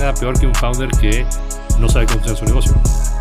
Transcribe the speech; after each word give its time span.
nada 0.00 0.14
peor 0.14 0.38
que 0.38 0.46
un 0.46 0.54
founder 0.54 0.88
que 0.88 1.26
no 1.78 1.88
sabe 1.88 2.06
cómo 2.06 2.18
funciona 2.18 2.38
su 2.38 2.44
negocio. 2.46 2.74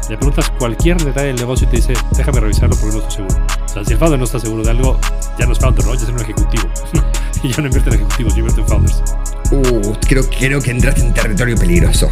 Le 0.09 0.17
preguntas 0.17 0.49
cualquier 0.57 0.97
detalle 0.97 1.27
del 1.27 1.35
negocio 1.35 1.67
y 1.67 1.71
te 1.71 1.77
dice, 1.77 1.93
déjame 2.17 2.39
revisarlo 2.39 2.75
porque 2.75 2.97
no 2.97 3.03
estoy 3.03 3.27
seguro. 3.27 3.45
O 3.63 3.67
sea, 3.67 3.85
si 3.85 3.93
el 3.93 3.99
founder 3.99 4.19
no 4.19 4.25
está 4.25 4.39
seguro 4.39 4.63
de 4.63 4.71
algo, 4.71 4.99
ya 5.37 5.45
no 5.45 5.51
es 5.51 5.59
founder, 5.59 5.85
¿no? 5.85 5.93
Ya 5.93 6.03
es 6.03 6.09
un 6.09 6.19
ejecutivo. 6.19 6.63
y 7.43 7.49
yo 7.49 7.61
no 7.61 7.67
invierto 7.67 7.89
en 7.89 7.95
ejecutivos, 7.95 8.33
yo 8.33 8.39
invierto 8.39 8.61
en 8.61 8.67
founders. 8.67 9.03
Uh, 9.51 9.93
creo, 10.07 10.23
creo 10.29 10.61
que 10.61 10.71
entraste 10.71 11.01
en 11.01 11.13
territorio 11.13 11.55
peligroso. 11.55 12.09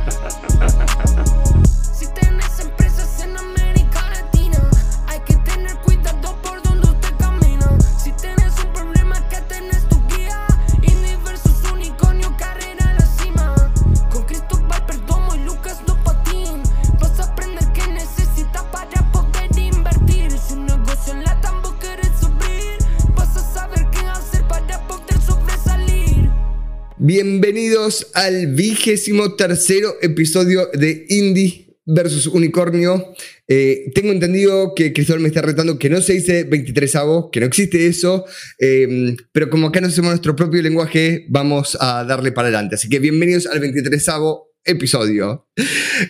Bienvenidos 27.81 28.11
al 28.13 28.45
vigésimo 28.53 29.33
tercero 29.33 29.95
episodio 30.03 30.69
de 30.71 31.07
Indie 31.09 31.79
versus 31.83 32.27
Unicornio. 32.27 33.15
Eh, 33.47 33.91
tengo 33.95 34.11
entendido 34.11 34.73
que 34.75 34.93
Cristóbal 34.93 35.23
me 35.23 35.29
está 35.29 35.41
retando 35.41 35.79
que 35.79 35.89
no 35.89 35.99
se 35.99 36.13
dice 36.13 36.43
23 36.43 36.95
avo, 36.97 37.31
que 37.31 37.39
no 37.39 37.47
existe 37.47 37.87
eso, 37.87 38.25
em, 38.59 39.17
pero 39.31 39.49
como 39.49 39.65
acá 39.65 39.81
no 39.81 39.87
hacemos 39.87 40.11
nuestro 40.11 40.35
propio 40.35 40.61
lenguaje, 40.61 41.25
vamos 41.29 41.75
a 41.81 42.03
darle 42.03 42.31
para 42.31 42.49
adelante. 42.49 42.75
Así 42.75 42.87
que 42.87 42.99
bienvenidos 42.99 43.47
al 43.47 43.59
23 43.59 44.09
avo 44.09 44.53
episodio. 44.63 45.47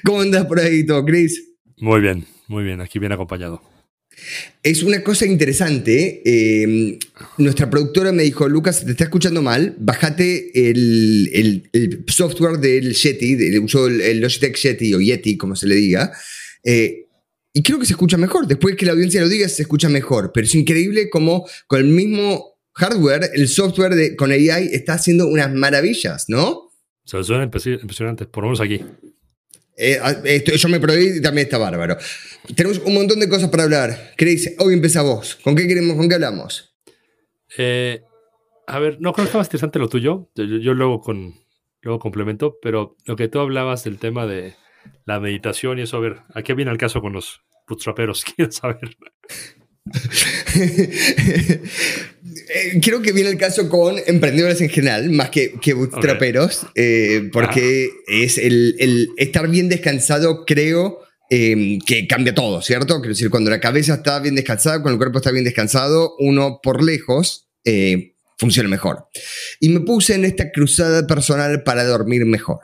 ¿Cómo 0.03 0.19
andas 0.19 0.47
por 0.47 0.59
ahí 0.59 0.85
todo, 0.85 1.05
Chris? 1.05 1.41
Muy 1.77 2.01
bien, 2.01 2.25
muy 2.49 2.65
bien, 2.65 2.81
aquí 2.81 2.99
bien 2.99 3.13
acompañado. 3.13 3.70
Es 4.63 4.83
una 4.83 5.03
cosa 5.03 5.25
interesante. 5.25 6.21
Eh, 6.25 6.99
nuestra 7.37 7.69
productora 7.69 8.11
me 8.11 8.23
dijo, 8.23 8.47
Lucas, 8.47 8.85
te 8.85 8.91
está 8.91 9.05
escuchando 9.05 9.41
mal, 9.41 9.75
bájate 9.79 10.69
el, 10.69 12.03
software 12.07 12.59
del 12.59 12.93
Yeti, 12.93 13.33
el, 13.33 14.19
Logitech 14.19 14.57
Yeti 14.57 14.93
o 14.93 14.99
Yeti, 14.99 15.37
como 15.37 15.55
se 15.55 15.67
le 15.67 15.75
diga. 15.75 16.11
Eh, 16.63 17.07
y 17.53 17.63
creo 17.63 17.79
que 17.79 17.85
se 17.85 17.93
escucha 17.93 18.17
mejor. 18.17 18.47
Después 18.47 18.75
que 18.75 18.85
la 18.85 18.93
audiencia 18.93 19.21
lo 19.21 19.29
diga, 19.29 19.49
se 19.49 19.63
escucha 19.63 19.89
mejor. 19.89 20.31
Pero 20.33 20.45
es 20.45 20.55
increíble 20.55 21.09
cómo 21.09 21.47
con 21.67 21.79
el 21.79 21.87
mismo 21.87 22.51
hardware, 22.73 23.31
el 23.33 23.47
software 23.47 23.95
de, 23.95 24.15
con 24.15 24.31
AI 24.31 24.69
está 24.71 24.93
haciendo 24.93 25.27
unas 25.27 25.53
maravillas, 25.53 26.25
¿no? 26.29 26.71
Se 27.03 27.21
suena 27.23 27.43
impresionante, 27.43 28.25
por 28.25 28.43
lo 28.43 28.49
menos 28.49 28.61
aquí. 28.61 28.81
Eh, 29.77 29.99
ah, 30.01 30.15
esto, 30.25 30.53
yo 30.53 30.69
me 30.69 30.79
probé 30.79 31.17
y 31.17 31.21
también 31.21 31.45
está 31.47 31.57
bárbaro. 31.57 31.97
Tenemos 32.55 32.79
un 32.79 32.93
montón 32.93 33.19
de 33.19 33.29
cosas 33.29 33.49
para 33.49 33.63
hablar. 33.63 34.13
Chris, 34.17 34.55
hoy 34.59 34.73
empieza 34.73 35.01
vos. 35.01 35.35
¿Con 35.35 35.55
qué 35.55 35.67
queremos, 35.67 35.95
con 35.95 36.07
qué 36.07 36.15
hablamos? 36.15 36.75
Eh, 37.57 38.01
a 38.67 38.79
ver, 38.79 38.97
no 39.01 39.13
creo 39.13 39.29
que 39.29 39.37
más 39.37 39.47
interesante 39.47 39.79
lo 39.79 39.89
tuyo. 39.89 40.29
Yo, 40.35 40.73
luego, 40.73 41.01
con, 41.01 41.35
luego 41.81 41.99
complemento, 41.99 42.57
pero 42.61 42.95
lo 43.05 43.15
que 43.15 43.27
tú 43.27 43.39
hablabas 43.39 43.83
del 43.83 43.97
tema 43.97 44.25
de 44.25 44.55
la 45.05 45.19
meditación 45.19 45.79
y 45.79 45.83
eso, 45.83 45.97
a 45.97 46.01
ver, 46.01 46.21
aquí 46.33 46.53
viene 46.53 46.71
el 46.71 46.77
caso 46.77 47.01
con 47.01 47.13
los 47.13 47.41
bootstraperos? 47.67 48.23
Quiero 48.35 48.51
saber. 48.51 48.97
Eh, 52.53 52.79
creo 52.81 53.01
que 53.01 53.13
viene 53.13 53.29
el 53.29 53.37
caso 53.37 53.69
con 53.69 53.97
emprendedores 54.05 54.59
en 54.61 54.69
general, 54.69 55.09
más 55.11 55.29
que, 55.29 55.53
que 55.61 55.73
bootstraperos, 55.73 56.65
eh, 56.75 57.29
porque 57.31 57.89
es 58.07 58.37
el, 58.37 59.09
estar 59.17 59.47
bien 59.49 59.69
descansado, 59.69 60.43
creo, 60.45 60.99
em, 61.29 61.79
que 61.79 62.07
cambia 62.07 62.35
todo, 62.35 62.61
¿cierto? 62.61 62.95
Quiero 62.99 63.13
decir, 63.13 63.29
cuando 63.29 63.49
la 63.49 63.59
cabeza 63.59 63.95
está 63.95 64.19
bien 64.19 64.35
descansada, 64.35 64.81
cuando 64.81 64.93
el 64.93 64.97
cuerpo 64.97 65.19
está 65.19 65.31
bien 65.31 65.45
descansado, 65.45 66.15
uno 66.19 66.59
por 66.61 66.83
lejos 66.83 67.47
eh, 67.63 68.15
funciona 68.37 68.67
mejor. 68.67 69.07
Y 69.59 69.69
me 69.69 69.79
puse 69.79 70.15
en 70.15 70.25
esta 70.25 70.51
cruzada 70.51 71.07
personal 71.07 71.63
para 71.63 71.85
dormir 71.85 72.25
mejor. 72.25 72.59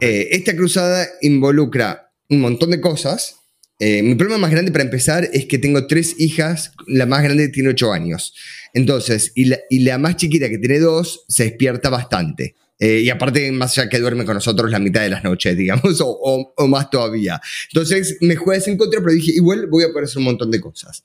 esta 0.00 0.56
cruzada 0.56 1.06
involucra 1.20 2.12
un 2.30 2.40
montón 2.40 2.70
de 2.70 2.80
cosas, 2.80 3.42
eh, 3.84 4.00
mi 4.00 4.14
problema 4.14 4.38
más 4.38 4.52
grande 4.52 4.70
para 4.70 4.84
empezar 4.84 5.28
es 5.32 5.46
que 5.46 5.58
tengo 5.58 5.88
tres 5.88 6.14
hijas, 6.18 6.70
la 6.86 7.04
más 7.04 7.24
grande 7.24 7.48
tiene 7.48 7.70
ocho 7.70 7.92
años. 7.92 8.32
Entonces, 8.72 9.32
y 9.34 9.80
la, 9.80 9.98
más 9.98 10.16
chiquita 10.16 10.48
que 10.48 10.58
tiene 10.58 10.78
dos, 10.78 11.24
se 11.28 11.44
despierta 11.44 11.90
bastante. 11.90 12.54
Eh, 12.78 13.00
y 13.00 13.10
aparte, 13.10 13.52
más 13.52 13.76
allá 13.76 13.88
que 13.88 14.00
duerme 14.00 14.24
con 14.24 14.34
nosotros 14.34 14.70
la 14.70 14.78
mitad 14.78 15.02
de 15.02 15.10
las 15.10 15.22
noches, 15.22 15.56
digamos, 15.58 16.00
o, 16.00 16.68
más 16.68 16.90
todavía. 16.90 17.40
Entonces, 17.72 18.16
me 18.20 18.36
juegas 18.36 18.66
en 18.68 18.76
contra, 18.76 19.00
pero 19.00 19.12
dije, 19.12 19.32
igual 19.32 19.66
voy 19.66 19.84
a 19.84 19.88
poder 19.88 20.04
hacer 20.04 20.18
un 20.18 20.24
montón 20.24 20.50
de 20.50 20.60
cosas. 20.60 21.04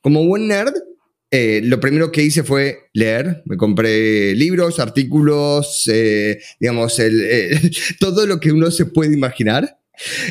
Como 0.00 0.24
buen 0.26 0.46
nerd, 0.46 0.74
eh, 1.30 1.60
lo 1.64 1.80
primero 1.80 2.12
que 2.12 2.22
hice 2.22 2.44
fue 2.44 2.90
leer. 2.92 3.42
Me 3.46 3.56
compré 3.56 4.34
libros, 4.34 4.78
artículos, 4.78 5.90
digamos, 6.60 6.96
todo 8.00 8.26
lo 8.26 8.38
que 8.38 8.52
uno 8.52 8.70
se 8.70 8.86
puede 8.86 9.14
imaginar. 9.14 9.78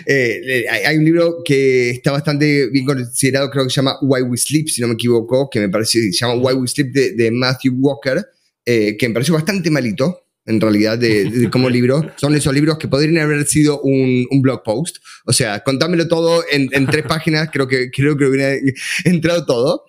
Eh, 0.05 0.65
hay 0.69 0.97
un 0.97 1.05
libro 1.05 1.37
que 1.43 1.91
está 1.91 2.11
bastante 2.11 2.69
bien 2.69 2.85
considerado, 2.85 3.49
creo 3.49 3.63
que 3.63 3.69
se 3.69 3.77
llama 3.77 3.97
Why 4.01 4.21
We 4.23 4.37
Sleep, 4.37 4.69
si 4.69 4.81
no 4.81 4.87
me 4.87 4.93
equivoco, 4.93 5.49
que 5.49 5.59
me 5.59 5.69
parece, 5.69 6.11
se 6.11 6.25
llama 6.25 6.35
Why 6.35 6.53
We 6.53 6.67
Sleep 6.67 6.91
de, 6.91 7.31
Matthew 7.31 7.73
Walker, 7.77 8.25
eh, 8.65 8.95
que 8.97 9.07
me 9.07 9.13
pareció 9.13 9.33
bastante 9.33 9.69
malito, 9.71 10.21
en 10.45 10.61
realidad, 10.61 10.97
de, 10.97 11.49
como 11.51 11.69
libro. 11.69 12.11
Son 12.17 12.35
esos 12.35 12.53
libros 12.53 12.77
que 12.77 12.87
podrían 12.87 13.17
haber 13.17 13.45
sido 13.47 13.81
un, 13.81 14.27
blog 14.41 14.63
post. 14.63 14.97
O 15.25 15.33
sea, 15.33 15.61
contámelo 15.61 16.07
todo 16.07 16.43
en, 16.51 16.69
tres 16.87 17.03
páginas, 17.05 17.49
creo 17.51 17.67
que, 17.67 17.89
creo 17.89 18.15
que 18.15 18.25
hubiera 18.25 18.53
entrado 19.03 19.45
todo. 19.45 19.85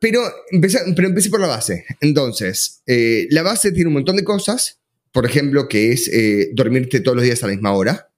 Pero 0.00 0.20
empecé, 0.50 0.80
pero 0.94 1.08
empecé 1.08 1.30
por 1.30 1.40
la 1.40 1.46
base. 1.46 1.86
Entonces, 2.00 2.82
eh, 2.86 3.26
la 3.30 3.42
base 3.42 3.72
tiene 3.72 3.88
un 3.88 3.94
montón 3.94 4.16
de 4.16 4.24
cosas. 4.24 4.80
Por 5.12 5.24
ejemplo, 5.24 5.68
que 5.68 5.92
es 5.92 6.10
dormirte 6.54 6.98
todos 6.98 7.16
los 7.16 7.24
días 7.24 7.40
a 7.44 7.46
la 7.46 7.52
misma 7.52 7.72
hora 7.72 8.10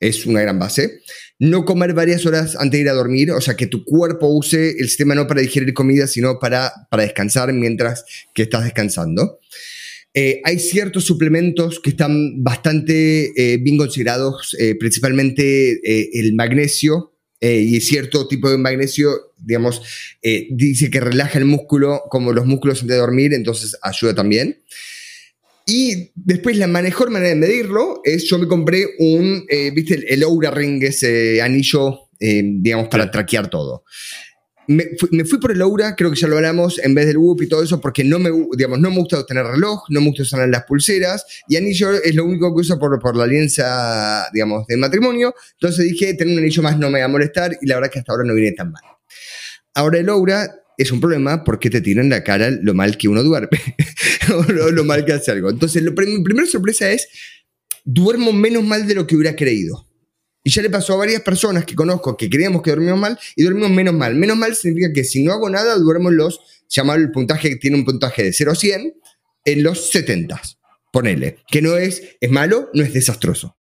es 0.00 0.26
una 0.26 0.40
gran 0.40 0.58
base. 0.58 1.00
No 1.38 1.64
comer 1.64 1.94
varias 1.94 2.26
horas 2.26 2.56
antes 2.56 2.78
de 2.78 2.82
ir 2.82 2.88
a 2.88 2.94
dormir, 2.94 3.30
o 3.30 3.40
sea, 3.40 3.56
que 3.56 3.66
tu 3.66 3.84
cuerpo 3.84 4.28
use 4.28 4.70
el 4.78 4.88
sistema 4.88 5.14
no 5.14 5.26
para 5.26 5.40
digerir 5.40 5.72
comida, 5.74 6.06
sino 6.06 6.38
para, 6.38 6.72
para 6.90 7.04
descansar 7.04 7.52
mientras 7.52 8.04
que 8.34 8.42
estás 8.42 8.64
descansando. 8.64 9.38
Eh, 10.14 10.40
hay 10.42 10.58
ciertos 10.58 11.04
suplementos 11.04 11.80
que 11.80 11.90
están 11.90 12.42
bastante 12.42 13.32
eh, 13.36 13.58
bien 13.58 13.76
considerados, 13.76 14.56
eh, 14.58 14.74
principalmente 14.74 16.18
el 16.18 16.34
magnesio 16.34 17.12
y 17.40 17.80
cierto 17.82 18.26
tipo 18.26 18.50
de 18.50 18.58
magnesio, 18.58 19.10
digamos, 19.36 19.80
dice 20.50 20.90
que 20.90 20.98
relaja 20.98 21.38
el 21.38 21.44
músculo 21.44 22.02
como 22.10 22.32
los 22.32 22.46
músculos 22.46 22.80
antes 22.80 22.96
de 22.96 23.00
dormir, 23.00 23.32
entonces 23.32 23.76
ayuda 23.80 24.12
también. 24.12 24.60
Y 25.70 26.12
después 26.14 26.56
la 26.56 26.66
mejor 26.66 27.10
manera 27.10 27.28
de 27.28 27.34
medirlo 27.34 28.00
es, 28.02 28.24
yo 28.24 28.38
me 28.38 28.48
compré 28.48 28.86
un, 29.00 29.44
eh, 29.50 29.70
viste, 29.70 30.02
el, 30.08 30.24
Oura 30.24 30.50
Ring, 30.50 30.82
ese 30.82 31.42
anillo, 31.42 32.08
eh, 32.18 32.42
digamos, 32.42 32.88
para 32.88 33.10
traquear 33.10 33.50
todo. 33.50 33.84
Me 34.66 34.86
fui, 35.26 35.38
por 35.38 35.52
el 35.52 35.60
Oura, 35.60 35.94
creo 35.94 36.10
que 36.10 36.18
ya 36.18 36.26
lo 36.26 36.36
hablamos, 36.36 36.78
en 36.78 36.94
vez 36.94 37.06
del 37.06 37.18
Whoop 37.18 37.42
y 37.42 37.48
todo 37.48 37.62
eso, 37.62 37.82
porque 37.82 38.02
no 38.02 38.18
me, 38.18 38.30
digamos, 38.56 38.80
no 38.80 38.88
me 38.90 38.96
gusta 38.96 39.26
tener 39.26 39.44
reloj, 39.44 39.82
no 39.90 40.00
me 40.00 40.06
gusta 40.06 40.22
usar 40.22 40.48
las 40.48 40.64
pulseras, 40.64 41.26
y 41.48 41.56
anillo 41.56 41.92
es 41.92 42.14
lo 42.14 42.24
único 42.24 42.54
que 42.54 42.60
uso 42.60 42.78
por, 42.78 42.98
por 42.98 43.14
la 43.14 43.24
alianza, 43.24 44.26
digamos, 44.32 44.66
de 44.66 44.76
matrimonio. 44.78 45.34
Entonces 45.52 45.84
dije, 45.84 46.14
tener 46.14 46.32
un 46.32 46.40
anillo 46.40 46.62
más 46.62 46.78
no 46.78 46.88
me 46.88 47.00
va 47.00 47.04
a 47.04 47.08
molestar, 47.08 47.58
y 47.60 47.66
la 47.66 47.74
verdad 47.74 47.90
que 47.90 47.98
hasta 47.98 48.12
ahora 48.12 48.24
no 48.24 48.34
viene 48.34 48.52
tan 48.52 48.72
mal. 48.72 48.82
Ahora 49.74 49.98
el 49.98 50.08
Oura 50.08 50.50
es 50.78 50.92
un 50.92 51.00
problema 51.00 51.44
porque 51.44 51.68
te 51.68 51.80
tiran 51.80 52.08
la 52.08 52.24
cara 52.24 52.50
lo 52.50 52.72
mal 52.72 52.96
que 52.96 53.08
uno 53.08 53.22
duerme 53.22 53.58
o 54.32 54.70
lo, 54.70 54.84
mal 54.84 55.04
que 55.04 55.12
hace 55.12 55.32
algo. 55.32 55.50
Entonces, 55.50 55.82
mi 55.82 56.22
primera 56.22 56.46
sorpresa 56.46 56.90
es, 56.90 57.08
duermo 57.84 58.32
menos 58.32 58.64
mal 58.64 58.86
de 58.86 58.94
lo 58.94 59.06
que 59.06 59.16
hubiera 59.16 59.34
creído. 59.36 59.86
Y 60.44 60.50
ya 60.50 60.62
le 60.62 60.70
pasó 60.70 60.94
a 60.94 60.98
varias 60.98 61.20
personas 61.22 61.64
que 61.64 61.74
conozco 61.74 62.16
que 62.16 62.30
creíamos 62.30 62.62
que 62.62 62.70
dormimos 62.70 62.98
mal 62.98 63.18
y 63.34 63.42
dormimos 63.42 63.70
menos 63.70 63.92
mal. 63.92 64.14
Menos 64.14 64.36
mal 64.36 64.54
significa 64.54 64.92
que 64.92 65.04
si 65.04 65.22
no 65.22 65.32
hago 65.32 65.50
nada, 65.50 65.76
duermo 65.76 66.10
los, 66.10 66.40
llamado 66.68 67.00
el 67.00 67.10
puntaje, 67.10 67.50
que 67.50 67.56
tiene 67.56 67.76
un 67.76 67.84
puntaje 67.84 68.22
de 68.22 68.32
0 68.32 68.52
a 68.52 68.54
100, 68.54 68.94
en 69.44 69.62
los 69.62 69.90
70. 69.90 70.40
Ponele. 70.92 71.38
Que 71.50 71.60
no 71.60 71.76
es, 71.76 72.02
es 72.20 72.30
malo, 72.30 72.70
no 72.72 72.84
es 72.84 72.92
desastroso. 72.92 73.56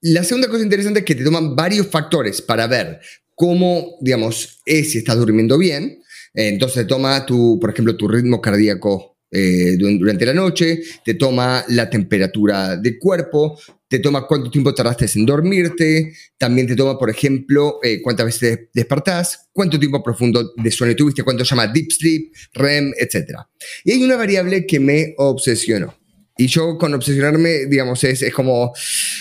La 0.00 0.24
segunda 0.24 0.48
cosa 0.48 0.64
interesante 0.64 0.98
es 1.00 1.04
que 1.06 1.14
te 1.14 1.24
toman 1.24 1.54
varios 1.54 1.86
factores 1.86 2.42
para 2.42 2.66
ver 2.66 3.00
cómo, 3.34 3.96
digamos, 4.00 4.60
es 4.66 4.92
si 4.92 4.98
estás 4.98 5.16
durmiendo 5.16 5.56
bien. 5.56 6.02
Entonces 6.34 6.86
toma 6.86 7.24
tu, 7.24 7.58
por 7.60 7.70
ejemplo, 7.70 7.96
tu 7.96 8.08
ritmo 8.08 8.40
cardíaco 8.40 9.14
eh, 9.30 9.76
durante 9.76 10.26
la 10.26 10.32
noche, 10.32 10.80
te 11.04 11.14
toma 11.14 11.64
la 11.68 11.90
temperatura 11.90 12.76
del 12.76 12.98
cuerpo, 13.00 13.58
te 13.88 13.98
toma 13.98 14.26
cuánto 14.28 14.48
tiempo 14.48 14.72
tardaste 14.72 15.06
en 15.16 15.26
dormirte, 15.26 16.12
también 16.38 16.68
te 16.68 16.76
toma, 16.76 16.96
por 16.96 17.10
ejemplo, 17.10 17.80
eh, 17.82 18.00
cuántas 18.00 18.26
veces 18.26 18.68
despertás, 18.72 19.48
cuánto 19.52 19.78
tiempo 19.78 20.02
profundo 20.04 20.52
de 20.56 20.70
sueño 20.70 20.94
tuviste, 20.94 21.24
cuánto 21.24 21.42
llama 21.42 21.66
deep 21.66 21.90
sleep, 21.90 22.32
REM, 22.52 22.92
etc. 22.96 23.38
Y 23.84 23.92
hay 23.92 24.04
una 24.04 24.16
variable 24.16 24.66
que 24.66 24.78
me 24.78 25.14
obsesionó. 25.16 25.94
Y 26.36 26.48
yo 26.48 26.76
con 26.78 26.92
obsesionarme, 26.94 27.66
digamos, 27.66 28.02
es, 28.02 28.20
es 28.22 28.34
como, 28.34 28.72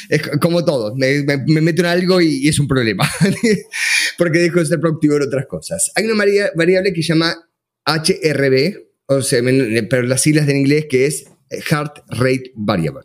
es 0.10 0.21
como 0.42 0.65
todo. 0.65 0.95
Me, 0.95 1.24
me, 1.24 1.62
meto 1.62 1.83
en 1.83 1.88
algo 1.88 2.19
y, 2.19 2.48
es 2.48 2.57
un 2.60 2.68
problema. 2.68 3.07
Porque 4.18 4.39
dejo 4.39 4.60
de 4.60 4.65
ser 4.65 4.80
productivo 4.80 5.15
en 5.18 5.24
otras 5.24 5.45
cosas. 5.48 5.92
Hay 5.95 6.06
una 6.06 6.15
variable 6.56 6.94
que 6.94 7.01
se 7.01 7.10
llama 7.10 7.36
HRB, 7.86 8.77
o 9.07 9.21
sea, 9.21 9.42
pero 9.89 10.04
las 10.04 10.21
siglas 10.21 10.48
en 10.48 10.57
inglés, 10.57 10.86
que 10.89 11.06
es 11.06 11.25
Heart 11.50 12.00
Rate 12.10 12.51
Variable. 12.56 13.04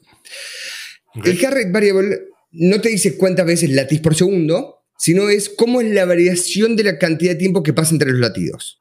El 1.25 1.37
Heart 1.37 1.55
Rate 1.55 1.73
Variable 1.73 2.19
no 2.53 2.81
te 2.81 2.89
dice 2.89 3.17
cuántas 3.17 3.47
veces 3.47 3.71
latís 3.71 4.01
por 4.01 4.15
segundo, 4.15 4.85
sino 4.99 5.29
es 5.29 5.49
cómo 5.49 5.81
es 5.81 5.89
la 5.89 6.05
variación 6.05 6.77
de 6.77 6.85
la 6.85 6.99
cantidad 6.99 7.33
de 7.33 7.39
tiempo 7.39 7.63
que 7.63 7.73
pasa 7.73 7.95
entre 7.95 8.11
los 8.11 8.21
latidos. 8.21 8.81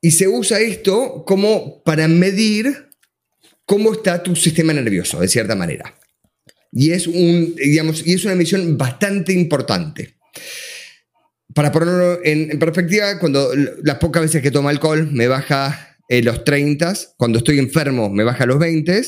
Y 0.00 0.10
se 0.12 0.28
usa 0.28 0.60
esto 0.60 1.24
como 1.26 1.82
para 1.82 2.06
medir 2.08 2.88
cómo 3.64 3.92
está 3.92 4.22
tu 4.22 4.36
sistema 4.36 4.72
nervioso, 4.72 5.20
de 5.20 5.28
cierta 5.28 5.54
manera. 5.54 5.98
Y 6.72 6.92
es, 6.92 7.06
un, 7.06 7.54
digamos, 7.56 8.06
y 8.06 8.12
es 8.12 8.24
una 8.24 8.34
medición 8.34 8.76
bastante 8.76 9.32
importante. 9.32 10.16
Para 11.58 11.72
ponerlo 11.72 12.20
en, 12.22 12.56
perspectiva, 12.60 13.18
cuando 13.18 13.50
las 13.82 13.98
pocas 13.98 14.22
veces 14.22 14.42
que 14.42 14.52
tomo 14.52 14.68
alcohol 14.68 15.10
me 15.10 15.26
baja 15.26 15.98
en 16.08 16.24
los 16.24 16.44
30, 16.44 16.94
cuando 17.16 17.38
estoy 17.38 17.58
enfermo 17.58 18.08
me 18.10 18.22
baja 18.22 18.44
a 18.44 18.46
los 18.46 18.60
20, 18.60 19.02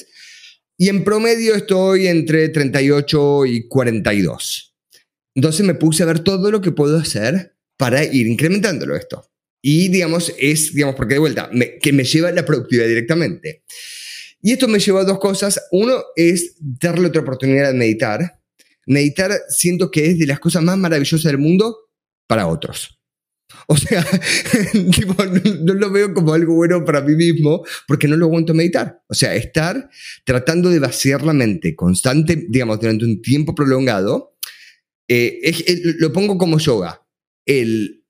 y 0.77 0.89
en 0.89 1.05
promedio 1.05 1.55
estoy 1.55 2.09
entre 2.09 2.49
38 2.49 3.47
y 3.47 3.69
42. 3.69 4.75
Entonces 5.37 5.65
me 5.65 5.75
puse 5.75 6.03
a 6.03 6.07
ver 6.07 6.25
todo 6.25 6.51
lo 6.51 6.61
que 6.61 6.73
puedo 6.73 6.99
hacer 6.99 7.55
para 7.77 8.03
ir 8.03 8.27
incrementándolo 8.27 8.97
esto. 8.97 9.31
Y 9.63 9.87
digamos, 9.87 10.35
es, 10.37 10.75
digamos, 10.75 10.97
porque 10.97 11.15
de 11.15 11.21
vuelta, 11.21 11.49
que 11.81 11.93
me 11.93 12.03
lleva 12.03 12.31
a 12.31 12.33
la 12.33 12.45
productividad 12.45 12.89
directamente. 12.89 13.63
Y 14.43 14.51
esto 14.51 14.67
me 14.67 14.81
lleva 14.81 15.03
a 15.03 15.05
dos 15.05 15.21
cosas. 15.21 15.69
Uno 15.71 16.03
es 16.17 16.57
darle 16.59 17.07
otra 17.07 17.23
oportunidad 17.23 17.69
de 17.69 17.79
meditar. 17.79 18.41
Meditar 18.87 19.41
siento 19.51 19.89
que 19.89 20.07
es 20.07 20.19
de 20.19 20.27
las 20.27 20.41
cosas 20.41 20.65
más 20.65 20.77
maravillosas 20.77 21.31
del 21.31 21.39
mundo 21.39 21.90
para 22.31 22.47
otros. 22.47 22.97
O 23.67 23.77
sea, 23.77 24.07
no, 25.65 25.75
lo 25.75 25.91
veo 25.91 26.15
como 26.15 26.33
algo 26.33 26.55
bueno 26.55 26.85
para 26.85 27.01
mí 27.01 27.17
mismo 27.17 27.65
porque 27.89 28.07
no 28.07 28.17
lo 28.17 28.27
aguanto 28.27 28.55
meditar. 28.55 29.03
O 29.09 29.15
sea, 29.15 29.35
estar 29.35 29.91
tratando 30.25 30.71
de 30.71 30.79
vaciar 30.79 31.25
la 31.25 31.33
mente 31.33 31.75
constante, 31.75 32.47
digamos, 32.49 32.79
durante 32.79 33.05
un 33.05 33.21
tiempo 33.21 33.53
prolongado, 33.53 34.37
eh, 35.09 35.97
lo 35.99 36.13
pongo 36.13 36.39
como 36.39 36.61
yoga. 36.61 37.05
El, 37.45 38.05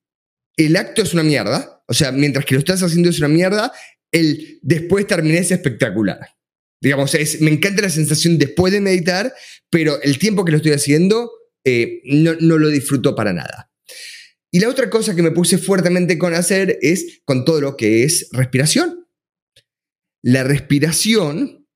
el 0.58 0.76
acto 0.76 1.00
es 1.00 1.14
una 1.14 1.23
mierda. 1.23 1.82
O 1.88 1.94
sea, 1.94 2.12
mientras 2.12 2.44
que 2.44 2.56
lo 2.56 2.58
estás 2.58 2.82
haciendo 2.82 3.08
es 3.08 3.20
una 3.20 3.28
mierda, 3.28 3.73
el 4.12 4.58
después 4.61 5.06
terminé 5.06 5.38
es 5.38 5.50
espectacular. 5.50 6.20
Digamos, 6.82 7.14
es, 7.14 7.40
me 7.40 7.50
encanta 7.50 7.81
la 7.81 7.88
sensación 7.88 8.37
después 8.37 8.70
de 8.70 8.82
meditar, 8.82 9.32
pero 9.70 9.99
el 10.02 10.19
tiempo 10.19 10.44
que 10.44 10.50
lo 10.50 10.58
estoy 10.58 10.73
haciendo 10.73 11.31
eh, 11.64 12.02
no, 12.05 12.34
no 12.38 12.58
lo 12.58 12.69
disfruto 12.69 13.14
para 13.14 13.32
nada. 13.32 13.69
Y 14.50 14.61
la 14.61 14.69
otra 14.69 14.91
cosa 14.91 15.14
que 15.14 15.23
me 15.23 15.31
puse 15.31 15.58
fuertemente 15.58 16.19
con 16.19 16.35
hacer 16.35 16.79
es 16.82 17.20
con 17.25 17.44
todo 17.44 17.61
lo 17.61 17.76
que 17.76 18.02
es 18.02 18.29
respiración. 18.32 19.06
La 20.23 20.43
respiración, 20.43 21.67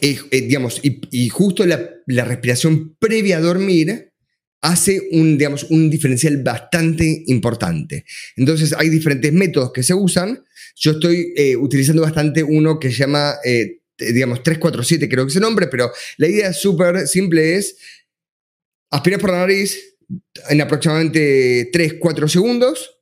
eh, 0.00 0.18
digamos, 0.32 0.80
y, 0.82 1.28
justo 1.28 1.64
la, 1.64 2.24
respiración 2.24 2.96
previa 2.98 3.38
a 3.38 3.40
dormir 3.40 4.12
hace 4.60 5.08
un, 5.12 5.38
digamos, 5.38 5.64
un 5.70 5.88
diferencial 5.88 6.42
bastante 6.42 7.22
importante. 7.28 8.04
Entonces 8.36 8.74
hay 8.76 8.90
diferentes 8.90 9.32
métodos 9.32 9.72
que 9.72 9.82
se 9.82 9.94
usan. 9.94 10.44
Yo 10.76 10.92
estoy 10.92 11.32
eh, 11.36 11.56
utilizando 11.56 12.02
bastante 12.02 12.42
uno 12.42 12.78
que 12.78 12.90
se 12.90 12.98
llama, 12.98 13.36
eh, 13.44 13.80
digamos, 13.96 14.42
347, 14.42 15.08
creo 15.08 15.24
que 15.24 15.30
es 15.30 15.36
el 15.36 15.42
nombre, 15.42 15.68
pero 15.68 15.90
la 16.18 16.28
idea 16.28 16.52
súper 16.52 17.06
simple 17.06 17.56
es 17.56 17.76
aspirar 18.90 19.20
por 19.20 19.30
la 19.30 19.38
nariz 19.38 19.90
en 20.48 20.60
aproximadamente 20.60 21.70
3-4 21.72 22.28
segundos 22.28 22.98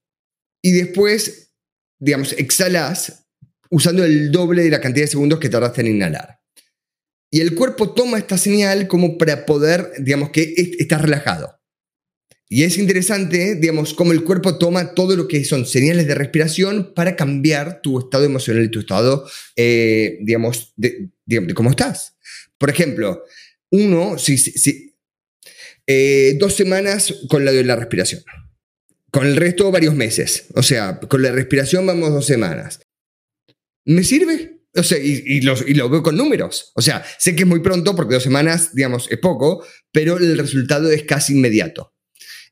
y 0.62 0.72
después, 0.72 1.54
digamos, 1.98 2.32
exhalas 2.32 3.26
usando 3.70 4.04
el 4.04 4.30
doble 4.30 4.62
de 4.62 4.70
la 4.70 4.80
cantidad 4.80 5.04
de 5.04 5.10
segundos 5.10 5.38
que 5.38 5.48
tardaste 5.48 5.82
en 5.82 5.88
inhalar. 5.88 6.40
Y 7.30 7.40
el 7.40 7.54
cuerpo 7.54 7.92
toma 7.92 8.18
esta 8.18 8.38
señal 8.38 8.88
como 8.88 9.18
para 9.18 9.44
poder, 9.44 9.92
digamos, 9.98 10.30
que 10.30 10.54
estás 10.78 11.02
relajado. 11.02 11.58
Y 12.50 12.62
es 12.62 12.78
interesante, 12.78 13.56
digamos, 13.56 13.92
cómo 13.92 14.12
el 14.12 14.24
cuerpo 14.24 14.56
toma 14.56 14.94
todo 14.94 15.14
lo 15.14 15.28
que 15.28 15.44
son 15.44 15.66
señales 15.66 16.06
de 16.06 16.14
respiración 16.14 16.94
para 16.94 17.14
cambiar 17.14 17.82
tu 17.82 17.98
estado 17.98 18.24
emocional 18.24 18.64
y 18.64 18.70
tu 18.70 18.80
estado, 18.80 19.28
eh, 19.54 20.18
digamos, 20.22 20.72
de, 20.76 21.10
cómo 21.54 21.68
estás. 21.68 22.16
Por 22.56 22.70
ejemplo, 22.70 23.22
uno, 23.70 24.16
si, 24.16 24.38
si 24.38 24.87
eh, 25.90 26.36
dos 26.38 26.54
semanas 26.54 27.14
con 27.28 27.46
la 27.46 27.52
la 27.52 27.74
respiración. 27.74 28.22
Con 29.10 29.26
el 29.26 29.36
resto, 29.36 29.72
varios 29.72 29.94
meses. 29.94 30.48
O 30.54 30.62
sea, 30.62 31.00
con 31.00 31.22
la 31.22 31.32
respiración 31.32 31.86
vamos 31.86 32.12
dos 32.12 32.26
semanas. 32.26 32.80
¿Me 33.86 34.04
sirve? 34.04 34.60
O 34.76 34.82
sea, 34.82 34.98
y, 34.98 35.40
lo 35.40 35.88
veo 35.88 36.02
con 36.02 36.14
números. 36.16 36.72
O 36.74 36.82
sea, 36.82 37.02
sé 37.18 37.34
que 37.34 37.44
es 37.44 37.48
muy 37.48 37.60
pronto 37.60 37.96
porque 37.96 38.14
dos 38.14 38.22
semanas, 38.22 38.74
digamos, 38.74 39.10
es 39.10 39.18
poco, 39.18 39.64
pero 39.90 40.18
el 40.18 40.36
resultado 40.36 40.90
es 40.90 41.04
casi 41.04 41.32
inmediato. 41.32 41.94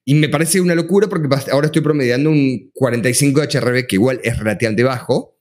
Y 0.02 0.14
me 0.14 0.30
parece 0.30 0.62
una 0.62 0.74
locura 0.74 1.08
porque 1.08 1.28
ahora 1.52 1.66
estoy 1.66 1.82
promediando 1.82 2.30
un 2.30 2.70
45 2.72 3.42
HRB, 3.42 3.86
que 3.86 3.96
igual 3.96 4.20
es 4.24 4.38
relativamente 4.38 4.82
bajo, 4.82 5.38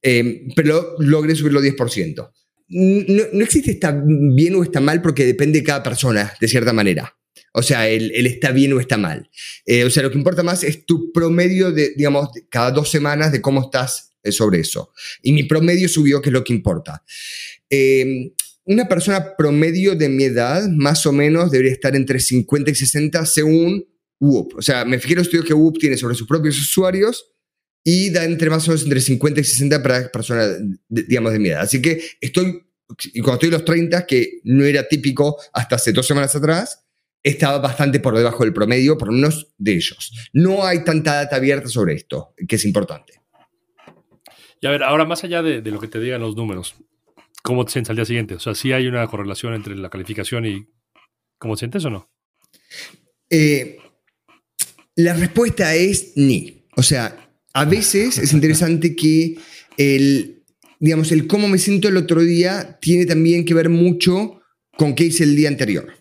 eh, 0.00 0.48
pero 0.56 0.94
logré 1.00 1.34
subirlo 1.34 1.60
10%. 1.60 2.32
No, 2.68 3.24
no, 3.32 3.42
existe 3.42 3.70
está 3.70 3.98
bien 4.04 4.54
o 4.54 4.62
está 4.62 4.80
mal 4.80 5.00
porque 5.00 5.24
depende 5.24 5.60
de 5.60 5.64
cada 5.64 5.82
persona, 5.82 6.32
de 6.40 6.48
cierta 6.48 6.72
manera. 6.72 7.16
O 7.52 7.62
sea, 7.62 7.88
él, 7.88 8.12
está 8.26 8.52
bien 8.52 8.72
o 8.74 8.80
está 8.80 8.96
mal. 8.96 9.30
Eh, 9.64 9.84
o 9.84 9.90
sea, 9.90 10.02
lo 10.02 10.10
que 10.10 10.18
importa 10.18 10.42
más 10.42 10.62
es 10.62 10.84
tu 10.84 11.10
promedio 11.12 11.72
de, 11.72 11.94
digamos, 11.96 12.28
cada 12.50 12.70
dos 12.70 12.90
semanas 12.90 13.32
de 13.32 13.40
cómo 13.40 13.62
estás 13.62 14.12
sobre 14.30 14.60
eso. 14.60 14.92
Y 15.22 15.32
mi 15.32 15.44
promedio 15.44 15.88
subió, 15.88 16.20
que 16.20 16.28
es 16.28 16.32
lo 16.32 16.44
que 16.44 16.52
importa. 16.52 17.02
Em, 17.70 18.30
una 18.64 18.86
persona 18.86 19.34
promedio 19.36 19.94
de 19.94 20.08
mi 20.08 20.24
edad, 20.24 20.68
más 20.68 21.06
o 21.06 21.12
menos, 21.12 21.50
debería 21.50 21.72
estar 21.72 21.96
entre 21.96 22.20
50 22.20 22.70
y 22.70 22.74
60 22.74 23.24
según 23.24 23.86
Whoop. 24.20 24.56
O 24.56 24.62
sea, 24.62 24.84
me 24.84 24.98
fijé 24.98 25.14
en 25.14 25.18
los 25.18 25.26
estudios 25.26 25.46
que 25.46 25.54
Whoop 25.54 25.78
tiene 25.78 25.96
sobre 25.96 26.14
sus 26.14 26.26
propios 26.26 26.58
usuarios 26.58 27.32
y 27.90 28.10
da 28.10 28.22
entre 28.22 28.50
más 28.50 28.68
o 28.68 28.70
menos 28.70 28.84
entre 28.84 29.00
50 29.00 29.40
y 29.40 29.44
60 29.44 29.82
para 29.82 30.08
personas, 30.10 30.58
digamos, 30.90 31.32
de 31.32 31.38
mi 31.38 31.48
edad. 31.48 31.62
Así 31.62 31.80
que 31.80 31.98
estoy, 32.20 32.62
y 33.14 33.20
cuando 33.20 33.36
estoy 33.36 33.46
en 33.46 33.52
los 33.54 33.64
30, 33.64 34.04
que 34.04 34.40
no 34.44 34.62
era 34.66 34.86
típico 34.86 35.38
hasta 35.54 35.76
hace 35.76 35.92
dos 35.92 36.06
semanas 36.06 36.36
atrás, 36.36 36.84
estaba 37.22 37.58
bastante 37.60 37.98
por 37.98 38.14
debajo 38.14 38.44
del 38.44 38.52
promedio, 38.52 38.98
por 38.98 39.08
lo 39.08 39.14
menos 39.14 39.54
de 39.56 39.72
ellos. 39.72 40.12
No 40.34 40.66
hay 40.66 40.84
tanta 40.84 41.14
data 41.14 41.36
abierta 41.36 41.68
sobre 41.68 41.94
esto, 41.94 42.34
que 42.46 42.56
es 42.56 42.64
importante. 42.66 43.22
Y 44.60 44.66
a 44.66 44.70
ver, 44.70 44.82
ahora 44.82 45.06
más 45.06 45.24
allá 45.24 45.40
de, 45.42 45.62
lo 45.62 45.80
que 45.80 45.88
te 45.88 45.98
digan 45.98 46.20
los 46.20 46.36
números, 46.36 46.74
¿cómo 47.42 47.64
te 47.64 47.72
sientes 47.72 47.88
al 47.88 47.96
día 47.96 48.04
siguiente? 48.04 48.34
O 48.34 48.38
sea, 48.38 48.54
¿sí 48.54 48.70
hay 48.70 48.86
una 48.86 49.06
correlación 49.06 49.54
entre 49.54 49.74
la 49.74 49.88
calificación 49.88 50.44
y 50.44 50.68
cómo 51.38 51.54
te 51.54 51.60
sientes 51.60 51.86
o 51.86 51.90
no? 51.90 52.10
Eh, 53.30 53.78
la 54.94 55.14
respuesta 55.14 55.74
es 55.74 56.12
ni. 56.16 56.66
O 56.76 56.82
sea, 56.82 57.27
a 57.58 57.64
veces 57.64 58.18
es 58.18 58.32
interesante 58.32 58.94
que 58.94 59.36
el, 59.76 60.44
digamos, 60.78 61.10
el 61.10 61.26
cómo 61.26 61.48
me 61.48 61.58
siento 61.58 61.88
el 61.88 61.96
otro 61.96 62.20
día 62.20 62.78
tiene 62.80 63.04
también 63.04 63.44
que 63.44 63.52
ver 63.52 63.68
mucho 63.68 64.40
con 64.76 64.94
qué 64.94 65.06
hice 65.06 65.24
el 65.24 65.34
día 65.34 65.48
anterior. 65.48 65.92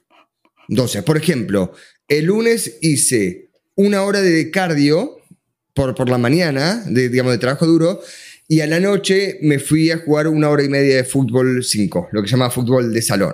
Entonces, 0.69 1.01
por 1.01 1.17
ejemplo, 1.17 1.73
el 2.07 2.25
lunes 2.25 2.77
hice 2.81 3.49
una 3.73 4.03
hora 4.03 4.21
de 4.21 4.51
cardio 4.51 5.17
por, 5.73 5.95
por 5.95 6.09
la 6.09 6.19
mañana, 6.19 6.83
de, 6.85 7.09
digamos, 7.09 7.33
de 7.33 7.39
trabajo 7.39 7.65
duro, 7.65 8.01
y 8.47 8.59
a 8.59 8.67
la 8.67 8.79
noche 8.79 9.39
me 9.41 9.57
fui 9.57 9.89
a 9.89 9.97
jugar 9.97 10.27
una 10.27 10.51
hora 10.51 10.63
y 10.63 10.69
media 10.69 10.97
de 10.97 11.05
fútbol 11.05 11.63
5, 11.63 12.09
lo 12.11 12.21
que 12.21 12.27
se 12.27 12.33
llama 12.33 12.51
fútbol 12.51 12.93
de 12.93 13.01
salón. 13.01 13.33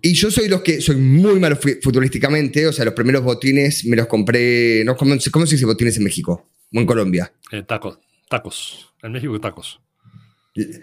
Y 0.00 0.14
yo 0.14 0.30
soy 0.30 0.48
los 0.48 0.62
que 0.62 0.80
soy 0.80 0.96
muy 0.96 1.38
malo 1.38 1.58
futbolísticamente, 1.82 2.66
o 2.66 2.72
sea, 2.72 2.86
los 2.86 2.94
primeros 2.94 3.22
botines 3.22 3.84
me 3.84 3.94
los 3.94 4.06
compré, 4.06 4.82
no, 4.86 4.96
¿cómo, 4.96 5.18
se 5.20 5.54
dice 5.54 5.66
botines 5.66 5.98
en 5.98 6.04
México 6.04 6.48
o 6.72 6.80
en 6.80 6.86
Colombia? 6.86 7.32
Eh, 7.52 7.62
tacos, 7.62 7.98
tacos, 8.28 8.92
en 9.02 9.12
México 9.12 9.40
tacos. 9.40 9.80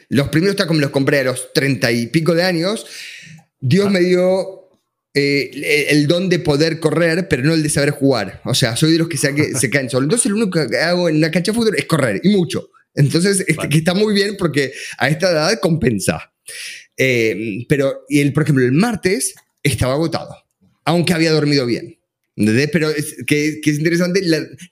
Los 0.10 0.30
primeros 0.30 0.56
tacos 0.56 0.76
me 0.76 0.82
los 0.82 0.92
compré 0.92 1.20
a 1.20 1.24
los 1.26 1.52
treinta 1.54 1.92
y 1.92 2.08
pico 2.08 2.34
de 2.34 2.44
años. 2.44 2.86
Dios 3.60 3.88
ah. 3.88 3.90
me 3.90 4.00
dio 4.00 4.66
eh, 5.14 5.88
el 5.90 6.08
don 6.08 6.30
de 6.30 6.40
poder 6.40 6.80
correr, 6.80 7.28
pero 7.28 7.44
no 7.44 7.54
el 7.54 7.64
de 7.64 7.70
saber 7.70 7.92
jugar. 7.92 8.42
O 8.46 8.54
sea, 8.54 8.76
soy 8.76 8.92
de 8.94 9.00
los 9.00 9.08
que 9.10 9.18
se, 9.18 9.56
se 9.56 9.70
caen 9.72 9.90
solo. 9.90 10.06
Entonces, 10.06 10.30
lo 10.32 10.38
único 10.38 10.68
que 10.68 10.78
hago 10.78 11.10
en 11.10 11.18
una 11.18 11.32
cancha 11.32 11.52
de 11.52 11.58
fútbol 11.58 11.76
es 11.78 11.86
correr, 11.86 12.22
y 12.24 12.30
mucho. 12.30 12.70
Entonces, 12.94 13.44
este, 13.48 13.70
que 13.70 13.78
está 13.78 13.94
muy 13.94 14.14
bien 14.14 14.36
porque 14.38 14.74
a 14.98 15.10
esta 15.10 15.32
edad 15.32 15.60
compensa. 15.60 16.34
Eh, 16.98 17.66
pero, 17.68 18.06
y 18.08 18.22
el, 18.22 18.32
por 18.34 18.44
ejemplo, 18.44 18.66
el 18.66 18.72
martes 18.72 19.36
estaba 19.62 19.94
agotado, 19.94 20.36
aunque 20.86 21.14
había 21.14 21.32
dormido 21.32 21.66
bien. 21.66 21.98
Pero 22.36 22.90
es, 22.90 23.16
que, 23.26 23.62
es 23.64 23.78
interesante, 23.78 24.22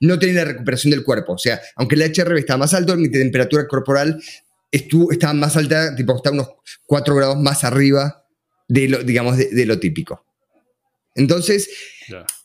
no 0.02 0.20
tenía 0.20 0.44
la 0.44 0.52
recuperación 0.52 0.92
del 0.92 1.04
cuerpo. 1.04 1.34
O 1.34 1.38
sea, 1.38 1.62
aunque 1.76 1.96
el 1.96 2.02
HRV 2.02 2.38
estaba 2.38 2.58
más 2.58 2.74
alto, 2.74 2.96
mi 2.98 3.10
temperatura 3.10 3.68
corporal 3.68 4.22
estuvo, 4.72 5.12
estaba 5.12 5.34
más 5.34 5.56
alta, 5.56 5.96
tipo, 5.96 6.16
está 6.16 6.32
unos 6.32 6.50
4 6.86 7.16
grados 7.16 7.38
más 7.38 7.64
arriba 7.64 8.26
de 8.68 8.90
lo, 8.90 9.04
digamos, 9.04 9.38
de, 9.38 9.66
lo 9.66 9.80
típico. 9.80 10.26
Entonces, 11.16 11.70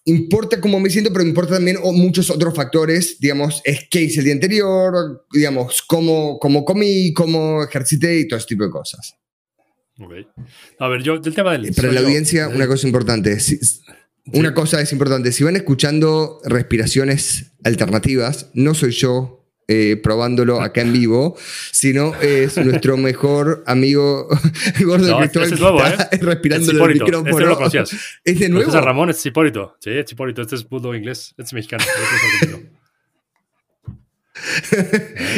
importa 0.04 0.60
cómo 0.60 0.78
me 0.78 0.90
siento, 0.90 1.12
pero 1.12 1.24
importa 1.24 1.54
también 1.54 1.78
muchos 1.82 2.30
otros 2.30 2.54
factores, 2.54 3.18
digamos, 3.18 3.60
es 3.64 3.88
qué 3.90 4.02
hice 4.02 4.20
el 4.20 4.26
día 4.26 4.34
anterior, 4.34 5.26
digamos, 5.32 5.82
cómo, 5.82 6.38
cómo 6.38 6.64
comí, 6.64 7.12
cómo 7.12 7.64
ejercité 7.64 8.20
y 8.20 8.28
todo 8.28 8.38
ese 8.38 8.46
tipo 8.46 8.64
de 8.64 8.70
cosas. 8.70 9.14
Ok. 10.00 10.12
A 10.78 10.88
ver, 10.88 11.02
yo 11.02 11.18
del 11.18 11.34
tema 11.34 11.52
del. 11.52 11.74
Para 11.74 11.92
la 11.92 12.00
audiencia, 12.00 12.48
una 12.48 12.68
cosa 12.68 12.86
importante. 12.86 13.36
Una 14.32 14.54
cosa 14.54 14.80
es 14.80 14.92
importante. 14.92 15.32
Si 15.32 15.44
van 15.44 15.56
escuchando 15.56 16.40
respiraciones 16.44 17.52
alternativas, 17.64 18.50
no 18.54 18.74
soy 18.74 18.92
yo 18.92 19.38
eh, 19.70 20.00
probándolo 20.02 20.62
acá 20.62 20.80
en 20.80 20.94
vivo, 20.94 21.36
sino 21.72 22.14
es 22.22 22.56
nuestro 22.64 22.96
mejor 22.96 23.62
amigo 23.66 24.26
Gordo 24.80 25.08
no, 25.08 25.18
Cristóbal 25.18 25.52
es 25.52 25.60
nuevo, 25.60 25.84
¿eh? 25.84 25.96
respirando 26.22 26.70
el 26.70 26.94
micrófono. 26.94 27.66
Este 27.66 27.78
lo. 27.78 27.84
¿Es 28.24 28.38
de 28.38 28.48
nuevo? 28.48 28.66
Este 28.66 28.78
es 28.78 28.84
Ramón, 28.84 29.10
es 29.10 29.20
Cipórito. 29.20 29.76
Sí, 29.80 29.90
es 29.90 30.08
Cipórito. 30.08 30.40
Este 30.40 30.54
es 30.54 30.66
bulldog 30.66 30.94
inglés. 30.94 31.34
Este 31.36 31.42
es 31.42 31.52
mexicano. 31.52 31.84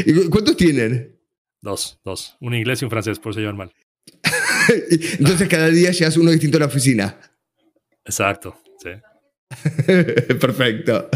¿Y 0.06 0.28
cuántos 0.28 0.56
tienen? 0.56 1.18
Dos, 1.60 1.98
dos. 2.04 2.36
Un 2.40 2.54
inglés 2.54 2.82
y 2.82 2.84
un 2.84 2.90
francés, 2.90 3.18
por 3.18 3.32
eso 3.32 3.40
llevan 3.40 3.56
mal. 3.56 3.72
Entonces 4.68 5.48
cada 5.48 5.68
día 5.68 5.90
llevas 5.90 6.16
uno 6.16 6.30
distinto 6.30 6.56
a 6.58 6.60
la 6.60 6.66
oficina. 6.66 7.18
Exacto, 8.04 8.56
sí. 8.82 8.90
Perfecto. 10.40 11.08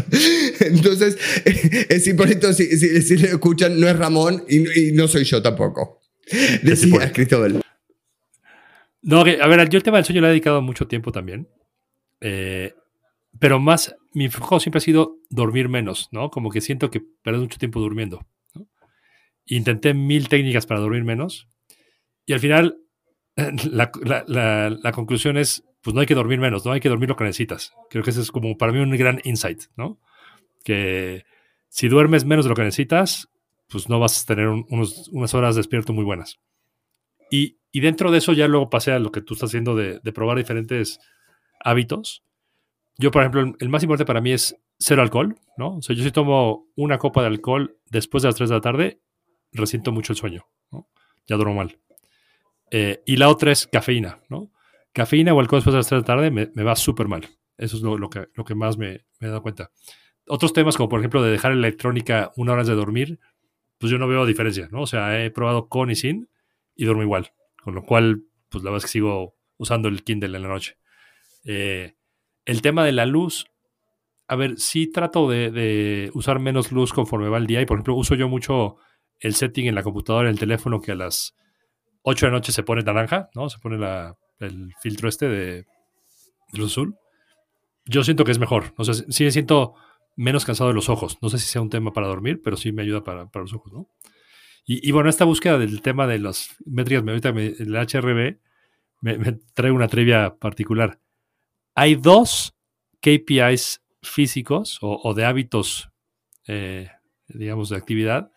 Entonces, 0.59 1.17
es 1.89 2.07
importante, 2.07 2.53
si, 2.53 3.01
si, 3.01 3.17
le 3.17 3.29
escuchan, 3.29 3.79
no 3.79 3.87
es 3.87 3.97
Ramón 3.97 4.43
y, 4.47 4.91
no 4.91 5.07
soy 5.07 5.23
yo 5.23 5.41
tampoco. 5.41 6.01
Decía 6.61 7.11
Cristóbal. 7.13 7.61
No, 9.01 9.19
a 9.21 9.23
ver, 9.23 9.69
yo 9.69 9.77
el 9.77 9.83
tema 9.83 9.97
del 9.97 10.05
sueño 10.05 10.21
le 10.21 10.27
he 10.27 10.31
dedicado 10.31 10.61
mucho 10.61 10.87
tiempo 10.87 11.11
también. 11.11 11.47
Eh, 12.21 12.73
pero 13.39 13.59
más, 13.59 13.95
mi 14.13 14.29
foco 14.29 14.59
siempre 14.59 14.79
ha 14.79 14.81
sido 14.81 15.19
dormir 15.29 15.69
menos, 15.69 16.09
¿no? 16.11 16.29
Como 16.29 16.49
que 16.49 16.61
siento 16.61 16.89
que 16.89 17.01
pierdo 17.21 17.41
mucho 17.41 17.59
tiempo 17.59 17.79
durmiendo. 17.79 18.25
Intenté 19.45 19.93
mil 19.93 20.27
técnicas 20.27 20.65
para 20.65 20.79
dormir 20.79 21.03
menos. 21.03 21.47
Y 22.25 22.33
al 22.33 22.39
final, 22.39 22.77
la, 23.71 23.91
la 24.25 24.91
conclusión 24.91 25.37
es 25.37 25.63
pues 25.85 25.93
no 25.93 26.01
hay 26.01 26.07
que 26.07 26.15
dormir 26.15 26.39
menos, 26.39 26.65
no 26.65 26.71
hay 26.71 26.79
que 26.79 26.89
dormir 26.89 27.09
lo 27.09 27.15
que 27.15 27.25
necesitas. 27.25 27.75
Creo 27.91 28.03
que 28.03 28.09
ese 28.09 28.19
es 28.19 28.31
como 28.31 28.57
para 28.57 28.71
mí 28.71 28.79
un 28.79 28.89
gran 28.97 29.21
insight, 29.23 29.65
¿no? 29.77 29.99
Que 30.63 31.25
si 31.69 31.89
duermes 31.89 32.25
menos 32.25 32.43
de 32.43 32.49
lo 32.49 32.55
que 32.55 32.63
necesitas, 32.63 33.29
pues 33.69 33.87
no 33.87 33.99
vas 33.99 34.23
a 34.23 34.25
tener 34.25 34.47
unas 34.47 35.33
horas 35.35 35.55
despierto 35.55 35.93
muy 35.93 36.03
buenas. 36.03 36.39
Y, 37.29 37.59
dentro 37.71 38.09
de 38.09 38.17
eso 38.17 38.33
ya 38.33 38.47
luego 38.47 38.71
pasé 38.71 38.93
a 38.93 38.99
lo 38.99 39.11
que 39.11 39.21
tú 39.21 39.35
estás 39.35 39.51
haciendo 39.51 39.75
de, 39.75 39.99
probar 40.11 40.39
diferentes 40.39 40.99
hábitos. 41.63 42.23
Yo, 42.97 43.11
por 43.11 43.21
ejemplo, 43.21 43.53
el, 43.59 43.69
más 43.69 43.83
importante 43.83 44.07
para 44.07 44.21
mí 44.21 44.31
es 44.31 44.57
cero 44.79 45.03
alcohol, 45.03 45.37
¿no? 45.55 45.75
O 45.75 45.81
sea, 45.83 45.95
yo 45.95 46.03
si 46.03 46.09
tomo 46.09 46.65
una 46.75 46.97
copa 46.97 47.21
de 47.21 47.27
alcohol 47.27 47.77
después 47.91 48.23
de 48.23 48.29
las 48.29 48.35
3 48.37 48.49
de 48.49 48.55
la 48.55 48.61
tarde, 48.61 49.01
resiento 49.51 49.91
mucho 49.91 50.13
el 50.13 50.17
sueño, 50.17 50.47
¿no? 50.71 50.87
Ya 51.27 51.35
duermo 51.35 51.53
mal. 51.53 51.77
Eh, 52.71 53.03
y 53.05 53.17
la 53.17 53.29
otra 53.29 53.51
es 53.51 53.67
cafeína, 53.67 54.23
¿no? 54.29 54.49
Cafeína 54.95 55.33
o 55.33 55.39
alcohol 55.41 55.59
después 55.59 55.73
de 55.73 55.79
las 55.79 55.87
3 55.89 55.97
de 55.97 56.01
la 56.01 56.05
tarde 56.05 56.31
me, 56.31 56.63
va 56.63 56.73
súper 56.77 57.09
mal. 57.09 57.27
Eso 57.57 57.75
es 57.75 57.83
lo, 57.83 58.09
que, 58.09 58.29
lo 58.33 58.45
que 58.45 58.55
más 58.55 58.77
me, 58.77 59.05
he 59.19 59.27
dado 59.27 59.41
cuenta. 59.41 59.69
Otros 60.25 60.53
temas, 60.53 60.77
como 60.77 60.87
por 60.87 61.01
ejemplo 61.01 61.21
de 61.21 61.31
dejar 61.31 61.51
electrónica 61.51 62.31
una 62.37 62.53
hora 62.53 62.61
antes 62.61 62.69
de 62.69 62.79
dormir, 62.79 63.19
pues 63.77 63.91
yo 63.91 63.97
no 63.97 64.07
veo 64.07 64.25
diferencia, 64.25 64.69
¿no? 64.71 64.83
O 64.83 64.87
sea, 64.87 65.21
he 65.21 65.29
probado 65.31 65.67
con 65.67 65.91
y 65.91 65.95
sin 65.95 66.29
y 66.77 66.85
duermo 66.85 67.03
igual. 67.03 67.33
Con 67.61 67.75
lo 67.75 67.83
cual, 67.83 68.23
pues 68.47 68.63
la 68.63 68.71
verdad 68.71 68.85
es 68.85 68.89
que 68.89 68.93
sigo 68.93 69.35
usando 69.57 69.89
el 69.89 70.05
Kindle 70.05 70.33
en 70.33 70.43
la 70.43 70.47
noche. 70.47 70.77
Eh, 71.43 71.97
el 72.45 72.61
tema 72.61 72.85
de 72.85 72.93
la 72.93 73.05
luz, 73.05 73.47
a 74.29 74.37
ver, 74.37 74.57
sí 74.57 74.89
trato 74.89 75.29
de, 75.29 75.51
de, 75.51 76.09
usar 76.13 76.39
menos 76.39 76.71
luz 76.71 76.93
conforme 76.93 77.27
va 77.27 77.37
el 77.37 77.47
día. 77.47 77.61
Y 77.61 77.65
por 77.65 77.75
ejemplo, 77.75 77.95
uso 77.95 78.15
yo 78.15 78.29
mucho 78.29 78.77
el 79.19 79.35
setting 79.35 79.67
en 79.67 79.75
la 79.75 79.83
computadora, 79.83 80.29
en 80.29 80.35
el 80.35 80.39
teléfono, 80.39 80.79
que 80.79 80.93
a 80.93 80.95
las 80.95 81.35
8 82.03 82.27
de 82.27 82.31
la 82.31 82.37
noche 82.37 82.53
se 82.53 82.63
pone 82.63 82.81
naranja, 82.81 83.29
¿no? 83.35 83.49
Se 83.49 83.59
pone 83.59 83.77
la, 83.77 84.17
el 84.39 84.73
filtro 84.81 85.09
este 85.09 85.27
de, 85.27 85.65
luz 86.53 86.71
azul, 86.71 86.95
yo 87.85 88.03
siento 88.03 88.23
que 88.23 88.31
es 88.31 88.39
mejor. 88.39 88.73
O 88.77 88.83
sea, 88.83 88.93
sí 88.93 89.23
me 89.23 89.31
siento 89.31 89.75
menos 90.15 90.45
cansado 90.45 90.69
de 90.69 90.73
los 90.73 90.89
ojos. 90.89 91.17
No 91.21 91.29
sé 91.29 91.37
si 91.37 91.47
sea 91.47 91.61
un 91.61 91.69
tema 91.69 91.93
para 91.93 92.07
dormir, 92.07 92.41
pero 92.43 92.57
sí 92.57 92.71
me 92.71 92.81
ayuda 92.81 93.03
para, 93.03 93.29
los 93.33 93.53
ojos, 93.53 93.71
¿no? 93.71 93.89
Y, 94.67 94.91
bueno, 94.91 95.11
esta 95.11 95.25
búsqueda 95.25 95.59
del 95.59 95.83
tema 95.83 96.07
de 96.07 96.17
las 96.17 96.55
métricas, 96.65 97.07
ahorita 97.07 97.29
el 97.29 97.75
HRB 97.75 98.39
me, 99.01 99.33
trae 99.53 99.69
una 99.69 99.87
trivia 99.87 100.37
particular. 100.37 100.99
Hay 101.75 101.93
dos 101.93 102.55
KPIs 102.99 103.83
físicos 104.01 104.79
o, 104.81 105.13
de 105.13 105.25
hábitos, 105.25 105.91
eh, 106.47 106.89
digamos, 107.27 107.69
de 107.69 107.77
actividad, 107.77 108.31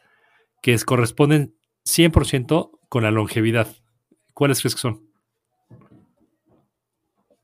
que 0.60 0.78
corresponden 0.80 1.54
100% 1.86 2.78
con 2.90 3.04
la 3.04 3.10
longevidad. 3.10 3.74
¿Cuáles 4.34 4.60
crees 4.60 4.74
que 4.74 4.82
son? 4.82 5.07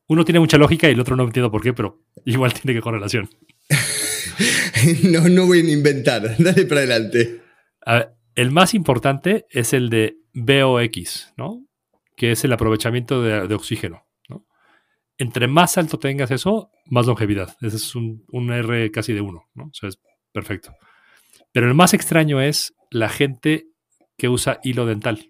Uno 0.07 0.25
tiene 0.25 0.39
mucha 0.39 0.57
lógica 0.57 0.87
y 0.87 0.93
el 0.93 0.99
otro 0.99 1.15
no 1.15 1.23
entiendo 1.23 1.51
por 1.51 1.61
qué, 1.61 1.73
pero 1.73 2.01
igual 2.25 2.53
tiene 2.61 2.73
que 2.73 2.81
correlación. 2.81 3.29
no, 5.03 5.27
no 5.29 5.47
voy 5.47 5.59
a 5.59 5.73
inventar. 5.73 6.35
Dale 6.39 6.65
para 6.65 6.81
adelante. 6.81 7.41
el 8.35 8.51
más 8.51 8.73
importante 8.73 9.45
es 9.49 9.73
el 9.73 9.89
de 9.89 10.17
BOX, 10.33 11.33
¿no? 11.37 11.65
Que 12.15 12.31
es 12.31 12.43
el 12.43 12.53
aprovechamiento 12.53 13.21
de, 13.21 13.53
oxígeno. 13.53 14.05
¿no? 14.29 14.45
Entre 15.17 15.47
más 15.47 15.77
alto 15.77 15.99
tengas 15.99 16.31
eso, 16.31 16.71
más 16.85 17.07
longevidad. 17.07 17.55
Ese 17.61 17.77
es 17.77 17.95
un, 17.95 18.23
R 18.51 18.91
casi 18.91 19.13
de 19.13 19.21
uno, 19.21 19.49
¿no? 19.53 19.65
O 19.65 19.73
sea, 19.73 19.89
es 19.89 19.99
perfecto. 20.31 20.73
Pero 21.51 21.67
el 21.67 21.73
más 21.73 21.93
extraño 21.93 22.41
es 22.41 22.73
la 22.89 23.09
gente 23.09 23.67
que 24.17 24.29
usa 24.29 24.59
hilo 24.63 24.85
dental. 24.85 25.29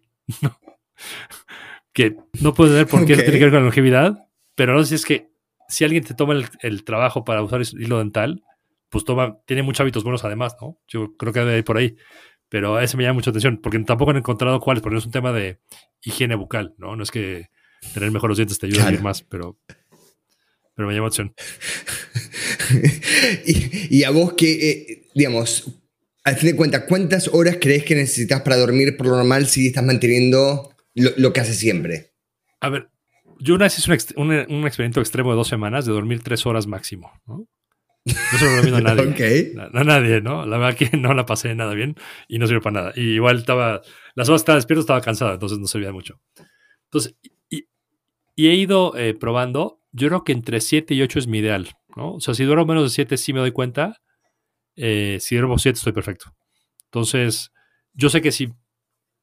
que 1.94 2.18
no 2.42 2.54
puede 2.54 2.76
ver 2.76 2.88
por 2.88 3.06
qué 3.06 3.14
eso 3.14 3.24
tiene 3.24 3.40
que 3.40 3.46
ver 3.46 3.54
con 3.54 3.62
la 3.62 3.66
longevidad, 3.66 4.26
pero 4.56 4.74
no 4.74 4.84
sé 4.84 4.90
si 4.90 4.96
es 4.96 5.06
que 5.06 5.30
si 5.68 5.84
alguien 5.84 6.04
te 6.04 6.14
toma 6.14 6.36
el, 6.62 6.84
trabajo 6.84 7.24
para 7.24 7.44
usar 7.44 7.62
hilo 7.74 8.00
dental, 8.00 8.44
pues 8.90 9.04
toma, 9.04 9.40
tiene 9.46 9.64
muchos 9.64 9.82
hábitos 9.82 10.04
buenos 10.04 10.24
además, 10.24 10.56
¿no? 10.62 10.80
Yo 10.88 11.16
creo 11.18 11.34
que 11.34 11.40
debe 11.40 11.58
ir 11.58 11.64
por 11.64 11.78
ahí. 11.78 11.96
Pero 12.50 12.80
ese 12.80 12.96
me 12.96 13.04
llama 13.04 13.16
mucha 13.16 13.32
atención, 13.32 13.60
porque 13.62 13.80
tampoco 13.80 14.12
han 14.12 14.18
encontrado 14.18 14.60
cuáles, 14.60 14.82
porque 14.82 14.94
no 14.94 15.00
es 15.00 15.06
un 15.06 15.12
tema 15.12 15.32
de 15.32 15.60
higiene 16.04 16.36
bucal, 16.36 16.76
¿no? 16.78 16.96
No 16.96 17.04
es 17.04 17.12
que 17.12 17.50
tener 17.94 18.12
mejor 18.12 18.30
los 18.30 18.38
dientes 18.38 18.60
te 18.60 18.68
ayude 18.68 18.82
a 18.82 18.86
vivir 18.86 19.02
más, 19.02 19.24
pero, 19.24 19.60
pero 20.76 20.88
me 20.88 20.94
llama 20.94 21.08
atención. 21.08 21.34
y, 23.46 24.04
a 24.04 24.12
vos 24.12 24.34
que, 24.34 24.70
eh, 24.70 25.08
digamos, 25.16 25.72
al 26.24 26.38
fin 26.38 26.52
de 26.52 26.56
cuentas, 26.56 26.84
¿cuántas 26.88 27.28
horas 27.30 27.58
crees 27.60 27.84
que 27.84 27.96
necesitas 27.96 28.42
para 28.42 28.58
dormir 28.58 28.96
por 28.96 29.08
lo 29.08 29.16
normal 29.16 29.48
si 29.48 29.68
estás 29.68 29.84
manteniendo 29.84 30.74
lo, 30.94 31.12
lo 31.18 31.34
que 31.34 31.42
haces 31.42 31.58
siempre? 31.58 32.14
A 32.62 32.70
ver, 32.70 32.90
yo 33.40 33.56
una 33.56 33.66
vez 33.66 33.78
hice 33.78 34.14
un, 34.18 34.32
un, 34.32 34.68
experimento 34.68 35.00
extremo 35.00 35.32
de 35.32 35.38
dos 35.38 35.48
semanas 35.48 35.86
de 35.86 35.94
dormir 35.94 36.22
tres 36.24 36.46
horas 36.46 36.68
máximo, 36.68 37.12
¿no? 37.26 37.48
No 38.06 38.38
se 38.38 38.46
lo 38.46 38.52
recomiendo 38.52 38.78
a 38.78 38.96
nadie. 38.96 39.54
a, 39.74 39.84
nadie, 39.84 40.22
¿no? 40.22 40.46
La 40.46 40.58
verdad 40.58 40.78
que 40.78 40.96
no 40.98 41.14
la 41.14 41.26
pasé 41.26 41.56
nada 41.56 41.74
bien 41.74 41.96
y 42.28 42.38
no 42.38 42.46
sirvió 42.46 42.62
para 42.62 42.82
nada. 42.82 42.94
Y 42.96 43.14
igual 43.16 43.38
estaba, 43.38 43.82
las 44.14 44.30
horas 44.30 44.42
estaba 44.42 44.58
despierto, 44.58 44.82
estaba 44.82 45.02
cansado, 45.02 45.34
entonces 45.34 45.58
no 45.58 45.66
servía 45.66 45.92
mucho. 45.92 46.22
Entonces, 46.86 47.16
y, 47.50 47.66
he 48.38 48.54
ido 48.54 48.96
eh, 48.96 49.16
probando, 49.16 49.82
yo 49.92 50.08
creo 50.10 50.24
que 50.24 50.34
entre 50.34 50.62
7 50.62 50.94
y 50.94 51.02
8 51.02 51.20
es 51.20 51.28
mi 51.28 51.40
ideal, 51.40 51.70
¿no? 51.96 52.14
O 52.14 52.20
sea, 52.20 52.36
si 52.36 52.44
duermo 52.44 52.66
menos 52.66 52.84
de 52.84 52.90
7 52.90 53.18
sí 53.18 53.34
me 53.34 53.40
doy 53.40 53.52
cuenta, 53.52 54.02
eh, 54.76 55.18
si 55.20 55.36
duermo 55.36 55.58
7 55.58 55.78
estoy 55.78 55.94
perfecto. 55.94 56.36
Entonces, 56.86 57.52
yo 57.94 58.10
sé 58.10 58.22
que 58.22 58.32
si, 58.32 58.54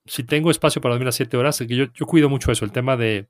si 0.06 0.24
tengo 0.24 0.50
espacio 0.50 0.82
para 0.82 0.94
dormir 0.94 1.06
las 1.06 1.16
7 1.16 1.36
horas, 1.36 1.58
que 1.58 1.76
yo, 1.76 1.86
yo 1.94 2.06
cuido 2.06 2.28
mucho 2.28 2.50
eso, 2.50 2.64
el 2.64 2.72
tema 2.72 2.96
de 2.96 3.28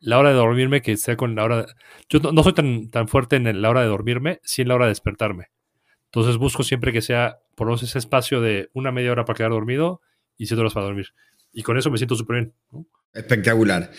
la 0.00 0.18
hora 0.18 0.30
de 0.30 0.36
dormirme 0.36 0.82
que 0.82 0.96
sea 0.96 1.16
con 1.16 1.34
la 1.34 1.44
hora... 1.44 1.66
Yo 2.08 2.20
no, 2.20 2.42
soy 2.42 2.52
tan, 2.52 2.90
tan 2.90 3.08
fuerte 3.08 3.36
en 3.36 3.62
la 3.62 3.70
hora 3.70 3.82
de 3.82 3.88
dormirme, 3.88 4.40
sí 4.44 4.62
en 4.62 4.68
la 4.68 4.74
hora 4.74 4.86
de 4.86 4.90
despertarme. 4.90 5.46
Entonces 6.06 6.36
busco 6.36 6.62
siempre 6.62 6.92
que 6.92 7.02
sea 7.02 7.38
por 7.56 7.66
lo 7.66 7.72
menos 7.72 7.82
ese 7.82 7.98
espacio 7.98 8.40
de 8.40 8.68
una 8.72 8.92
media 8.92 9.12
hora 9.12 9.24
para 9.24 9.36
quedar 9.36 9.50
dormido 9.50 10.00
y 10.36 10.46
siete 10.46 10.60
horas 10.60 10.74
para 10.74 10.86
dormir. 10.86 11.06
Y 11.52 11.62
con 11.62 11.78
eso 11.78 11.90
me 11.90 11.98
siento 11.98 12.16
súper 12.16 12.36
bien. 12.36 12.52
Espectacular. 13.12 13.90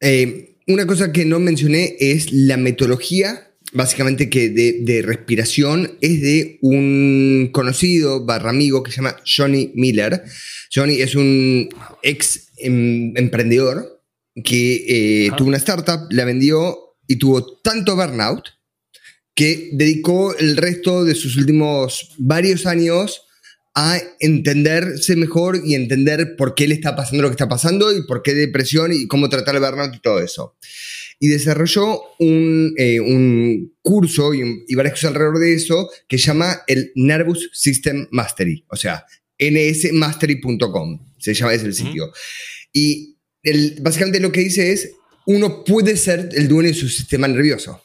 Eh, 0.00 0.56
una 0.66 0.86
cosa 0.86 1.12
que 1.12 1.24
no 1.24 1.38
mencioné 1.38 1.96
es 1.98 2.32
la 2.32 2.56
metodología, 2.56 3.52
básicamente 3.72 4.28
que 4.28 4.48
de, 4.50 5.02
respiración, 5.02 5.96
es 6.00 6.20
de 6.20 6.58
un 6.60 7.50
conocido 7.52 8.24
barra 8.24 8.50
amigo 8.50 8.82
que 8.82 8.90
se 8.90 8.96
llama 8.96 9.16
Johnny 9.24 9.72
Miller. 9.74 10.22
Johnny 10.74 11.00
es 11.00 11.14
un 11.14 11.68
ex 12.02 12.52
em, 12.58 13.16
emprendedor 13.16 13.95
que 14.44 15.26
eh, 15.26 15.30
tuvo 15.36 15.48
una 15.48 15.56
startup, 15.56 16.06
la 16.10 16.24
vendió 16.24 16.96
y 17.06 17.16
tuvo 17.16 17.58
tanto 17.58 17.96
burnout 17.96 18.48
que 19.34 19.70
dedicó 19.72 20.36
el 20.36 20.56
resto 20.56 21.04
de 21.04 21.14
sus 21.14 21.36
últimos 21.36 22.14
varios 22.18 22.66
años 22.66 23.22
a 23.74 24.00
entenderse 24.20 25.14
mejor 25.16 25.60
y 25.62 25.74
entender 25.74 26.34
por 26.36 26.54
qué 26.54 26.66
le 26.66 26.74
está 26.74 26.96
pasando 26.96 27.22
lo 27.22 27.28
que 27.28 27.34
está 27.34 27.48
pasando 27.48 27.94
y 27.94 28.06
por 28.06 28.22
qué 28.22 28.34
depresión 28.34 28.92
y 28.92 29.06
cómo 29.06 29.28
tratar 29.28 29.54
el 29.54 29.60
burnout 29.60 29.94
y 29.94 30.00
todo 30.00 30.20
eso. 30.20 30.56
Y 31.18 31.28
desarrolló 31.28 32.00
un, 32.18 32.74
eh, 32.78 33.00
un 33.00 33.74
curso 33.82 34.34
y, 34.34 34.64
y, 34.66 34.74
varias 34.74 34.94
cosas 34.94 35.10
alrededor 35.10 35.38
de 35.38 35.54
eso 35.54 35.90
que 36.08 36.18
se 36.18 36.26
llama 36.26 36.62
el 36.66 36.92
Nervous 36.94 37.50
System 37.52 38.06
Mastery, 38.10 38.64
o 38.68 38.76
sea, 38.76 39.04
nsmastery.com, 39.38 41.12
se 41.18 41.34
llama, 41.34 41.54
es 41.54 41.62
el 41.62 41.74
sitio. 41.74 42.10
Y 42.72 43.15
el, 43.46 43.78
básicamente 43.80 44.20
lo 44.20 44.32
que 44.32 44.40
dice 44.40 44.72
es, 44.72 44.92
uno 45.26 45.64
puede 45.64 45.96
ser 45.96 46.28
el 46.32 46.48
dueño 46.48 46.68
de 46.68 46.74
su 46.74 46.88
sistema 46.88 47.26
nervioso 47.26 47.80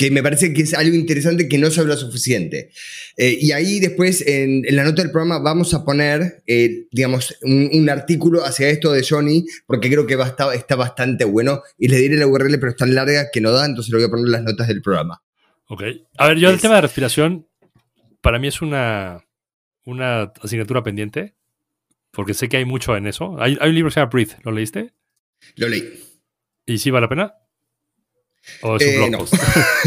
que 0.00 0.10
me 0.10 0.22
parece 0.22 0.54
que 0.54 0.62
es 0.62 0.72
algo 0.72 0.96
interesante 0.96 1.46
que 1.46 1.58
no 1.58 1.70
se 1.70 1.78
habla 1.78 1.94
suficiente. 1.94 2.70
Eh, 3.18 3.36
y 3.38 3.52
ahí 3.52 3.80
después 3.80 4.26
en, 4.26 4.62
la 4.74 4.82
nota 4.82 5.02
del 5.02 5.10
programa 5.10 5.40
vamos 5.40 5.74
a 5.74 5.84
poner, 5.84 6.42
eh, 6.46 6.86
digamos, 6.90 7.36
un, 7.42 7.86
artículo 7.90 8.42
hacia 8.42 8.70
esto 8.70 8.92
de 8.92 9.04
Johnny, 9.06 9.44
porque 9.66 9.90
creo 9.90 10.06
que 10.06 10.16
va 10.16 10.34
está 10.54 10.74
bastante 10.76 11.26
bueno. 11.26 11.60
Y 11.76 11.88
le 11.88 11.98
diré 11.98 12.16
la 12.16 12.26
URL, 12.26 12.58
pero 12.58 12.70
es 12.70 12.78
tan 12.78 12.94
larga 12.94 13.28
que 13.30 13.42
no 13.42 13.50
da, 13.50 13.66
entonces 13.66 13.92
lo 13.92 13.98
voy 13.98 14.06
a 14.06 14.08
poner 14.08 14.24
en 14.24 14.32
las 14.32 14.42
notas 14.42 14.68
del 14.68 14.80
programa. 14.80 15.20
Ok. 15.68 15.82
A 16.16 16.28
ver, 16.28 16.38
yo 16.38 16.48
el 16.48 16.58
tema 16.58 16.76
de 16.76 16.80
respiración, 16.80 17.46
para 18.22 18.38
mí 18.38 18.48
es 18.48 18.62
una, 18.62 19.22
una 19.84 20.32
asignatura 20.40 20.82
pendiente, 20.82 21.34
porque 22.12 22.34
sé 22.34 22.48
que 22.48 22.56
hay 22.58 22.64
mucho 22.64 22.96
en 22.96 23.06
eso. 23.06 23.36
Hay, 23.40 23.56
hay 23.60 23.68
un 23.70 23.74
libro 23.74 23.88
que 23.90 23.94
se 23.94 24.00
llama 24.00 24.10
Breathe, 24.10 24.36
¿lo 24.42 24.52
leíste? 24.52 24.92
Lo 25.56 25.68
leí. 25.68 25.84
¿Y 26.66 26.78
sí 26.78 26.90
vale 26.90 27.04
la 27.04 27.08
pena? 27.08 27.34
¿O 28.62 28.76
es 28.76 28.82
un 28.82 28.88
Eh, 28.88 28.96
blog 28.96 29.10
no. 29.10 29.18
post? 29.18 29.34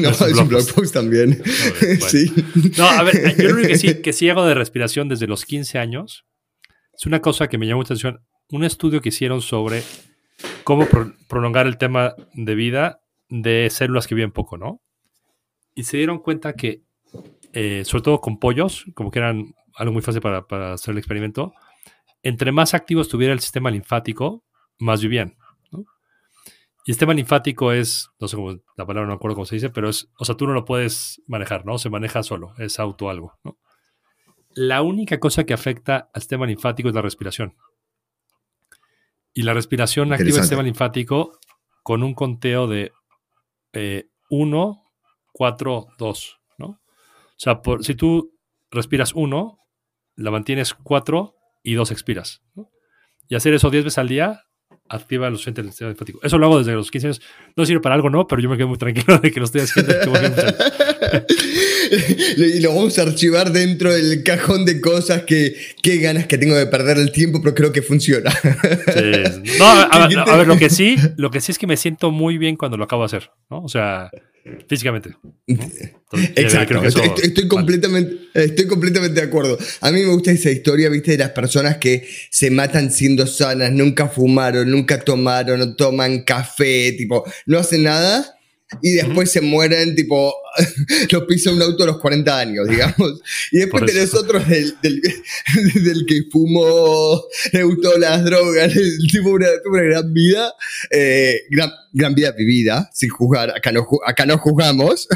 no, 0.00 0.08
Es 0.10 0.20
es 0.20 0.32
un 0.32 0.38
un 0.40 0.48
blog 0.48 0.60
post. 0.62 0.74
post 0.76 0.94
también. 0.94 1.42
bueno. 1.80 2.06
sí. 2.08 2.32
No, 2.78 2.84
a 2.84 3.02
ver, 3.02 3.36
yo 3.36 3.48
lo 3.48 3.54
único 3.54 3.68
que 3.68 3.78
sí, 3.78 3.94
que 4.02 4.12
sí 4.12 4.28
hago 4.30 4.46
de 4.46 4.54
respiración 4.54 5.08
desde 5.08 5.26
los 5.26 5.44
15 5.44 5.78
años 5.78 6.24
es 6.96 7.06
una 7.06 7.20
cosa 7.20 7.48
que 7.48 7.58
me 7.58 7.66
llamó 7.66 7.78
mucha 7.80 7.94
atención. 7.94 8.24
Un 8.50 8.64
estudio 8.64 9.00
que 9.00 9.08
hicieron 9.08 9.40
sobre 9.42 9.82
cómo 10.62 10.86
pro- 10.86 11.12
prolongar 11.28 11.66
el 11.66 11.76
tema 11.78 12.14
de 12.34 12.54
vida 12.54 13.00
de 13.28 13.68
células 13.70 14.06
que 14.06 14.14
viven 14.14 14.32
poco, 14.32 14.56
¿no? 14.56 14.80
Y 15.74 15.84
se 15.84 15.96
dieron 15.96 16.18
cuenta 16.20 16.52
que, 16.54 16.82
eh, 17.52 17.82
sobre 17.84 18.02
todo 18.02 18.20
con 18.20 18.38
pollos, 18.38 18.84
como 18.94 19.10
que 19.10 19.18
eran 19.18 19.54
algo 19.76 19.92
muy 19.92 20.02
fácil 20.02 20.20
para, 20.20 20.46
para 20.46 20.72
hacer 20.74 20.92
el 20.92 20.98
experimento, 20.98 21.52
entre 22.22 22.52
más 22.52 22.74
activo 22.74 23.00
estuviera 23.02 23.32
el 23.32 23.40
sistema 23.40 23.70
linfático, 23.70 24.44
más 24.78 25.00
vivían. 25.02 25.36
¿no? 25.70 25.80
Y 26.84 26.90
el 26.90 26.94
sistema 26.94 27.14
linfático 27.14 27.72
es, 27.72 28.10
no 28.20 28.28
sé 28.28 28.36
cómo, 28.36 28.52
la 28.76 28.86
palabra 28.86 29.02
no 29.02 29.08
me 29.08 29.16
acuerdo 29.16 29.34
cómo 29.36 29.46
se 29.46 29.56
dice, 29.56 29.70
pero 29.70 29.88
es, 29.88 30.08
o 30.18 30.24
sea, 30.24 30.36
tú 30.36 30.46
no 30.46 30.52
lo 30.52 30.64
puedes 30.64 31.22
manejar, 31.26 31.64
¿no? 31.66 31.78
Se 31.78 31.90
maneja 31.90 32.22
solo, 32.22 32.54
es 32.58 32.78
auto 32.78 33.10
algo, 33.10 33.38
¿no? 33.44 33.58
La 34.56 34.82
única 34.82 35.18
cosa 35.18 35.44
que 35.44 35.52
afecta 35.54 36.10
al 36.14 36.22
sistema 36.22 36.46
linfático 36.46 36.88
es 36.88 36.94
la 36.94 37.02
respiración. 37.02 37.56
Y 39.32 39.42
la 39.42 39.52
respiración 39.52 40.12
activa 40.12 40.28
el 40.28 40.42
sistema 40.44 40.62
linfático 40.62 41.38
con 41.82 42.02
un 42.04 42.14
conteo 42.14 42.68
de 42.68 42.92
1, 44.30 44.84
4, 45.32 45.86
2, 45.98 46.40
¿no? 46.58 46.66
O 46.68 46.78
sea, 47.36 47.60
por- 47.60 47.84
si 47.84 47.94
tú 47.96 48.32
respiras 48.70 49.12
1, 49.14 49.58
la 50.16 50.30
mantienes 50.30 50.74
4 50.74 51.34
y 51.62 51.74
2 51.74 51.90
expiras, 51.90 52.42
¿no? 52.54 52.70
Y 53.28 53.34
hacer 53.36 53.54
eso 53.54 53.70
10 53.70 53.84
veces 53.84 53.98
al 53.98 54.08
día 54.08 54.40
activa 54.86 55.30
lo 55.30 55.36
suficiente 55.36 55.62
el 55.62 55.68
sistema 55.68 55.88
linfático. 55.90 56.20
Eso 56.22 56.36
lo 56.36 56.44
hago 56.46 56.58
desde 56.58 56.72
los 56.74 56.90
15 56.90 57.06
años. 57.06 57.22
No 57.56 57.64
sirve 57.64 57.80
para 57.80 57.94
algo, 57.94 58.10
¿no? 58.10 58.26
Pero 58.26 58.42
yo 58.42 58.50
me 58.50 58.56
quedo 58.58 58.68
muy 58.68 58.76
tranquilo 58.76 59.16
de 59.18 59.30
que 59.30 59.40
lo 59.40 59.46
estoy 59.46 59.62
haciendo. 59.62 59.94
y 62.36 62.60
lo 62.60 62.74
vamos 62.74 62.98
a 62.98 63.02
archivar 63.02 63.52
dentro 63.52 63.92
del 63.92 64.22
cajón 64.22 64.64
de 64.64 64.80
cosas 64.80 65.22
que 65.22 65.54
qué 65.82 65.98
ganas 65.98 66.26
que 66.26 66.38
tengo 66.38 66.54
de 66.54 66.66
perder 66.66 66.98
el 66.98 67.12
tiempo, 67.12 67.40
pero 67.42 67.54
creo 67.54 67.72
que 67.72 67.82
funciona. 67.82 68.30
Sí. 68.30 69.56
No, 69.58 69.64
a, 69.64 69.82
a- 69.84 70.04
a 70.04 70.36
ver, 70.36 70.46
lo 70.46 70.58
que 70.58 70.70
sí, 70.70 70.96
lo 71.16 71.30
que 71.30 71.40
sí 71.40 71.52
es 71.52 71.58
que 71.58 71.66
me 71.66 71.76
siento 71.76 72.10
muy 72.10 72.38
bien 72.38 72.56
cuando 72.56 72.76
lo 72.76 72.84
acabo 72.84 73.02
de 73.02 73.06
hacer, 73.06 73.30
¿no? 73.50 73.62
O 73.62 73.68
sea, 73.68 74.10
físicamente. 74.68 75.10
Exacto, 76.36 76.82
eso- 76.84 77.02
estoy, 77.02 77.44
vale. 77.44 77.48
completamente, 77.48 78.16
estoy 78.34 78.66
completamente 78.66 79.20
de 79.20 79.26
acuerdo. 79.26 79.58
A 79.80 79.90
mí 79.90 80.00
me 80.02 80.12
gusta 80.12 80.30
esa 80.32 80.50
historia, 80.50 80.88
viste, 80.88 81.12
de 81.12 81.18
las 81.18 81.30
personas 81.30 81.78
que 81.78 82.06
se 82.30 82.50
matan 82.50 82.90
siendo 82.90 83.26
sanas, 83.26 83.72
nunca 83.72 84.08
fumaron, 84.08 84.70
nunca 84.70 85.00
tomaron, 85.00 85.58
no 85.58 85.74
toman 85.76 86.22
café, 86.24 86.92
tipo, 86.92 87.24
no 87.46 87.58
hacen 87.58 87.84
nada 87.84 88.33
y 88.82 88.92
después 88.92 89.30
se 89.30 89.40
mueren, 89.40 89.94
tipo, 89.94 90.34
los 91.10 91.24
pisa 91.24 91.52
un 91.52 91.62
auto 91.62 91.84
a 91.84 91.86
los 91.86 91.98
40 91.98 92.38
años, 92.38 92.68
digamos. 92.68 93.20
Y 93.50 93.58
después 93.58 93.84
tenés 93.86 94.14
otros 94.14 94.46
del, 94.48 94.74
del, 94.82 95.00
del 95.84 96.06
que 96.06 96.22
fumó, 96.30 97.22
le 97.52 97.62
gustó 97.64 97.98
las 97.98 98.24
drogas, 98.24 98.74
el 98.76 98.98
tipo 99.10 99.30
una, 99.30 99.48
una 99.64 99.82
gran 99.82 100.12
vida, 100.12 100.52
eh, 100.90 101.42
gran, 101.50 101.70
gran 101.92 102.14
vida 102.14 102.32
vivida, 102.32 102.90
sin 102.92 103.10
juzgar, 103.10 103.50
acá 103.50 103.72
no, 103.72 103.86
acá 104.06 104.26
no 104.26 104.38
juzgamos. 104.38 105.08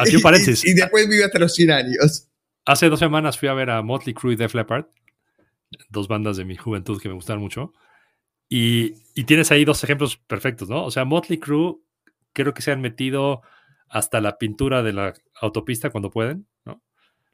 Aquí 0.00 0.16
un 0.16 0.22
paréntesis. 0.22 0.64
Y, 0.64 0.70
y 0.70 0.74
después 0.74 1.08
vive 1.08 1.24
hasta 1.24 1.38
los 1.38 1.54
100 1.54 1.70
años. 1.70 2.28
Hace 2.64 2.88
dos 2.88 2.98
semanas 2.98 3.38
fui 3.38 3.48
a 3.48 3.54
ver 3.54 3.70
a 3.70 3.82
Motley 3.82 4.14
Crue 4.14 4.34
y 4.34 4.36
Def 4.36 4.54
Leppard, 4.54 4.86
dos 5.88 6.06
bandas 6.06 6.36
de 6.36 6.44
mi 6.44 6.56
juventud 6.56 7.00
que 7.00 7.08
me 7.08 7.14
gustaron 7.14 7.42
mucho. 7.42 7.72
Y, 8.48 8.94
y 9.14 9.24
tienes 9.24 9.50
ahí 9.52 9.64
dos 9.64 9.82
ejemplos 9.84 10.16
perfectos, 10.16 10.68
¿no? 10.68 10.84
O 10.84 10.90
sea, 10.90 11.04
Motley 11.04 11.38
Crue 11.38 11.76
creo 12.44 12.54
que 12.54 12.62
se 12.62 12.72
han 12.72 12.80
metido 12.80 13.42
hasta 13.88 14.20
la 14.20 14.38
pintura 14.38 14.82
de 14.82 14.92
la 14.92 15.14
autopista 15.40 15.90
cuando 15.90 16.10
pueden, 16.10 16.46
¿no? 16.64 16.82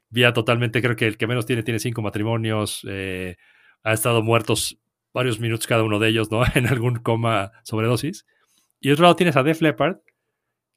Vía 0.09 0.33
totalmente, 0.33 0.81
creo 0.81 0.95
que 0.95 1.07
el 1.07 1.17
que 1.17 1.27
menos 1.27 1.45
tiene 1.45 1.63
tiene 1.63 1.79
cinco 1.79 2.01
matrimonios, 2.01 2.85
eh, 2.89 3.37
ha 3.83 3.93
estado 3.93 4.23
muertos 4.23 4.79
varios 5.13 5.39
minutos 5.39 5.67
cada 5.67 5.83
uno 5.83 5.99
de 5.99 6.09
ellos, 6.09 6.31
¿no? 6.31 6.43
En 6.55 6.67
algún 6.67 6.97
coma 6.97 7.51
sobredosis. 7.63 8.25
Y 8.79 8.91
otro 8.91 9.03
lado 9.03 9.15
tienes 9.15 9.35
a 9.37 9.43
Def 9.43 9.61
Leppard, 9.61 9.97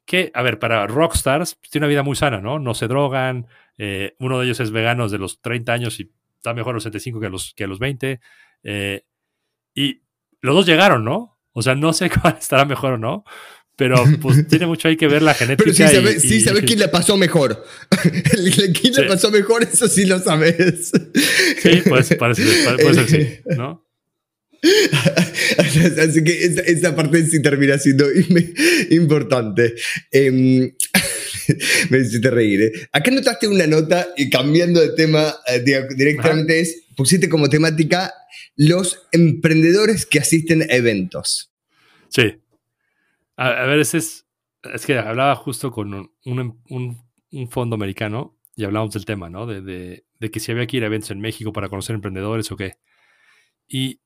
que, 0.05 0.31
a 0.33 0.41
ver, 0.41 0.59
para 0.59 0.87
rockstars, 0.87 1.55
pues, 1.55 1.69
tiene 1.69 1.85
una 1.85 1.91
vida 1.91 2.03
muy 2.03 2.15
sana, 2.15 2.41
¿no? 2.41 2.59
No 2.59 2.73
se 2.73 2.87
drogan, 2.87 3.47
eh, 3.77 4.15
uno 4.19 4.39
de 4.39 4.45
ellos 4.45 4.59
es 4.59 4.71
vegano 4.71 5.03
desde 5.03 5.19
los 5.19 5.41
30 5.41 5.73
años 5.73 5.99
y 5.99 6.11
está 6.35 6.53
mejor 6.53 6.71
a 6.71 6.75
los 6.75 6.83
75 6.83 7.19
que 7.19 7.27
a 7.27 7.29
los, 7.29 7.53
que 7.55 7.63
a 7.65 7.67
los 7.67 7.79
20. 7.79 8.19
eh, 8.63 9.03
y 9.75 10.01
los 10.41 10.55
dos 10.55 10.65
llegaron, 10.65 11.03
¿no? 11.03 11.37
O 11.53 11.61
sea, 11.61 11.75
no 11.75 11.93
sé 11.93 12.09
cuál 12.21 12.37
estará 12.39 12.65
mejor 12.65 12.93
o 12.93 12.97
no, 12.97 13.23
pero 13.79 14.03
pues 14.21 14.47
tiene 14.49 14.67
mucho 14.67 14.87
ahí 14.89 14.97
que 14.97 15.07
ver 15.07 15.23
la 15.23 15.33
genética. 15.33 15.63
Pero 15.63 15.75
sí 15.75 15.83
y- 15.83 15.87
sabes, 15.87 16.21
sí 16.21 16.35
y- 16.35 16.41
sabes 16.41 16.63
quién 16.67 16.77
la 16.79 16.91
pasó 16.91 17.17
mejor. 17.17 17.65
¿Quién 18.79 18.93
Sí. 18.93 19.01
la 19.01 19.07
pasó 19.07 19.31
mejor? 19.31 19.63
Eso 19.63 19.87
sí 19.87 20.05
lo 20.05 20.19
sabes. 20.19 20.91
Sí, 21.63 21.81
pues 21.87 22.13
parece, 22.19 22.43
puede, 22.77 22.93
ser 22.93 23.09
sí, 23.09 23.55
¿no? 23.57 23.83
Así 26.03 26.23
que 26.23 26.43
esa, 26.43 26.61
esa 26.61 26.95
parte 26.95 27.25
sí 27.25 27.41
termina 27.41 27.77
siendo 27.77 28.05
im- 28.11 28.53
importante. 28.91 29.75
Em, 30.11 30.71
me 31.89 31.97
hiciste 31.99 32.29
reír. 32.29 32.61
¿eh? 32.63 32.71
Acá 32.91 33.09
notaste 33.11 33.47
una 33.47 33.65
nota 33.67 34.07
y 34.17 34.29
cambiando 34.29 34.81
de 34.81 34.89
tema 34.95 35.33
eh, 35.47 35.61
di- 35.65 35.95
directamente 35.95 36.59
es, 36.59 36.83
pusiste 36.95 37.29
como 37.29 37.49
temática 37.49 38.13
los 38.57 38.99
emprendedores 39.13 40.05
que 40.05 40.19
asisten 40.19 40.63
a 40.63 40.75
eventos. 40.75 41.51
Sí. 42.09 42.35
A, 43.43 43.47
a 43.63 43.65
ver, 43.65 43.79
ese 43.79 43.97
es. 43.97 44.27
Es 44.73 44.85
que 44.85 44.97
hablaba 44.97 45.35
justo 45.35 45.71
con 45.71 45.93
un, 45.93 46.11
un- 46.25 46.61
un- 46.69 46.97
un 47.31 47.49
fondo 47.49 47.75
americano 47.75 48.37
y 48.55 48.65
hablábamos 48.65 48.93
del 48.93 49.05
tema, 49.05 49.29
¿no? 49.29 49.45
De, 49.45 49.61
de- 49.61 50.05
de 50.19 50.31
que 50.31 50.39
si 50.41 50.51
había 50.51 50.67
que 50.67 50.77
ir 50.77 50.83
a 50.83 50.87
eventos 50.87 51.11
en 51.11 51.21
México 51.21 51.53
para 51.53 51.69
conocer 51.69 51.95
emprendedores 51.95 52.51
o 52.51 52.57
qué. 52.57 52.73
Y 53.67 54.01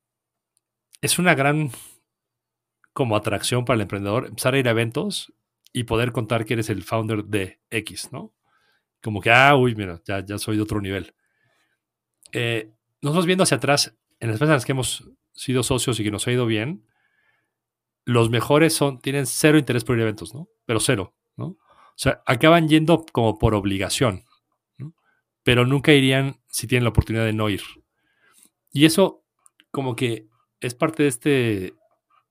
es 1.02 1.19
una 1.19 1.36
gran 1.36 1.69
como 2.93 3.15
atracción 3.15 3.65
para 3.65 3.76
el 3.76 3.82
emprendedor 3.82 4.28
empezar 4.28 4.54
a 4.54 4.60
ir 4.60 4.67
a 4.67 4.72
eventos 4.72 5.34
y 5.72 5.84
poder 5.86 6.12
contar 6.12 6.46
que 6.46 6.54
eres 6.54 6.69
el 6.69 6.84
founder 6.84 7.24
de 7.26 7.60
X, 7.72 8.10
¿no? 8.12 8.34
Como 9.02 9.22
que, 9.22 9.32
ah, 9.32 9.56
uy, 9.58 9.76
mira, 9.76 10.02
ya, 10.06 10.26
ya 10.26 10.38
soy 10.39 10.58
de 10.58 10.63
otro 10.63 10.82
nivel. 10.82 11.15
Eh, 12.32 12.72
nosotros 13.02 13.26
viendo 13.26 13.43
hacia 13.43 13.58
atrás, 13.58 13.96
en 14.19 14.30
las 14.30 14.36
veces 14.39 14.50
en 14.50 14.54
las 14.56 14.65
que 14.65 14.72
hemos 14.72 15.10
sido 15.34 15.63
socios 15.63 16.00
y 16.00 16.04
que 16.04 16.12
nos 16.12 16.28
ha 16.28 16.32
ido 16.32 16.46
bien, 16.46 16.86
los 18.05 18.29
mejores 18.29 18.73
son, 18.73 18.99
tienen 18.99 19.25
cero 19.25 19.57
interés 19.57 19.83
por 19.83 19.95
ir 19.95 20.01
a 20.01 20.03
eventos, 20.03 20.33
¿no? 20.33 20.49
Pero 20.65 20.79
cero, 20.79 21.13
¿no? 21.37 21.45
O 21.45 21.95
sea, 21.95 22.21
acaban 22.25 22.67
yendo 22.67 23.05
como 23.11 23.37
por 23.37 23.53
obligación, 23.53 24.23
¿no? 24.77 24.93
Pero 25.43 25.65
nunca 25.65 25.93
irían 25.93 26.41
si 26.47 26.67
tienen 26.67 26.83
la 26.83 26.89
oportunidad 26.89 27.25
de 27.25 27.33
no 27.33 27.49
ir. 27.49 27.61
Y 28.71 28.85
eso 28.85 29.23
como 29.71 29.95
que 29.95 30.27
es 30.59 30.75
parte 30.75 31.03
de 31.03 31.09
este 31.09 31.73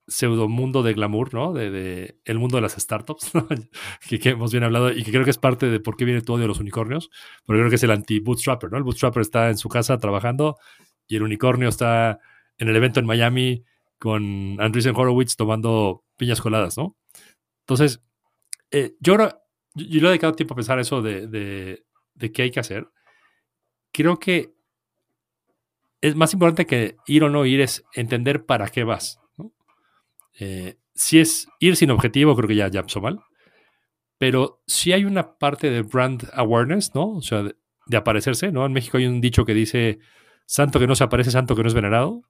pseudo 0.07 0.49
mundo 0.49 0.83
de 0.83 0.95
glamour, 0.95 1.33
¿no? 1.33 1.53
De, 1.53 1.71
de 1.71 2.19
el 2.25 2.39
mundo 2.39 2.57
de 2.57 2.63
las 2.63 2.73
startups, 2.75 3.35
¿no? 3.35 3.47
que, 4.09 4.19
que 4.19 4.31
hemos 4.31 4.53
bien 4.53 4.65
hablado 4.65 4.93
y 4.93 5.03
que 5.05 5.11
creo 5.11 5.25
que 5.25 5.31
es 5.31 5.39
parte 5.39 5.67
de 5.67 5.81
por 5.81 5.97
qué 5.97 6.05
viene 6.05 6.23
odio 6.29 6.45
a 6.45 6.49
los 6.49 6.61
unicornios, 6.61 7.11
porque 7.45 7.61
creo 7.61 7.71
que 7.71 7.77
es 7.77 7.83
el 7.83 7.91
anti-bootstrapper, 7.93 8.71
¿no? 8.71 8.79
El 8.79 8.85
bootstrapper 8.85 9.23
está 9.23 9.49
en 9.49 9.59
su 9.59 9.69
casa 9.69 9.99
trabajando 9.99 10.59
y 11.07 11.17
el 11.17 11.23
unicornio 11.23 11.69
está 11.69 12.19
en 12.59 12.69
el 12.69 12.77
evento 12.77 13.01
en 13.01 13.07
Miami 13.07 13.65
con 14.03 14.61
Andreessen 14.61 14.97
Horowitz 14.97 15.37
tomando 15.37 16.03
piñas 16.17 16.41
coladas, 16.41 16.77
¿no? 16.77 16.97
Entonces, 17.61 18.03
eh, 18.73 18.97
yo, 18.99 19.13
ahora- 19.13 19.45
yo, 19.75 20.01
le 20.01 20.07
he 20.07 20.11
dedicado 20.11 20.33
tiempo 20.33 20.55
a 20.55 20.57
pensar 20.57 20.81
eso 20.81 21.03
de, 21.03 21.29
de, 21.29 21.85
de 22.15 22.33
qué 22.33 22.43
hay 22.43 22.51
que 22.51 22.59
hacer. 22.59 22.89
creo 23.93 24.19
que 24.19 24.55
es 26.01 26.17
más 26.17 26.33
importante 26.33 26.67
que 26.67 26.97
ir 27.07 27.23
o 27.23 27.31
no 27.31 27.47
ir 27.47 27.61
es 27.61 27.85
entender 27.95 28.45
para 28.45 28.67
qué 28.71 28.83
vas. 28.83 29.21
Eh, 30.41 30.79
si 30.95 31.21
es 31.21 31.47
ir 31.61 31.77
sin 31.77 31.93
objetivo, 31.93 32.35
creo 32.35 32.49
que 32.49 32.57
ya, 32.57 32.67
ya 32.67 32.81
empezó 32.81 33.01
mal. 33.01 33.21
Pero 34.19 34.63
si 34.67 34.93
hay 34.93 35.05
una 35.05 35.39
parte 35.39 35.71
de 35.71 35.83
brand 35.83 36.29
awareness, 36.33 36.93
¿no? 36.93 37.09
O 37.11 37.23
sea, 37.23 37.45
de, 37.45 37.55
de, 37.87 37.97
aparecerse, 37.97 38.51
¿no? 38.51 38.67
En 38.67 38.73
México 38.73 38.97
hay 38.97 39.07
un 39.07 39.21
dicho 39.21 39.45
que 39.45 39.55
dice, 39.55 40.01
santo 40.45 40.81
que 40.81 40.89
no 40.89 40.97
se 40.97 41.05
aparece, 41.05 41.31
santo 41.31 41.55
que 41.55 41.63
no 41.63 41.69
es 41.69 41.75
venerado. 41.75 42.23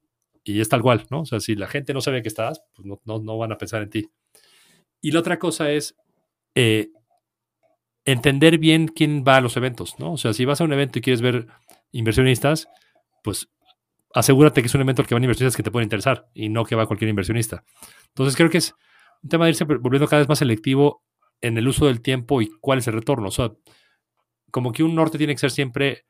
Y 0.44 0.60
es 0.60 0.68
tal 0.68 0.82
cual, 0.82 1.06
¿no? 1.10 1.20
O 1.20 1.26
sea, 1.26 1.40
si 1.40 1.54
la 1.54 1.68
gente 1.68 1.94
no 1.94 2.00
sabe 2.00 2.22
que 2.22 2.28
estás, 2.28 2.62
pues 2.74 2.86
no, 2.86 3.00
no, 3.04 3.20
no 3.20 3.38
van 3.38 3.52
a 3.52 3.58
pensar 3.58 3.82
en 3.82 3.90
ti. 3.90 4.10
Y 5.00 5.12
la 5.12 5.20
otra 5.20 5.38
cosa 5.38 5.70
es 5.70 5.96
eh, 6.54 6.90
entender 8.04 8.58
bien 8.58 8.88
quién 8.88 9.24
va 9.26 9.36
a 9.36 9.40
los 9.40 9.56
eventos, 9.56 9.98
¿no? 9.98 10.12
O 10.12 10.16
sea, 10.16 10.32
si 10.32 10.44
vas 10.44 10.60
a 10.60 10.64
un 10.64 10.72
evento 10.72 10.98
y 10.98 11.02
quieres 11.02 11.22
ver 11.22 11.46
inversionistas, 11.92 12.68
pues 13.22 13.48
asegúrate 14.14 14.60
que 14.60 14.66
es 14.66 14.74
un 14.74 14.80
evento 14.80 15.02
al 15.02 15.08
que 15.08 15.14
van 15.14 15.24
inversionistas 15.24 15.56
que 15.56 15.62
te 15.62 15.70
pueden 15.70 15.86
interesar 15.86 16.28
y 16.34 16.48
no 16.48 16.64
que 16.64 16.74
va 16.74 16.86
cualquier 16.86 17.08
inversionista. 17.08 17.64
Entonces 18.08 18.36
creo 18.36 18.50
que 18.50 18.58
es 18.58 18.74
un 19.22 19.28
tema 19.28 19.44
de 19.44 19.50
irse 19.50 19.64
volviendo 19.64 20.06
cada 20.08 20.20
vez 20.20 20.28
más 20.28 20.38
selectivo 20.38 21.02
en 21.40 21.58
el 21.58 21.68
uso 21.68 21.86
del 21.86 22.00
tiempo 22.00 22.42
y 22.42 22.50
cuál 22.60 22.78
es 22.78 22.86
el 22.88 22.94
retorno. 22.94 23.28
O 23.28 23.30
sea, 23.30 23.52
como 24.50 24.72
que 24.72 24.82
un 24.82 24.94
norte 24.94 25.18
tiene 25.18 25.34
que 25.34 25.38
ser 25.38 25.50
siempre, 25.50 26.04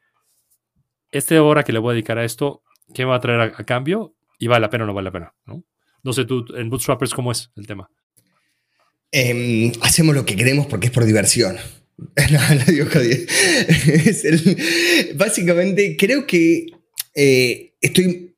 esta 1.10 1.40
hora 1.42 1.62
que 1.62 1.72
le 1.72 1.78
voy 1.78 1.90
a 1.90 1.94
dedicar 1.94 2.18
a 2.18 2.24
esto, 2.24 2.62
¿qué 2.94 3.04
me 3.04 3.10
va 3.10 3.16
a 3.16 3.20
traer 3.20 3.40
a, 3.40 3.64
cambio? 3.64 4.14
Y 4.42 4.48
vale 4.48 4.62
la 4.62 4.70
pena 4.70 4.82
o 4.82 4.86
no 4.88 4.92
vale 4.92 5.04
la 5.04 5.12
pena, 5.12 5.32
¿no? 5.46 5.64
No 6.02 6.12
sé 6.12 6.24
tú, 6.24 6.44
en 6.56 6.68
Bootstrappers, 6.68 7.14
¿cómo 7.14 7.30
es 7.30 7.52
el 7.54 7.64
tema? 7.64 7.88
Eh, 9.12 9.70
hacemos 9.82 10.16
lo 10.16 10.26
que 10.26 10.34
queremos 10.34 10.66
porque 10.66 10.88
es 10.88 10.92
por 10.92 11.04
diversión. 11.04 11.58
No, 12.32 12.54
no 12.56 12.64
digo 12.66 12.88
es 12.98 15.16
básicamente, 15.16 15.96
creo 15.96 16.26
que 16.26 16.66
eh, 17.14 17.74
estoy 17.80 18.34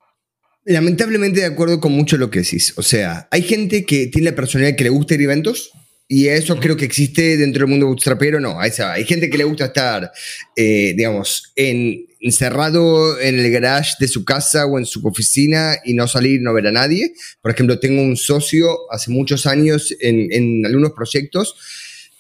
lamentablemente 0.66 1.40
de 1.40 1.46
acuerdo 1.46 1.80
con 1.80 1.92
mucho 1.92 2.18
lo 2.18 2.30
que 2.30 2.40
decís. 2.40 2.74
O 2.76 2.82
sea, 2.82 3.26
hay 3.30 3.40
gente 3.40 3.86
que 3.86 4.08
tiene 4.08 4.28
la 4.28 4.36
personalidad 4.36 4.76
que 4.76 4.84
le 4.84 4.90
gusta 4.90 5.14
ir 5.14 5.20
a 5.20 5.24
eventos 5.24 5.72
y 6.06 6.28
eso 6.28 6.60
creo 6.60 6.76
que 6.76 6.84
existe 6.84 7.38
dentro 7.38 7.60
del 7.60 7.70
mundo 7.70 7.86
bootstrapero. 7.86 8.40
No, 8.40 8.60
hay, 8.60 8.72
hay 8.78 9.04
gente 9.04 9.30
que 9.30 9.38
le 9.38 9.44
gusta 9.44 9.66
estar, 9.66 10.12
eh, 10.54 10.92
digamos, 10.94 11.52
en, 11.56 12.04
encerrado 12.24 13.20
en 13.20 13.38
el 13.38 13.50
garage 13.52 13.92
de 14.00 14.08
su 14.08 14.24
casa 14.24 14.66
o 14.66 14.78
en 14.78 14.86
su 14.86 15.06
oficina 15.06 15.76
y 15.84 15.94
no 15.94 16.08
salir, 16.08 16.40
no 16.40 16.54
ver 16.54 16.66
a 16.66 16.72
nadie. 16.72 17.12
Por 17.42 17.52
ejemplo, 17.52 17.78
tengo 17.78 18.02
un 18.02 18.16
socio 18.16 18.66
hace 18.90 19.10
muchos 19.10 19.46
años 19.46 19.94
en, 20.00 20.32
en 20.32 20.66
algunos 20.66 20.92
proyectos 20.92 21.54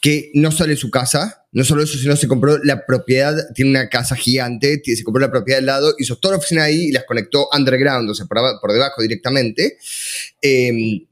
que 0.02 0.30
no 0.34 0.52
sale 0.52 0.74
de 0.74 0.76
su 0.76 0.90
casa, 0.90 1.46
no 1.52 1.64
solo 1.64 1.82
eso, 1.82 1.96
sino 1.96 2.14
se 2.14 2.28
compró 2.28 2.58
la 2.62 2.84
propiedad, 2.84 3.34
tiene 3.54 3.70
una 3.70 3.88
casa 3.88 4.14
gigante, 4.14 4.82
se 4.84 5.02
compró 5.02 5.22
la 5.22 5.30
propiedad 5.30 5.60
al 5.60 5.66
lado, 5.66 5.94
hizo 5.98 6.16
toda 6.16 6.32
la 6.32 6.38
oficina 6.38 6.64
ahí 6.64 6.88
y 6.88 6.92
las 6.92 7.04
conectó 7.04 7.48
underground, 7.56 8.10
o 8.10 8.14
sea, 8.14 8.26
por, 8.26 8.38
por 8.60 8.72
debajo 8.72 9.00
directamente. 9.00 9.78
Eh, 10.42 11.06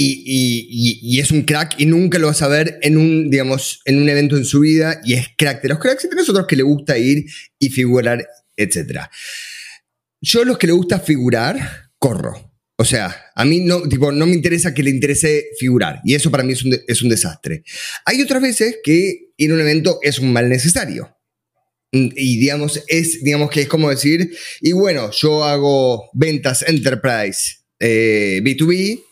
y, 0.00 1.00
y, 1.02 1.18
es 1.18 1.32
un 1.32 1.42
crack 1.42 1.74
y 1.78 1.86
nunca 1.86 2.20
lo 2.20 2.28
vas 2.28 2.40
a 2.42 2.48
ver 2.48 2.78
en 2.82 2.96
un, 2.96 3.30
digamos, 3.30 3.80
en 3.84 4.00
un 4.00 4.08
evento 4.08 4.36
en 4.36 4.44
su 4.44 4.60
vida 4.60 5.00
y 5.04 5.14
es 5.14 5.26
crack 5.36 5.60
de 5.60 5.70
los 5.70 5.80
cracks 5.80 6.04
y 6.04 6.08
tenés 6.08 6.28
otros 6.28 6.46
que 6.46 6.54
le 6.54 6.62
gusta 6.62 6.96
ir 6.96 7.24
y 7.58 7.68
figurar, 7.70 8.24
etc. 8.56 9.00
Yo 10.20 10.44
los 10.44 10.56
que 10.56 10.68
le 10.68 10.72
gusta 10.72 11.00
figurar, 11.00 11.90
corro. 11.98 12.48
O 12.76 12.84
sea, 12.84 13.32
a 13.34 13.44
mí 13.44 13.58
no, 13.58 13.82
tipo, 13.88 14.12
no 14.12 14.24
me 14.24 14.34
interesa 14.34 14.72
que 14.72 14.84
le 14.84 14.90
interese 14.90 15.46
figurar 15.58 16.00
y 16.04 16.14
eso 16.14 16.30
para 16.30 16.44
mí 16.44 16.52
es 16.52 16.64
un, 16.64 16.78
es 16.86 17.02
un 17.02 17.08
desastre. 17.08 17.64
Hay 18.04 18.22
otras 18.22 18.40
veces 18.40 18.76
que 18.84 19.32
ir 19.36 19.50
a 19.50 19.54
un 19.54 19.60
evento 19.60 19.98
es 20.02 20.20
un 20.20 20.32
mal 20.32 20.48
necesario. 20.48 21.12
Y 21.90 22.38
digamos, 22.38 22.84
es, 22.86 23.24
digamos 23.24 23.50
que 23.50 23.62
es 23.62 23.68
como 23.68 23.90
decir, 23.90 24.30
y 24.60 24.72
bueno, 24.72 25.10
yo 25.10 25.42
hago 25.42 26.08
ventas 26.12 26.62
enterprise 26.68 27.56
eh, 27.80 28.40
B2B, 28.44 29.02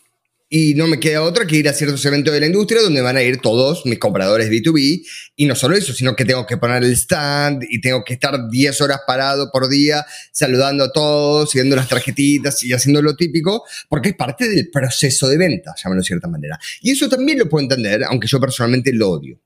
y 0.49 0.75
no 0.75 0.87
me 0.87 0.99
queda 0.99 1.23
otra 1.23 1.45
que 1.45 1.57
ir 1.57 1.67
a 1.67 1.73
ciertos 1.73 2.05
eventos 2.05 2.33
de 2.33 2.39
la 2.39 2.45
industria 2.45 2.81
donde 2.81 3.01
van 3.01 3.17
a 3.17 3.21
ir 3.21 3.39
todos 3.39 3.85
mis 3.85 3.99
compradores 3.99 4.49
B2B. 4.49 5.05
Y 5.35 5.45
no 5.45 5.55
solo 5.55 5.75
eso, 5.75 5.93
sino 5.93 6.15
que 6.15 6.23
tengo 6.23 6.45
que 6.45 6.57
poner 6.57 6.83
el 6.83 6.93
stand 6.93 7.63
y 7.69 7.81
tengo 7.81 8.03
que 8.05 8.13
estar 8.13 8.49
10 8.49 8.81
horas 8.81 9.01
parado 9.05 9.51
por 9.51 9.67
día 9.67 10.05
saludando 10.31 10.85
a 10.85 10.91
todos, 10.91 11.51
siguiendo 11.51 11.75
las 11.75 11.89
tarjetitas 11.89 12.63
y 12.63 12.71
haciendo 12.71 13.01
lo 13.01 13.15
típico, 13.15 13.63
porque 13.89 14.09
es 14.09 14.15
parte 14.15 14.47
del 14.47 14.69
proceso 14.69 15.27
de 15.27 15.37
venta, 15.37 15.75
llámalo 15.83 16.01
de 16.01 16.05
cierta 16.05 16.27
manera. 16.27 16.57
Y 16.81 16.91
eso 16.91 17.09
también 17.09 17.39
lo 17.39 17.49
puedo 17.49 17.63
entender, 17.63 18.03
aunque 18.05 18.27
yo 18.27 18.39
personalmente 18.39 18.93
lo 18.93 19.09
odio. 19.09 19.41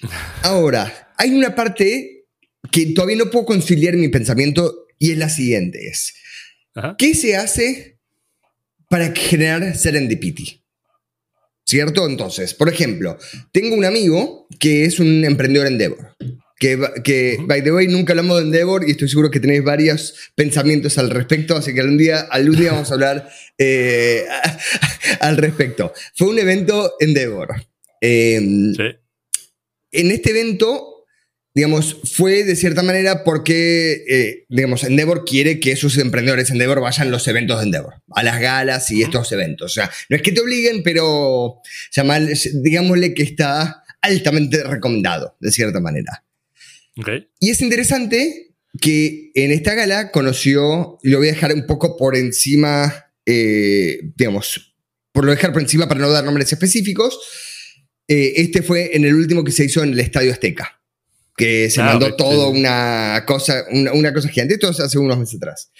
Ahora, 0.42 1.12
hay 1.16 1.30
una 1.34 1.54
parte 1.54 2.26
que 2.70 2.86
todavía 2.86 3.16
no 3.16 3.30
puedo 3.30 3.46
conciliar 3.46 3.94
en 3.94 4.00
mi 4.00 4.08
pensamiento 4.08 4.86
y 4.98 5.10
es 5.10 5.18
la 5.18 5.28
siguiente. 5.28 5.88
Es, 5.88 6.14
¿qué 6.98 7.14
se 7.14 7.36
hace 7.36 7.99
para 8.90 9.14
generar 9.14 9.76
serendipity. 9.76 10.60
¿Cierto? 11.64 12.04
Entonces, 12.06 12.52
por 12.52 12.68
ejemplo, 12.68 13.16
tengo 13.52 13.76
un 13.76 13.84
amigo 13.84 14.48
que 14.58 14.84
es 14.84 14.98
un 14.98 15.24
emprendedor 15.24 15.68
Endeavor. 15.68 16.16
Que, 16.58 16.76
que 17.04 17.38
by 17.40 17.62
the 17.62 17.72
way, 17.72 17.86
nunca 17.86 18.12
hablamos 18.12 18.38
de 18.38 18.46
Endeavor 18.46 18.86
y 18.86 18.90
estoy 18.90 19.08
seguro 19.08 19.30
que 19.30 19.38
tenéis 19.38 19.62
varios 19.62 20.32
pensamientos 20.34 20.98
al 20.98 21.08
respecto, 21.08 21.56
así 21.56 21.72
que 21.72 21.80
algún 21.80 21.96
día, 21.96 22.18
algún 22.18 22.56
día 22.56 22.72
vamos 22.72 22.90
a 22.90 22.94
hablar 22.94 23.30
eh, 23.56 24.24
al 25.20 25.36
respecto. 25.36 25.92
Fue 26.16 26.28
un 26.28 26.40
evento 26.40 26.94
Endeavor. 26.98 27.54
Eh, 28.00 28.40
sí. 28.76 28.82
En 29.92 30.10
este 30.10 30.30
evento 30.30 30.99
digamos, 31.54 31.96
fue 32.04 32.44
de 32.44 32.54
cierta 32.54 32.82
manera 32.82 33.24
porque, 33.24 34.04
eh, 34.08 34.44
digamos, 34.48 34.84
Endeavor 34.84 35.24
quiere 35.24 35.58
que 35.58 35.74
sus 35.76 35.98
emprendedores 35.98 36.50
Endeavor 36.50 36.80
vayan 36.80 37.08
a 37.08 37.10
los 37.10 37.26
eventos 37.26 37.58
de 37.58 37.64
Endeavor, 37.64 37.94
a 38.14 38.22
las 38.22 38.40
galas 38.40 38.90
y 38.90 39.02
estos 39.02 39.32
eventos. 39.32 39.72
O 39.72 39.74
sea, 39.74 39.90
no 40.08 40.16
es 40.16 40.22
que 40.22 40.32
te 40.32 40.40
obliguen, 40.40 40.82
pero 40.82 41.60
digámosle 42.62 43.14
que 43.14 43.24
está 43.24 43.82
altamente 44.00 44.62
recomendado, 44.62 45.36
de 45.40 45.50
cierta 45.50 45.80
manera. 45.80 46.24
Y 47.40 47.50
es 47.50 47.60
interesante 47.62 48.54
que 48.80 49.32
en 49.34 49.50
esta 49.50 49.74
gala 49.74 50.12
conoció, 50.12 50.98
y 51.02 51.08
lo 51.08 51.18
voy 51.18 51.28
a 51.28 51.32
dejar 51.32 51.52
un 51.52 51.66
poco 51.66 51.96
por 51.96 52.16
encima, 52.16 53.06
eh, 53.26 54.00
digamos, 54.16 54.74
por 55.12 55.24
lo 55.24 55.32
dejar 55.32 55.52
por 55.52 55.62
encima 55.62 55.88
para 55.88 56.00
no 56.00 56.10
dar 56.10 56.24
nombres 56.24 56.52
específicos, 56.52 57.18
eh, 58.06 58.34
este 58.36 58.62
fue 58.62 58.94
en 58.94 59.04
el 59.04 59.14
último 59.14 59.42
que 59.42 59.50
se 59.50 59.64
hizo 59.64 59.82
en 59.82 59.92
el 59.92 60.00
Estadio 60.00 60.32
Azteca 60.32 60.79
que 61.40 61.70
se 61.70 61.80
ah, 61.80 61.86
mandó 61.86 62.14
todo 62.14 62.50
una 62.50 63.24
cosa, 63.26 63.64
una, 63.70 64.12
cosa 64.12 64.28
gigante. 64.28 64.54
Esto 64.54 64.68
hace 64.68 64.98
unos 64.98 65.18
meses 65.18 65.36
atrás. 65.36 65.70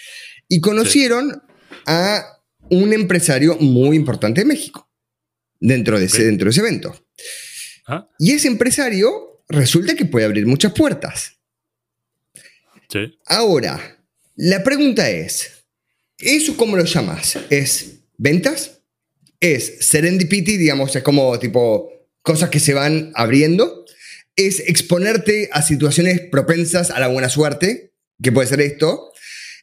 Y 0.49 0.61
conocieron 0.61 1.43
a 1.87 2.41
un 2.71 2.93
empresario 2.93 3.57
muy 3.57 3.97
importante 3.97 4.41
de 4.41 4.47
México 4.47 4.89
dentro 5.61 5.99
de, 5.99 6.07
ese, 6.07 6.25
dentro 6.25 6.47
de 6.47 6.51
ese 6.51 6.61
evento. 6.61 7.07
Ah. 7.87 8.09
Y 8.19 8.33
ese 8.33 8.49
empresario 8.49 9.43
resulta 9.49 9.95
que 9.95 10.07
puede 10.07 10.25
abrir 10.25 10.47
muchas 10.47 10.73
puertas. 10.73 11.37
Sí. 12.89 13.19
Ahora, 13.27 13.99
la 14.37 14.65
pregunta 14.65 15.11
es, 15.11 15.65
¿eso 16.19 16.57
cómo 16.57 16.77
lo 16.77 16.85
llamas? 16.85 17.39
¿Es 17.51 18.01
ventas? 18.17 18.81
¿Es 19.39 19.87
serendipity? 19.87 20.57
Digamos, 20.57 20.97
es 20.97 21.03
como 21.03 21.39
tipo 21.39 21.93
cosas 22.23 22.51
que 22.51 22.61
se 22.61 22.75
van 22.75 23.13
abriendo 23.15 23.85
es 24.47 24.61
exponerte 24.61 25.49
a 25.53 25.63
situaciones 25.63 26.21
propensas 26.21 26.91
a 26.91 27.01
la 27.01 27.09
buena 27.09 27.29
suerte, 27.29 27.95
que 28.23 28.33
puede 28.33 28.49
ser 28.49 28.61
esto. 28.61 29.13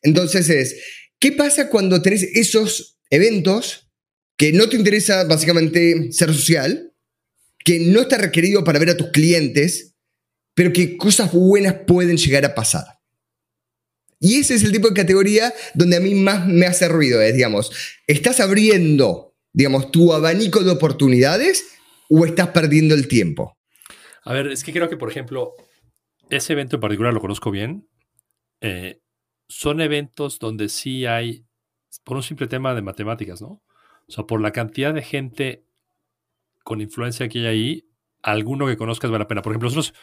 Entonces 0.01 0.49
es, 0.49 0.75
¿qué 1.19 1.31
pasa 1.31 1.69
cuando 1.69 2.01
tenés 2.01 2.23
esos 2.23 2.99
eventos 3.09 3.89
que 4.37 4.53
no 4.53 4.69
te 4.69 4.77
interesa 4.77 5.23
básicamente 5.23 6.11
ser 6.11 6.33
social, 6.33 6.93
que 7.63 7.79
no 7.79 8.01
está 8.01 8.17
requerido 8.17 8.63
para 8.63 8.79
ver 8.79 8.89
a 8.89 8.97
tus 8.97 9.11
clientes, 9.11 9.95
pero 10.53 10.73
que 10.73 10.97
cosas 10.97 11.31
buenas 11.31 11.75
pueden 11.85 12.17
llegar 12.17 12.45
a 12.45 12.55
pasar? 12.55 12.85
Y 14.19 14.39
ese 14.39 14.55
es 14.55 14.63
el 14.63 14.71
tipo 14.71 14.87
de 14.87 14.95
categoría 14.95 15.53
donde 15.75 15.97
a 15.97 15.99
mí 15.99 16.15
más 16.15 16.47
me 16.47 16.65
hace 16.65 16.87
ruido, 16.87 17.21
es, 17.21 17.35
digamos, 17.35 17.71
¿estás 18.07 18.39
abriendo, 18.39 19.35
digamos, 19.53 19.91
tu 19.91 20.11
abanico 20.13 20.63
de 20.63 20.71
oportunidades 20.71 21.65
o 22.09 22.25
estás 22.25 22.47
perdiendo 22.49 22.95
el 22.95 23.07
tiempo? 23.07 23.56
A 24.27 24.33
ver, 24.33 24.47
es 24.47 24.65
que 24.65 24.73
creo 24.73 24.89
que, 24.89 24.97
por 24.97 25.09
ejemplo, 25.09 25.53
ese 26.29 26.51
evento 26.51 26.75
en 26.75 26.81
particular 26.81 27.13
lo 27.13 27.21
conozco 27.21 27.49
bien. 27.49 27.87
Eh, 28.59 28.99
son 29.47 29.79
eventos 29.79 30.37
donde 30.37 30.67
sí 30.67 31.05
hay, 31.05 31.45
por 32.03 32.17
un 32.17 32.23
simple 32.23 32.47
tema 32.47 32.75
de 32.75 32.81
matemáticas, 32.81 33.41
¿no? 33.41 33.47
O 34.05 34.11
sea, 34.11 34.25
por 34.25 34.41
la 34.41 34.51
cantidad 34.51 34.93
de 34.93 35.01
gente 35.01 35.63
con 36.65 36.81
influencia 36.81 37.29
que 37.29 37.39
hay 37.39 37.45
ahí, 37.45 37.89
alguno 38.21 38.67
que 38.67 38.75
conozcas 38.75 39.09
vale 39.09 39.23
la 39.23 39.29
pena. 39.29 39.41
Por 39.41 39.53
ejemplo, 39.53 39.69
nosotros, 39.69 39.93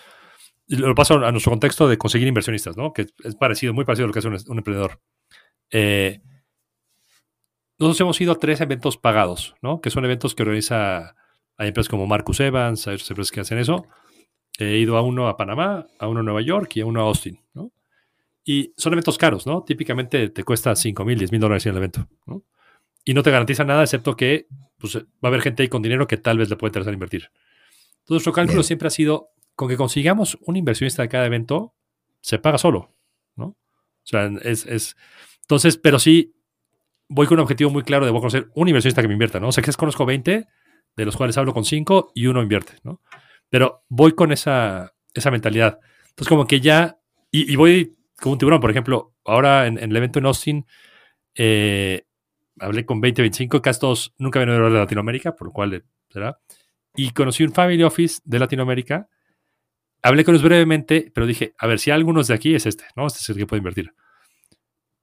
lo 0.68 0.94
paso 0.94 1.22
a 1.22 1.30
nuestro 1.30 1.52
contexto 1.52 1.86
de 1.86 1.98
conseguir 1.98 2.26
inversionistas, 2.26 2.78
¿no? 2.78 2.94
Que 2.94 3.08
es 3.24 3.34
parecido, 3.34 3.74
muy 3.74 3.84
parecido 3.84 4.06
a 4.06 4.08
lo 4.08 4.14
que 4.14 4.20
hace 4.20 4.28
un, 4.28 4.56
emprendedor. 4.56 5.02
Eh, 5.70 6.22
nosotros 7.78 8.00
hemos 8.00 8.20
ido 8.22 8.32
a 8.32 8.38
tres 8.38 8.62
eventos 8.62 8.96
pagados, 8.96 9.54
¿no? 9.60 9.82
Que 9.82 9.90
son 9.90 10.02
eventos 10.06 10.34
que 10.34 10.44
organiza, 10.44 11.14
hay 11.58 11.68
empresas 11.68 11.90
como 11.90 12.06
Marcus 12.06 12.40
Evans, 12.40 12.88
hay 12.88 12.94
otras 12.94 13.10
empresas 13.10 13.30
que 13.30 13.40
hacen 13.40 13.58
eso, 13.58 13.86
He 14.58 14.78
ido 14.78 14.96
a 14.96 15.02
uno 15.02 15.28
a 15.28 15.36
Panamá, 15.36 15.86
a 15.98 16.08
uno 16.08 16.20
a 16.20 16.22
Nueva 16.22 16.42
York 16.42 16.76
y 16.76 16.80
a 16.80 16.86
uno 16.86 17.00
a 17.00 17.04
Austin, 17.04 17.40
¿no? 17.54 17.72
Y 18.44 18.72
son 18.76 18.92
eventos 18.92 19.18
caros, 19.18 19.46
¿no? 19.46 19.64
Típicamente 19.64 20.28
te 20.30 20.44
cuesta 20.44 20.76
5 20.76 21.04
mil, 21.04 21.18
10 21.18 21.32
mil 21.32 21.40
dólares 21.40 21.66
en 21.66 21.72
el 21.72 21.78
evento, 21.78 22.08
¿no? 22.26 22.44
Y 23.04 23.14
no 23.14 23.22
te 23.22 23.30
garantiza 23.30 23.64
nada, 23.64 23.82
excepto 23.82 24.16
que 24.16 24.46
pues, 24.78 24.96
va 24.96 25.00
a 25.22 25.26
haber 25.28 25.42
gente 25.42 25.62
ahí 25.62 25.68
con 25.68 25.82
dinero 25.82 26.06
que 26.06 26.16
tal 26.16 26.38
vez 26.38 26.48
le 26.48 26.56
puede 26.56 26.70
interesar 26.70 26.94
invertir. 26.94 27.30
Entonces, 28.00 28.10
nuestro 28.10 28.32
cálculo 28.32 28.62
siempre 28.62 28.88
ha 28.88 28.90
sido, 28.90 29.30
con 29.54 29.68
que 29.68 29.76
consigamos 29.76 30.38
un 30.42 30.56
inversionista 30.56 31.02
de 31.02 31.08
cada 31.08 31.26
evento, 31.26 31.74
se 32.20 32.38
paga 32.38 32.58
solo, 32.58 32.94
¿no? 33.36 33.46
O 33.46 34.06
sea, 34.06 34.30
es, 34.42 34.66
es 34.66 34.96
entonces, 35.44 35.76
pero 35.76 35.98
sí, 35.98 36.34
voy 37.08 37.26
con 37.26 37.38
un 37.38 37.42
objetivo 37.42 37.70
muy 37.70 37.82
claro 37.82 38.06
de 38.06 38.10
voy 38.10 38.18
a 38.18 38.22
conocer 38.22 38.48
un 38.54 38.68
inversionista 38.68 39.02
que 39.02 39.08
me 39.08 39.14
invierta, 39.14 39.40
¿no? 39.40 39.48
O 39.48 39.52
sea, 39.52 39.62
que 39.62 39.72
conozco 39.72 40.06
20, 40.06 40.46
de 40.96 41.04
los 41.04 41.16
cuales 41.16 41.36
hablo 41.36 41.52
con 41.52 41.64
5 41.64 42.12
y 42.14 42.26
uno 42.26 42.42
invierte, 42.42 42.74
¿no? 42.82 43.00
Pero 43.54 43.84
voy 43.88 44.16
con 44.16 44.32
esa, 44.32 44.96
esa 45.14 45.30
mentalidad. 45.30 45.78
Entonces, 46.08 46.28
como 46.28 46.44
que 46.44 46.60
ya, 46.60 46.98
y, 47.30 47.54
voy 47.54 47.96
como 48.20 48.32
un 48.32 48.38
tiburón, 48.40 48.58
por 48.58 48.68
ejemplo, 48.68 49.14
ahora 49.24 49.68
en, 49.68 49.78
el 49.78 49.96
evento 49.96 50.18
en 50.18 50.26
Austin, 50.26 50.66
eh, 51.36 52.04
hablé 52.58 52.84
con 52.84 53.00
20, 53.00 53.22
25, 53.22 53.62
casi 53.62 53.78
todos 53.78 54.12
nunca 54.18 54.40
habían 54.40 54.60
de 54.60 54.70
Latinoamérica, 54.76 55.36
por 55.36 55.46
lo 55.46 55.52
cual 55.52 55.72
eh, 55.72 55.84
será. 56.08 56.40
Y 56.96 57.12
conocí 57.12 57.44
un 57.44 57.52
family 57.52 57.84
office 57.84 58.20
de 58.24 58.40
Latinoamérica. 58.40 59.08
Hablé 60.02 60.24
con 60.24 60.34
ellos 60.34 60.42
brevemente, 60.42 61.12
pero 61.14 61.24
dije, 61.24 61.54
a 61.56 61.68
ver, 61.68 61.78
si 61.78 61.92
algunos 61.92 62.26
de 62.26 62.34
aquí 62.34 62.56
es 62.56 62.66
este, 62.66 62.86
¿no? 62.96 63.06
Este 63.06 63.20
es 63.20 63.28
el 63.28 63.36
que 63.36 63.46
puede 63.46 63.58
invertir. 63.58 63.94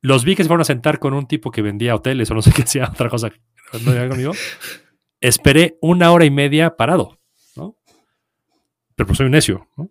Los 0.02 0.26
vi 0.26 0.36
que 0.36 0.44
se 0.44 0.50
fueron 0.50 0.64
a 0.64 0.66
sentar 0.66 1.00
con 1.00 1.14
un 1.14 1.26
tipo 1.26 1.52
que 1.52 1.62
vendía 1.62 1.96
hoteles 1.96 2.30
o 2.30 2.34
no 2.34 2.42
sé 2.42 2.52
qué 2.54 2.64
hacía, 2.64 2.84
otra 2.92 3.08
cosa. 3.08 3.32
¿No 3.72 4.10
conmigo? 4.10 4.34
Esperé 5.22 5.78
una 5.80 6.12
hora 6.12 6.26
y 6.26 6.32
media 6.32 6.76
parado. 6.76 7.21
Pero 9.02 9.08
pues 9.08 9.18
soy 9.18 9.26
un 9.26 9.32
necio, 9.32 9.68
¿no? 9.78 9.90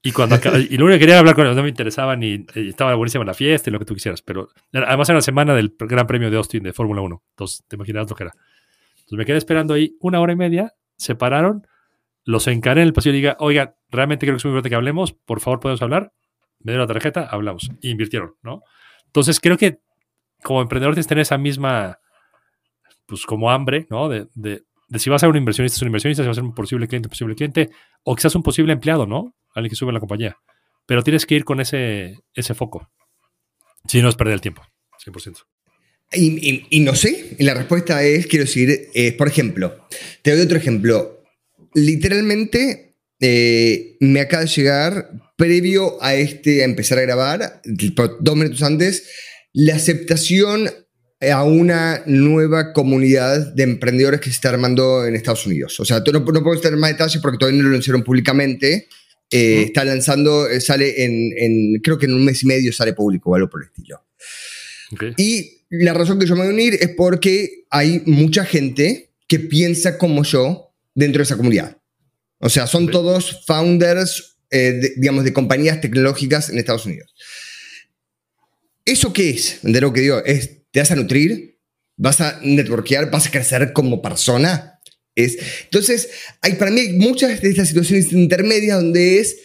Y, 0.00 0.12
cuando 0.12 0.36
y 0.70 0.78
lo 0.78 0.86
único 0.86 0.94
que 0.94 1.00
quería 1.00 1.18
hablar 1.18 1.34
con 1.34 1.44
ellos, 1.44 1.54
no 1.54 1.62
me 1.62 1.68
interesaba 1.68 2.16
ni. 2.16 2.46
Estaba 2.54 2.94
buenísima 2.94 3.26
la 3.26 3.34
fiesta 3.34 3.68
y 3.68 3.74
lo 3.74 3.78
que 3.78 3.84
tú 3.84 3.92
quisieras, 3.92 4.22
pero 4.22 4.48
además 4.72 5.06
era 5.10 5.18
la 5.18 5.22
semana 5.22 5.54
del 5.54 5.74
Gran 5.78 6.06
Premio 6.06 6.30
de 6.30 6.38
Austin 6.38 6.62
de 6.62 6.72
Fórmula 6.72 7.02
1. 7.02 7.22
Entonces, 7.28 7.62
te 7.68 7.76
imaginas 7.76 8.08
lo 8.08 8.16
que 8.16 8.22
era. 8.22 8.32
Entonces 9.00 9.18
me 9.18 9.26
quedé 9.26 9.36
esperando 9.36 9.74
ahí 9.74 9.98
una 10.00 10.18
hora 10.22 10.32
y 10.32 10.36
media, 10.36 10.72
se 10.96 11.14
pararon, 11.14 11.66
los 12.24 12.46
encaré 12.46 12.80
en 12.80 12.86
el 12.86 12.94
pasillo 12.94 13.12
y 13.12 13.18
diga, 13.18 13.36
oiga, 13.38 13.76
realmente 13.90 14.24
creo 14.24 14.36
que 14.36 14.38
es 14.38 14.44
muy 14.46 14.52
importante 14.52 14.70
que 14.70 14.76
hablemos, 14.76 15.12
por 15.12 15.40
favor, 15.40 15.60
podemos 15.60 15.82
hablar. 15.82 16.14
Me 16.60 16.72
dieron 16.72 16.88
la 16.88 16.94
tarjeta, 16.94 17.28
hablamos. 17.30 17.70
Y 17.82 17.90
invirtieron, 17.90 18.34
¿no? 18.42 18.62
Entonces 19.04 19.40
creo 19.40 19.58
que 19.58 19.80
como 20.42 20.62
emprendedor 20.62 20.94
tienes 20.94 21.04
que 21.04 21.10
tener 21.10 21.22
esa 21.22 21.36
misma, 21.36 21.98
pues 23.04 23.26
como 23.26 23.50
hambre, 23.50 23.86
¿no? 23.90 24.08
De, 24.08 24.26
de, 24.34 24.62
si 24.96 25.10
vas 25.10 25.22
a 25.22 25.26
ser 25.26 25.28
un 25.28 25.36
inversionista, 25.36 25.76
es 25.76 25.82
un 25.82 25.88
inversionista, 25.88 26.22
si 26.22 26.28
vas 26.28 26.38
a 26.38 26.40
ser 26.40 26.44
un 26.44 26.54
posible 26.54 26.88
cliente, 26.88 27.08
posible 27.08 27.34
cliente, 27.34 27.70
o 28.04 28.16
quizás 28.16 28.34
un 28.34 28.42
posible 28.42 28.72
empleado, 28.72 29.06
¿no? 29.06 29.34
Alguien 29.54 29.70
que 29.70 29.76
sube 29.76 29.90
en 29.90 29.94
la 29.94 30.00
compañía. 30.00 30.36
Pero 30.86 31.02
tienes 31.02 31.26
que 31.26 31.34
ir 31.34 31.44
con 31.44 31.60
ese, 31.60 32.16
ese 32.34 32.54
foco. 32.54 32.90
Si 33.86 34.00
no 34.00 34.08
es 34.08 34.16
perder 34.16 34.34
el 34.34 34.40
tiempo, 34.40 34.62
100%. 35.04 35.44
Y, 36.12 36.66
y, 36.70 36.80
no 36.80 36.94
sé, 36.94 37.36
y 37.38 37.44
la 37.44 37.52
respuesta 37.52 38.02
es, 38.02 38.26
quiero 38.26 38.46
decir, 38.46 38.88
por 39.18 39.28
ejemplo, 39.28 39.86
te 40.22 40.30
doy 40.30 40.40
otro 40.40 40.56
ejemplo. 40.56 41.22
Literalmente, 41.74 42.96
eh, 43.20 43.96
me 44.00 44.20
acaba 44.20 44.44
de 44.44 44.48
llegar 44.48 45.10
previo 45.36 46.02
a 46.02 46.14
este, 46.14 46.62
a 46.62 46.64
empezar 46.64 46.98
a 46.98 47.02
grabar, 47.02 47.60
dos 48.20 48.36
minutos 48.36 48.62
antes, 48.62 49.10
la 49.52 49.74
aceptación 49.74 50.70
a 51.20 51.42
una 51.42 52.02
nueva 52.06 52.72
comunidad 52.72 53.54
de 53.54 53.64
emprendedores 53.64 54.20
que 54.20 54.26
se 54.26 54.36
está 54.36 54.50
armando 54.50 55.04
en 55.04 55.16
Estados 55.16 55.46
Unidos. 55.46 55.78
O 55.80 55.84
sea, 55.84 56.00
no, 56.00 56.20
no 56.20 56.42
puedo 56.42 56.60
tener 56.60 56.78
más 56.78 56.90
detalles 56.90 57.20
porque 57.20 57.38
todavía 57.38 57.58
no 57.58 57.68
lo 57.68 57.74
anunciaron 57.74 58.02
públicamente. 58.04 58.88
Eh, 59.30 59.64
está 59.66 59.84
lanzando, 59.84 60.48
eh, 60.48 60.60
sale 60.60 61.04
en, 61.04 61.80
creo 61.82 61.98
que 61.98 62.06
en 62.06 62.14
un 62.14 62.24
mes 62.24 62.42
y 62.42 62.46
medio 62.46 62.72
sale 62.72 62.94
público 62.94 63.30
o 63.30 63.34
algo 63.34 63.50
por 63.50 63.62
el 63.62 63.68
estilo. 63.68 64.04
Y 65.16 65.64
la 65.70 65.92
razón 65.92 66.18
que 66.18 66.26
yo 66.26 66.34
me 66.34 66.42
voy 66.42 66.50
a 66.50 66.54
unir 66.54 66.74
es 66.80 66.90
porque 66.96 67.64
hay 67.70 68.02
mucha 68.06 68.44
gente 68.44 69.10
que 69.26 69.38
piensa 69.38 69.98
como 69.98 70.22
yo 70.24 70.72
dentro 70.94 71.18
de 71.18 71.24
esa 71.24 71.36
comunidad. 71.36 71.76
O 72.38 72.48
sea, 72.48 72.66
son 72.66 72.88
todos 72.88 73.44
founders 73.44 74.38
eh, 74.50 74.94
digamos, 74.96 75.24
de 75.24 75.32
compañías 75.32 75.80
tecnológicas 75.80 76.48
en 76.48 76.58
Estados 76.58 76.86
Unidos. 76.86 77.14
¿Eso 78.84 79.12
qué 79.12 79.30
es? 79.30 79.58
De 79.62 79.80
lo 79.80 79.92
que 79.92 80.00
digo, 80.00 80.24
es, 80.24 80.57
¿te 80.78 80.82
vas 80.82 80.92
a 80.92 80.94
nutrir? 80.94 81.58
¿Vas 81.96 82.20
a 82.20 82.38
networkear? 82.40 83.10
¿Vas 83.10 83.26
a 83.26 83.32
crecer 83.32 83.72
como 83.72 84.00
persona? 84.00 84.78
Es, 85.16 85.36
entonces, 85.64 86.08
hay 86.40 86.52
para 86.52 86.70
mí 86.70 86.90
muchas 86.90 87.42
de 87.42 87.50
estas 87.50 87.66
situaciones 87.66 88.12
intermedias 88.12 88.76
donde 88.76 89.18
es, 89.18 89.40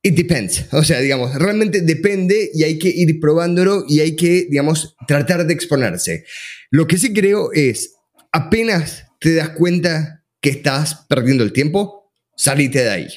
it 0.00 0.14
depends. 0.14 0.64
O 0.72 0.82
sea, 0.82 1.00
digamos, 1.00 1.34
realmente 1.34 1.82
depende 1.82 2.50
y 2.54 2.62
hay 2.62 2.78
que 2.78 2.88
ir 2.88 3.20
probándolo 3.20 3.84
y 3.86 4.00
hay 4.00 4.16
que, 4.16 4.46
digamos, 4.48 4.96
tratar 5.06 5.46
de 5.46 5.52
exponerse. 5.52 6.24
Lo 6.70 6.86
que 6.86 6.96
sí 6.96 7.12
creo 7.12 7.52
es, 7.52 7.92
apenas 8.32 9.04
te 9.20 9.34
das 9.34 9.50
cuenta 9.50 10.24
que 10.40 10.48
estás 10.48 11.04
perdiendo 11.06 11.44
el 11.44 11.52
tiempo, 11.52 12.10
salite 12.34 12.82
de 12.82 12.90
ahí. 12.90 13.08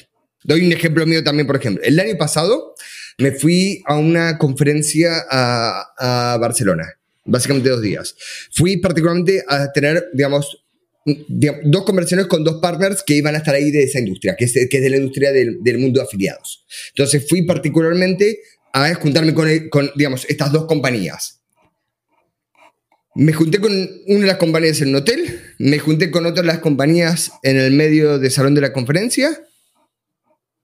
Doy 0.44 0.66
un 0.66 0.72
ejemplo 0.72 1.06
mío 1.06 1.24
también, 1.24 1.46
por 1.46 1.56
ejemplo. 1.56 1.82
El 1.82 1.98
año 2.00 2.18
pasado 2.18 2.74
me 3.16 3.32
fui 3.32 3.82
a 3.86 3.96
una 3.96 4.38
conferencia 4.38 5.12
a, 5.30 6.36
Barcelona, 6.40 6.99
básicamente 7.24 7.68
dos 7.68 7.82
días. 7.82 8.16
Fui 8.52 8.76
particularmente 8.78 9.44
a 9.46 9.72
tener, 9.72 10.08
digamos, 10.12 10.64
dos 11.04 11.84
conversaciones 11.84 12.26
con 12.26 12.44
dos 12.44 12.60
partners 12.60 13.02
que 13.02 13.14
iban 13.14 13.34
a 13.34 13.38
estar 13.38 13.54
ahí 13.54 13.70
de 13.70 13.84
esa 13.84 13.98
industria, 13.98 14.36
que 14.36 14.44
es, 14.44 14.52
que 14.52 14.76
es 14.76 14.82
de 14.82 14.90
la 14.90 14.96
industria 14.96 15.32
del, 15.32 15.78
mundo 15.78 16.00
de 16.00 16.06
afiliados. 16.06 16.64
Entonces 16.90 17.26
fui 17.28 17.42
particularmente 17.42 18.40
a 18.72 18.94
juntarme 18.94 19.34
con, 19.34 19.48
con, 19.68 19.90
digamos, 19.96 20.26
estas 20.28 20.52
dos 20.52 20.66
compañías. 20.66 21.40
Me 23.14 23.32
junté 23.32 23.60
con 23.60 23.72
una 24.06 24.20
de 24.20 24.26
las 24.26 24.36
compañías 24.36 24.80
en 24.82 24.90
un 24.90 24.96
hotel, 24.96 25.40
me 25.58 25.78
junté 25.78 26.10
con 26.10 26.26
otra 26.26 26.42
de 26.42 26.46
las 26.46 26.58
compañías 26.58 27.32
en 27.42 27.56
el 27.56 27.72
medio 27.72 28.18
del 28.18 28.30
salón 28.30 28.54
de 28.54 28.60
la 28.60 28.72
conferencia 28.72 29.42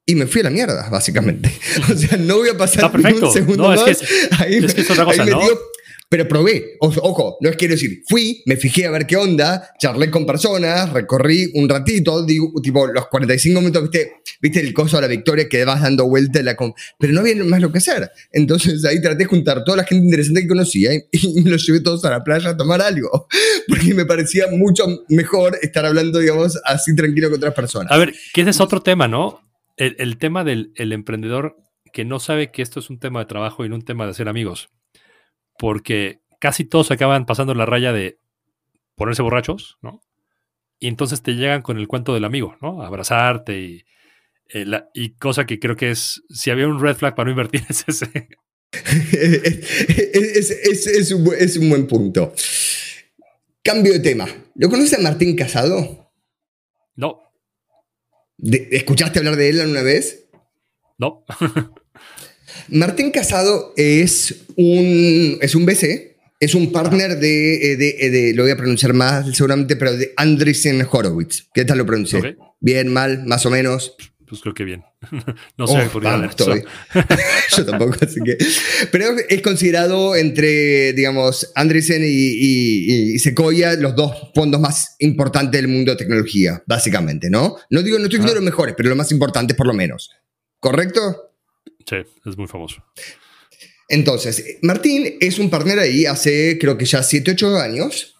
y 0.04 0.14
me 0.14 0.28
fui 0.28 0.42
a 0.42 0.44
la 0.44 0.50
mierda, 0.50 0.88
básicamente. 0.88 1.52
O 1.92 1.96
sea, 1.96 2.16
no 2.16 2.36
voy 2.36 2.48
a 2.48 2.56
pasar 2.56 2.90
un 2.94 3.32
segundo 3.32 3.68
más. 3.68 3.86
Es 3.88 3.98
que 3.98 4.06
ahí, 4.38 4.64
es 4.64 4.72
que 4.72 4.82
es 4.82 4.90
otra 4.90 5.04
cosa, 5.04 5.24
¿no? 5.24 5.40
Pero 6.08 6.28
probé, 6.28 6.76
ojo, 6.80 7.36
no 7.40 7.48
es 7.48 7.56
quiero 7.56 7.74
decir, 7.74 8.02
fui, 8.08 8.42
me 8.46 8.56
fijé 8.56 8.86
a 8.86 8.90
ver 8.90 9.06
qué 9.06 9.16
onda, 9.16 9.70
charlé 9.78 10.10
con 10.10 10.24
personas, 10.24 10.92
recorrí 10.92 11.50
un 11.54 11.68
ratito, 11.68 12.24
digo, 12.24 12.52
tipo 12.62 12.86
los 12.86 13.08
45 13.08 13.60
minutos, 13.60 13.82
viste, 13.82 14.12
viste 14.40 14.60
el 14.60 14.72
coso 14.72 14.98
a 14.98 15.00
la 15.00 15.08
victoria 15.08 15.48
que 15.48 15.64
vas 15.64 15.82
dando 15.82 16.08
vuelta, 16.08 16.42
la 16.42 16.56
pero 16.98 17.12
no 17.12 17.20
había 17.20 17.42
más 17.44 17.60
lo 17.60 17.72
que 17.72 17.78
hacer. 17.78 18.08
Entonces 18.32 18.84
ahí 18.84 19.00
traté 19.02 19.18
de 19.18 19.24
juntar 19.24 19.64
toda 19.64 19.78
la 19.78 19.84
gente 19.84 20.04
interesante 20.04 20.42
que 20.42 20.48
conocía 20.48 20.90
y, 20.94 21.42
los 21.44 21.66
llevé 21.66 21.80
todos 21.80 22.04
a 22.04 22.10
la 22.10 22.22
playa 22.22 22.50
a 22.50 22.56
tomar 22.56 22.80
algo, 22.80 23.26
porque 23.68 23.94
me 23.94 24.04
parecía 24.04 24.46
mucho 24.50 24.84
mejor 25.08 25.58
estar 25.60 25.84
hablando, 25.84 26.20
digamos, 26.20 26.58
así 26.64 26.94
tranquilo 26.94 27.28
con 27.30 27.38
otras 27.38 27.54
personas. 27.54 27.90
A 27.90 27.98
ver, 27.98 28.14
que 28.32 28.42
ese 28.42 28.50
es 28.50 28.60
otro 28.60 28.80
tema, 28.80 29.08
¿no? 29.08 29.40
el, 29.76 30.16
tema 30.16 30.42
del 30.42 30.72
emprendedor 30.78 31.56
que 31.92 32.04
no 32.04 32.20
sabe 32.20 32.50
que 32.50 32.62
esto 32.62 32.80
es 32.80 32.90
un 32.90 32.98
tema 32.98 33.20
de 33.20 33.26
trabajo 33.26 33.64
y 33.64 33.68
no 33.68 33.76
un 33.76 33.82
tema 33.82 34.04
de 34.04 34.10
hacer 34.10 34.28
amigos. 34.28 34.68
Porque 35.58 36.20
casi 36.40 36.64
todos 36.64 36.90
acaban 36.90 37.26
pasando 37.26 37.54
la 37.54 37.66
raya 37.66 37.92
de 37.92 38.18
ponerse 38.94 39.22
borrachos, 39.22 39.78
¿no? 39.82 40.02
Y 40.78 40.88
entonces 40.88 41.22
te 41.22 41.32
llegan 41.32 41.62
con 41.62 41.78
el 41.78 41.88
cuento 41.88 42.14
del 42.14 42.24
amigo, 42.24 42.56
¿no? 42.60 42.82
Abrazarte 42.82 43.58
y, 43.58 43.84
eh, 44.52 44.66
y 44.94 45.14
cosa 45.14 45.46
que 45.46 45.58
creo 45.58 45.76
que 45.76 45.90
es, 45.90 46.22
si 46.28 46.50
había 46.50 46.68
un 46.68 46.80
red 46.80 46.96
flag 46.96 47.14
para 47.14 47.26
no 47.26 47.30
invertir, 47.30 47.62
es 47.68 47.84
ese. 47.88 48.28
es, 48.72 51.12
un, 51.12 51.34
es, 51.38 51.56
un, 51.56 51.68
buen 51.68 51.86
punto. 51.86 52.32
Cambio 53.62 53.92
de 53.92 54.00
tema. 54.00 54.26
¿Lo 54.54 54.68
conoce 54.68 54.96
a 54.96 55.00
Martín 55.00 55.34
Casado? 55.34 56.12
No. 56.94 57.22
¿Escuchaste 58.38 59.18
hablar 59.18 59.36
de 59.36 59.48
él 59.48 59.60
alguna 59.60 59.82
vez? 59.82 60.28
No. 60.98 61.24
Martín 62.68 63.10
Casado 63.10 63.72
es 63.76 64.44
un, 64.56 65.38
es 65.40 65.54
un 65.54 65.66
BC, 65.66 66.16
es 66.38 66.54
un 66.54 66.72
partner 66.72 67.18
de, 67.18 67.72
eh, 67.72 67.96
eh, 68.00 68.10
de, 68.10 68.34
lo 68.34 68.42
voy 68.42 68.52
a 68.52 68.56
pronunciar 68.56 68.92
más 68.92 69.34
seguramente, 69.34 69.76
pero 69.76 69.96
de 69.96 70.12
Andreessen 70.16 70.86
Horowitz. 70.90 71.48
¿Qué 71.54 71.64
tal 71.64 71.78
lo 71.78 71.86
pronuncié? 71.86 72.36
Bien, 72.60 72.88
mal, 72.92 73.24
más 73.26 73.46
o 73.46 73.50
menos. 73.50 73.94
Pues 74.28 74.40
creo 74.40 74.54
que 74.54 74.64
bien. 74.64 74.82
no 75.56 75.66
sé 75.66 75.88
por 75.92 76.02
qué. 76.02 76.26
estoy. 76.28 76.64
Yo 77.56 77.64
tampoco, 77.64 77.94
así 78.00 78.20
que. 78.24 78.36
Pero 78.90 79.14
es 79.28 79.40
considerado 79.40 80.16
entre, 80.16 80.92
digamos, 80.94 81.52
Andreessen 81.54 82.02
y, 82.04 83.18
Sequoia 83.18 83.74
los 83.74 83.94
dos 83.94 84.30
fondos 84.34 84.60
más 84.60 84.96
importantes 84.98 85.60
del 85.60 85.70
mundo 85.70 85.92
de 85.92 85.96
tecnología, 85.96 86.62
básicamente, 86.66 87.30
¿no? 87.30 87.56
No 87.70 87.82
digo, 87.82 87.98
no 87.98 88.04
estoy 88.04 88.18
diciendo 88.18 88.34
los 88.34 88.44
mejores, 88.44 88.74
pero 88.76 88.88
los 88.88 88.98
más 88.98 89.12
importantes 89.12 89.56
por 89.56 89.66
lo 89.66 89.74
menos. 89.74 90.10
¿Correcto? 90.58 91.25
Sí, 91.88 91.96
es 92.24 92.36
muy 92.36 92.48
famoso. 92.48 92.82
Entonces, 93.88 94.58
Martín 94.62 95.16
es 95.20 95.38
un 95.38 95.48
partner 95.48 95.78
ahí 95.78 96.06
hace 96.06 96.58
creo 96.60 96.76
que 96.76 96.84
ya 96.84 97.02
7, 97.02 97.32
8 97.32 97.56
años. 97.56 98.14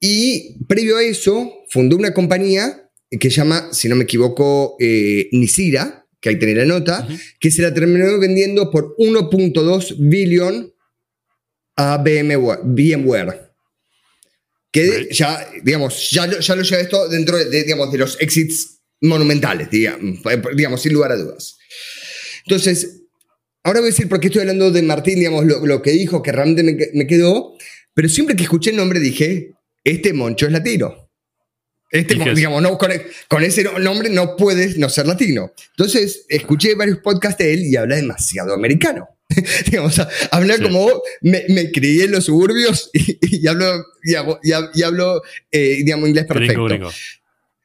Y 0.00 0.64
previo 0.66 0.96
a 0.96 1.02
eso, 1.02 1.64
fundó 1.70 1.96
una 1.96 2.14
compañía 2.14 2.88
que 3.10 3.30
se 3.30 3.36
llama, 3.36 3.72
si 3.72 3.88
no 3.88 3.96
me 3.96 4.04
equivoco, 4.04 4.76
eh, 4.78 5.28
Nisira, 5.32 6.06
que 6.20 6.28
ahí 6.30 6.38
tenés 6.38 6.56
la 6.56 6.64
nota, 6.66 7.06
que 7.40 7.50
se 7.50 7.62
la 7.62 7.72
terminó 7.72 8.18
vendiendo 8.18 8.70
por 8.70 8.96
1.2 8.96 9.96
billón 9.98 10.72
a 11.76 11.98
VMware. 11.98 13.52
Que 14.70 15.08
ya, 15.10 15.48
digamos, 15.62 16.10
ya, 16.10 16.38
ya 16.38 16.54
lo 16.54 16.62
lleva 16.62 16.82
esto 16.82 17.08
dentro 17.08 17.38
de, 17.38 17.62
digamos, 17.62 17.90
de 17.90 17.98
los 17.98 18.20
exits 18.20 18.80
monumentales, 19.00 19.70
digamos, 19.70 20.20
digamos, 20.54 20.82
sin 20.82 20.92
lugar 20.92 21.12
a 21.12 21.16
dudas. 21.16 21.56
Entonces, 22.48 23.02
ahora 23.62 23.80
voy 23.80 23.88
a 23.88 23.90
decir 23.90 24.08
por 24.08 24.20
qué 24.20 24.28
estoy 24.28 24.40
hablando 24.40 24.70
de 24.70 24.80
Martín, 24.80 25.16
digamos, 25.16 25.44
lo, 25.44 25.82
que 25.82 25.90
dijo, 25.90 26.22
que 26.22 26.32
realmente 26.32 26.62
me, 26.62 26.78
me, 26.94 27.06
quedó, 27.06 27.52
pero 27.92 28.08
siempre 28.08 28.36
que 28.36 28.44
escuché 28.44 28.70
el 28.70 28.76
nombre 28.76 29.00
dije, 29.00 29.52
este 29.84 30.14
moncho 30.14 30.46
es 30.46 30.52
latino. 30.52 31.10
Este, 31.90 32.14
digamos, 32.34 32.62
no, 32.62 32.78
con, 32.78 33.42
ese 33.42 33.64
nombre 33.64 34.08
no 34.08 34.34
puedes 34.34 34.78
no 34.78 34.88
ser 34.88 35.06
latino. 35.06 35.52
Entonces, 35.76 36.24
escuché 36.30 36.74
varios 36.74 36.98
podcasts 36.98 37.38
de 37.38 37.52
él 37.52 37.66
y 37.66 37.76
habla 37.76 37.96
demasiado 37.96 38.54
americano. 38.54 39.08
digamos, 39.66 40.00
habla 40.30 40.56
como 40.56 41.02
me, 41.20 41.44
me, 41.50 41.70
crié 41.70 42.04
en 42.04 42.12
los 42.12 42.24
suburbios 42.24 42.88
y, 42.94 43.46
hablo, 43.46 43.84
y, 44.02 44.82
hablo 44.82 45.20
eh, 45.50 45.82
digamos, 45.84 46.08
inglés 46.08 46.24
perfecto. 46.24 46.90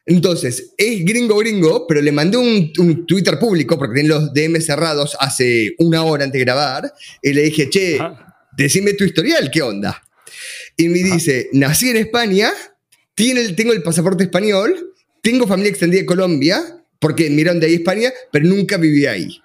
Entonces, 0.05 0.73
es 0.77 1.05
gringo 1.05 1.37
gringo, 1.37 1.87
pero 1.87 2.01
le 2.01 2.11
mandé 2.11 2.37
un, 2.37 2.73
Twitter 3.05 3.39
público 3.39 3.77
porque 3.77 3.95
tiene 3.95 4.09
los 4.09 4.33
DM 4.33 4.59
cerrados 4.59 5.15
hace 5.19 5.75
una 5.77 6.03
hora 6.03 6.25
antes 6.25 6.39
de 6.39 6.45
grabar 6.45 6.93
y 7.21 7.31
le 7.31 7.43
dije, 7.43 7.69
che, 7.69 7.97
decime 8.57 8.93
tu 8.93 9.05
historial, 9.05 9.49
¿qué 9.49 9.61
onda? 9.61 10.03
Y 10.75 10.89
me 10.89 10.99
dice, 10.99 11.49
nací 11.53 11.89
en 11.89 11.97
España, 11.97 12.51
tiene 13.15 13.47
tengo 13.53 13.71
el 13.71 13.83
pasaporte 13.83 14.23
español, 14.23 14.93
tengo 15.21 15.47
familia 15.47 15.69
extendida 15.69 16.01
de 16.01 16.05
Colombia, 16.05 16.83
porque 16.99 17.29
miraron 17.29 17.59
de 17.59 17.67
ahí 17.67 17.75
España, 17.75 18.11
pero 18.31 18.45
nunca 18.45 18.77
viví 18.77 19.05
ahí. 19.05 19.39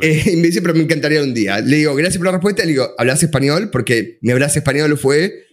Eh, 0.00 0.22
y 0.32 0.36
me 0.36 0.48
dice, 0.48 0.62
pero 0.62 0.74
me 0.74 0.82
encantaría 0.82 1.22
un 1.22 1.34
día. 1.34 1.60
Le 1.60 1.76
digo, 1.76 1.94
gracias 1.94 2.18
por 2.18 2.26
la 2.26 2.32
respuesta. 2.32 2.62
Le 2.62 2.70
digo, 2.70 2.94
¿hablas 2.96 3.22
español? 3.22 3.70
Porque 3.70 4.18
mi 4.20 4.30
hablas 4.30 4.56
español 4.56 4.96
fue 4.96 5.46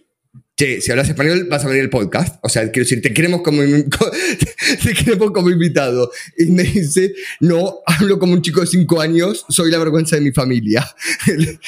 che, 0.58 0.80
si 0.80 0.90
hablas 0.90 1.08
español 1.08 1.46
vas 1.48 1.64
a 1.64 1.68
venir 1.68 1.84
el 1.84 1.88
podcast. 1.88 2.40
O 2.42 2.48
sea, 2.48 2.62
quiero 2.72 2.84
decir, 2.84 3.00
te 3.00 3.14
queremos 3.14 3.42
como, 3.42 3.62
te 4.82 4.92
queremos 4.92 5.30
como 5.30 5.50
invitado. 5.50 6.10
Y 6.36 6.46
me 6.46 6.64
dice, 6.64 7.14
no, 7.38 7.76
hablo 7.86 8.18
como 8.18 8.32
un 8.32 8.42
chico 8.42 8.60
de 8.60 8.66
cinco 8.66 9.00
años, 9.00 9.46
soy 9.48 9.70
la 9.70 9.78
vergüenza 9.78 10.16
de 10.16 10.22
mi 10.22 10.32
familia. 10.32 10.86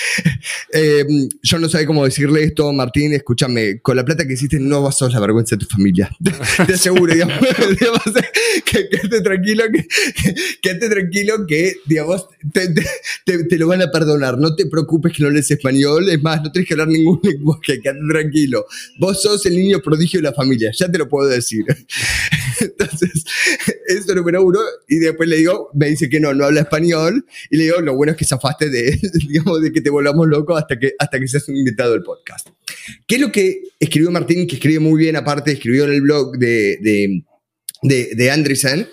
Eh, 0.72 1.04
yo 1.42 1.58
no 1.58 1.68
sé 1.68 1.84
cómo 1.84 2.04
decirle 2.04 2.44
esto, 2.44 2.72
Martín, 2.72 3.12
escúchame, 3.12 3.80
con 3.80 3.96
la 3.96 4.04
plata 4.04 4.26
que 4.26 4.34
hiciste 4.34 4.60
no 4.60 4.82
vas 4.82 5.02
a 5.02 5.06
ser 5.06 5.14
la 5.14 5.20
vergüenza 5.20 5.56
de 5.56 5.64
tu 5.64 5.66
familia. 5.66 6.10
te 6.66 6.74
aseguro, 6.74 7.12
digamos, 7.12 7.38
que 8.64 8.88
quédate 8.88 9.20
tranquilo, 9.20 9.64
que, 9.72 9.86
quédate 10.62 10.88
tranquilo 10.88 11.46
que, 11.46 11.76
digamos, 11.86 12.26
te, 12.52 12.72
te, 13.24 13.58
lo 13.58 13.66
van 13.66 13.82
a 13.82 13.90
perdonar. 13.90 14.38
No 14.38 14.54
te 14.54 14.66
preocupes 14.66 15.12
que 15.12 15.22
no 15.22 15.30
lees 15.30 15.50
español, 15.50 16.08
es 16.08 16.22
más, 16.22 16.42
no 16.42 16.52
tienes 16.52 16.68
que 16.68 16.74
hablar 16.74 16.88
ningún 16.88 17.20
lenguaje, 17.22 17.80
quédate 17.80 18.00
tranquilo. 18.08 18.66
Vos 18.98 19.22
sos 19.22 19.44
el 19.46 19.56
niño 19.56 19.80
prodigio 19.80 20.20
de 20.20 20.24
la 20.24 20.32
familia, 20.32 20.70
ya 20.76 20.90
te 20.90 20.98
lo 20.98 21.08
puedo 21.08 21.28
decir. 21.28 21.64
Entonces, 22.60 23.24
eso 23.86 24.14
número 24.14 24.44
uno. 24.44 24.60
Y 24.88 24.98
después 24.98 25.28
le 25.28 25.36
digo, 25.36 25.70
me 25.74 25.88
dice 25.88 26.08
que 26.08 26.20
no, 26.20 26.34
no 26.34 26.44
habla 26.44 26.60
español. 26.60 27.24
Y 27.50 27.56
le 27.56 27.64
digo, 27.64 27.80
lo 27.80 27.94
bueno 27.94 28.12
es 28.12 28.18
que 28.18 28.24
zafaste 28.24 28.70
de, 28.70 28.98
digamos, 29.28 29.62
de 29.62 29.72
que 29.72 29.80
te 29.80 29.90
volvamos 29.90 30.26
locos 30.28 30.60
hasta 30.60 30.78
que, 30.78 30.92
hasta 30.98 31.18
que 31.18 31.28
seas 31.28 31.48
un 31.48 31.56
invitado 31.56 31.92
del 31.92 32.02
podcast. 32.02 32.48
¿Qué 33.06 33.16
es 33.16 33.20
lo 33.20 33.32
que 33.32 33.62
escribió 33.78 34.10
Martín, 34.10 34.46
que 34.46 34.56
escribe 34.56 34.78
muy 34.78 34.98
bien, 34.98 35.16
aparte, 35.16 35.52
escribió 35.52 35.84
en 35.84 35.92
el 35.92 36.02
blog 36.02 36.38
de, 36.38 36.78
de, 36.80 37.24
de, 37.82 38.10
de 38.14 38.30
Andreessen, 38.30 38.88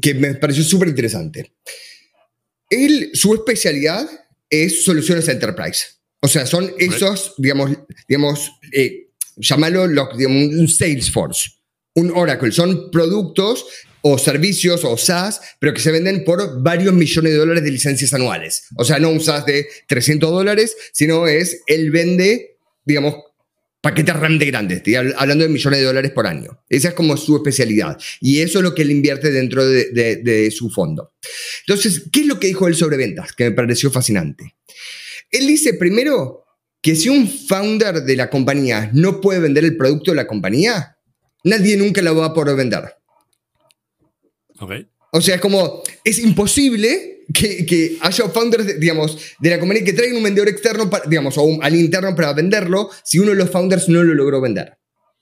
que 0.00 0.14
me 0.14 0.34
pareció 0.34 0.62
súper 0.62 0.88
interesante. 0.88 1.52
Él, 2.68 3.10
su 3.14 3.34
especialidad 3.34 4.08
es 4.50 4.84
soluciones 4.84 5.28
enterprise. 5.28 5.86
O 6.20 6.28
sea, 6.28 6.46
son 6.46 6.72
esos, 6.78 7.34
digamos, 7.38 7.70
digamos 8.08 8.52
eh, 8.72 9.05
llámalo 9.36 9.84
un 9.84 10.68
Salesforce, 10.68 11.50
un 11.94 12.10
Oracle. 12.14 12.52
Son 12.52 12.90
productos 12.90 13.66
o 14.02 14.18
servicios 14.18 14.84
o 14.84 14.96
SaaS, 14.96 15.40
pero 15.58 15.74
que 15.74 15.80
se 15.80 15.90
venden 15.90 16.24
por 16.24 16.62
varios 16.62 16.94
millones 16.94 17.32
de 17.32 17.38
dólares 17.38 17.64
de 17.64 17.70
licencias 17.70 18.14
anuales. 18.14 18.66
O 18.76 18.84
sea, 18.84 18.98
no 18.98 19.10
un 19.10 19.20
SaaS 19.20 19.44
de 19.46 19.66
300 19.88 20.30
dólares, 20.30 20.76
sino 20.92 21.26
es, 21.26 21.62
él 21.66 21.90
vende, 21.90 22.58
digamos, 22.84 23.16
paquetes 23.80 24.14
realmente 24.16 24.46
grandes, 24.46 24.82
hablando 25.16 25.44
de 25.44 25.50
millones 25.50 25.80
de 25.80 25.86
dólares 25.86 26.10
por 26.12 26.26
año. 26.26 26.62
Esa 26.68 26.88
es 26.88 26.94
como 26.94 27.16
su 27.16 27.36
especialidad. 27.36 27.98
Y 28.20 28.40
eso 28.40 28.58
es 28.58 28.64
lo 28.64 28.74
que 28.74 28.82
él 28.82 28.90
invierte 28.90 29.30
dentro 29.30 29.66
de, 29.66 29.86
de 29.90 30.50
su 30.50 30.70
fondo. 30.70 31.12
Entonces, 31.66 32.04
¿qué 32.12 32.20
es 32.20 32.26
lo 32.26 32.38
que 32.38 32.48
dijo 32.48 32.68
él 32.68 32.76
sobre 32.76 32.96
ventas? 32.96 33.32
Que 33.32 33.44
me 33.44 33.52
pareció 33.52 33.90
fascinante. 33.90 34.54
Él 35.30 35.46
dice 35.46 35.74
primero 35.74 36.45
que 36.82 36.94
si 36.94 37.08
un 37.08 37.28
founder 37.28 38.02
de 38.02 38.16
la 38.16 38.30
compañía 38.30 38.90
no 38.92 39.20
puede 39.20 39.40
vender 39.40 39.64
el 39.64 39.76
producto 39.76 40.12
de 40.12 40.16
la 40.16 40.26
compañía, 40.26 40.96
nadie 41.44 41.76
nunca 41.76 42.02
lo 42.02 42.14
va 42.16 42.26
a 42.26 42.34
poder 42.34 42.56
vender. 42.56 42.84
O 45.10 45.20
sea, 45.20 45.36
es 45.36 45.40
como, 45.40 45.82
es 46.04 46.18
imposible 46.18 47.24
que, 47.32 47.96
haya 48.00 48.28
founders, 48.28 48.78
digamos, 48.78 49.18
de 49.40 49.50
la 49.50 49.58
compañía 49.58 49.84
que 49.84 49.92
traigan 49.92 50.18
un 50.18 50.24
vendedor 50.24 50.48
externo, 50.48 50.90
digamos, 51.06 51.36
o 51.38 51.58
al 51.62 51.74
interno 51.74 52.14
para 52.14 52.32
venderlo, 52.32 52.90
si 53.04 53.18
uno 53.18 53.30
de 53.30 53.36
los 53.36 53.50
founders 53.50 53.88
no 53.88 54.02
lo 54.02 54.14
logró 54.14 54.40
vender. 54.40 54.78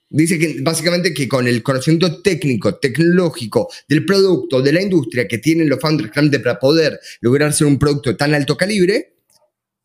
Dice 0.09 0.37
que 0.37 0.57
básicamente 0.61 1.13
que 1.13 1.27
con 1.27 1.47
el 1.47 1.63
conocimiento 1.63 2.21
técnico, 2.21 2.75
tecnológico 2.75 3.69
del 3.87 4.05
producto, 4.05 4.61
de 4.61 4.71
la 4.71 4.81
industria 4.81 5.27
que 5.27 5.39
tienen 5.39 5.67
los 5.67 5.79
founders 5.79 6.11
para 6.43 6.59
poder 6.59 6.99
lograr 7.21 7.53
ser 7.53 7.67
un 7.67 7.79
producto 7.79 8.15
tan 8.15 8.33
alto 8.33 8.55
calibre, 8.55 9.14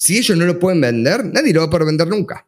si 0.01 0.17
ellos 0.17 0.37
no 0.37 0.47
lo 0.47 0.59
pueden 0.59 0.81
vender, 0.81 1.27
nadie 1.27 1.53
lo 1.53 1.61
va 1.61 1.67
a 1.67 1.71
poder 1.71 1.87
vender 1.87 2.09
nunca. 2.09 2.47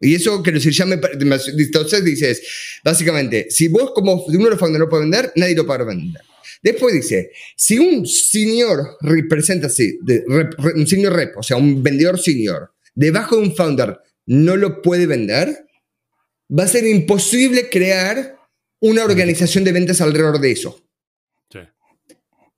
Y 0.00 0.14
eso 0.14 0.42
quiero 0.42 0.58
decir, 0.58 0.72
ya 0.72 0.86
me. 0.86 0.98
Entonces 1.12 2.04
dices, 2.04 2.42
básicamente, 2.82 3.48
si 3.50 3.68
vos 3.68 3.92
como 3.94 4.24
uno 4.24 4.44
de 4.44 4.50
los 4.50 4.58
founders 4.58 4.80
no 4.80 4.86
lo 4.86 4.88
puede 4.88 5.02
vender, 5.02 5.32
nadie 5.36 5.54
lo 5.54 5.66
poder 5.66 5.84
vender. 5.84 6.22
Después 6.62 6.94
dice, 6.94 7.30
si 7.56 7.78
un 7.78 8.06
senior 8.06 8.96
representa 9.00 9.66
así, 9.66 9.98
un 10.74 10.86
senior 10.86 11.12
rep, 11.12 11.36
o 11.36 11.42
sea, 11.42 11.56
un 11.56 11.82
vendedor 11.82 12.18
senior, 12.18 12.72
debajo 12.94 13.36
de 13.36 13.42
un 13.42 13.54
founder 13.54 13.98
no 14.26 14.56
lo 14.56 14.80
puede 14.80 15.06
vender, 15.06 15.66
va 16.56 16.64
a 16.64 16.68
ser 16.68 16.86
imposible 16.86 17.68
crear 17.68 18.36
una 18.80 19.04
organización 19.04 19.64
de 19.64 19.72
ventas 19.72 20.00
alrededor 20.00 20.40
de 20.40 20.52
eso. 20.52 20.82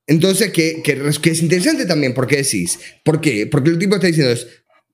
Entonces, 0.06 0.52
que, 0.52 0.82
que, 0.82 1.30
es 1.30 1.42
interesante 1.42 1.86
también, 1.86 2.12
porque 2.12 2.36
decís, 2.36 2.78
¿por 3.04 3.20
qué? 3.20 3.46
Porque 3.46 3.70
el 3.70 3.78
tipo 3.78 3.94
está 3.94 4.06
diciendo 4.06 4.32
es, 4.32 4.46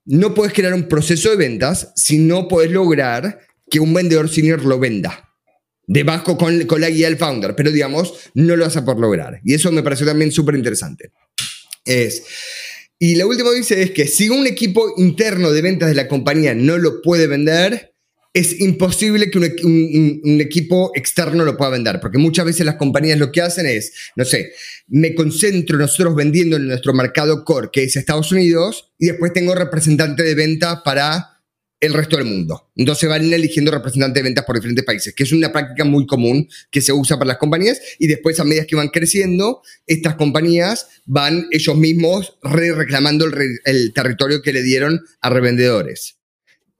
no 0.04 0.34
puedes 0.34 0.52
crear 0.52 0.72
un 0.72 0.88
proceso 0.88 1.30
de 1.30 1.36
ventas 1.36 1.92
si 1.96 2.18
no 2.18 2.48
puedes 2.48 2.70
lograr 2.70 3.40
que 3.68 3.80
un 3.80 3.92
vendedor 3.92 4.28
senior 4.28 4.64
lo 4.64 4.78
venda. 4.78 5.28
Debajo 5.86 6.38
con, 6.38 6.66
con 6.66 6.80
la 6.80 6.90
guía 6.90 7.08
del 7.08 7.18
founder, 7.18 7.56
pero 7.56 7.72
digamos, 7.72 8.14
no 8.34 8.54
lo 8.54 8.64
vas 8.64 8.76
a 8.76 8.84
por 8.84 9.00
lograr. 9.00 9.40
Y 9.44 9.54
eso 9.54 9.72
me 9.72 9.82
pareció 9.82 10.06
también 10.06 10.30
súper 10.30 10.54
interesante. 10.54 11.10
Es, 11.84 12.22
y 13.02 13.16
lo 13.16 13.26
último 13.26 13.50
dice 13.52 13.82
es 13.82 13.92
que 13.92 14.06
si 14.06 14.28
un 14.28 14.46
equipo 14.46 14.92
interno 14.98 15.50
de 15.50 15.62
ventas 15.62 15.88
de 15.88 15.94
la 15.94 16.06
compañía 16.06 16.54
no 16.54 16.76
lo 16.76 17.00
puede 17.00 17.26
vender, 17.26 17.89
es 18.32 18.60
imposible 18.60 19.30
que 19.30 19.38
un, 19.38 20.40
equipo 20.40 20.92
externo 20.94 21.44
lo 21.44 21.56
pueda 21.56 21.72
vender, 21.72 22.00
porque 22.00 22.18
muchas 22.18 22.44
veces 22.44 22.64
las 22.64 22.76
compañías 22.76 23.18
lo 23.18 23.32
que 23.32 23.42
hacen 23.42 23.66
es, 23.66 23.92
no 24.14 24.24
sé, 24.24 24.52
me 24.88 25.14
concentro 25.14 25.76
nosotros 25.78 26.14
vendiendo 26.14 26.56
en 26.56 26.68
nuestro 26.68 26.94
mercado 26.94 27.44
core, 27.44 27.70
que 27.72 27.84
es 27.84 27.96
Estados 27.96 28.30
Unidos, 28.30 28.92
y 28.98 29.06
después 29.06 29.32
tengo 29.32 29.54
representante 29.54 30.22
de 30.22 30.34
ventas 30.34 30.80
para 30.84 31.26
el 31.80 31.94
resto 31.94 32.18
del 32.18 32.26
mundo. 32.26 32.70
Entonces 32.76 33.08
van 33.08 33.32
eligiendo 33.32 33.72
representantes 33.72 34.22
de 34.22 34.28
ventas 34.28 34.44
por 34.44 34.54
diferentes 34.54 34.84
países, 34.84 35.14
que 35.14 35.24
es 35.24 35.32
una 35.32 35.50
práctica 35.50 35.84
muy 35.84 36.06
común 36.06 36.48
que 36.70 36.82
se 36.82 36.92
usa 36.92 37.18
para 37.18 37.28
las 37.28 37.38
compañías 37.38 37.80
y 37.98 38.06
después 38.06 38.38
a 38.38 38.44
medida 38.44 38.66
que 38.66 38.76
van 38.76 38.88
creciendo, 38.88 39.62
estas 39.86 40.14
compañías 40.14 40.88
van 41.06 41.46
ellos 41.50 41.76
mismos 41.76 42.38
re 42.42 42.74
reclamando 42.74 43.26
el 43.64 43.92
territorio 43.94 44.42
que 44.42 44.52
le 44.52 44.62
dieron 44.62 45.00
a 45.20 45.30
revendedores. 45.30 46.19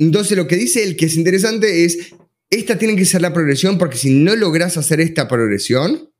Entonces 0.01 0.37
lo 0.37 0.49
que 0.49 0.57
dice 0.57 0.83
él 0.83 0.97
que 0.97 1.07
es 1.07 1.17
interesante 1.17 1.85
es, 1.85 2.15
esta 2.49 2.79
tiene 2.79 2.97
que 2.97 3.05
ser 3.05 3.21
la 3.21 3.33
progresión 3.33 3.79
porque 3.79 3.99
si 3.99 4.11
no 4.15 4.35
logras 4.35 4.77
hacer 4.79 4.99
esta 5.01 5.29
progresión, 5.29 6.11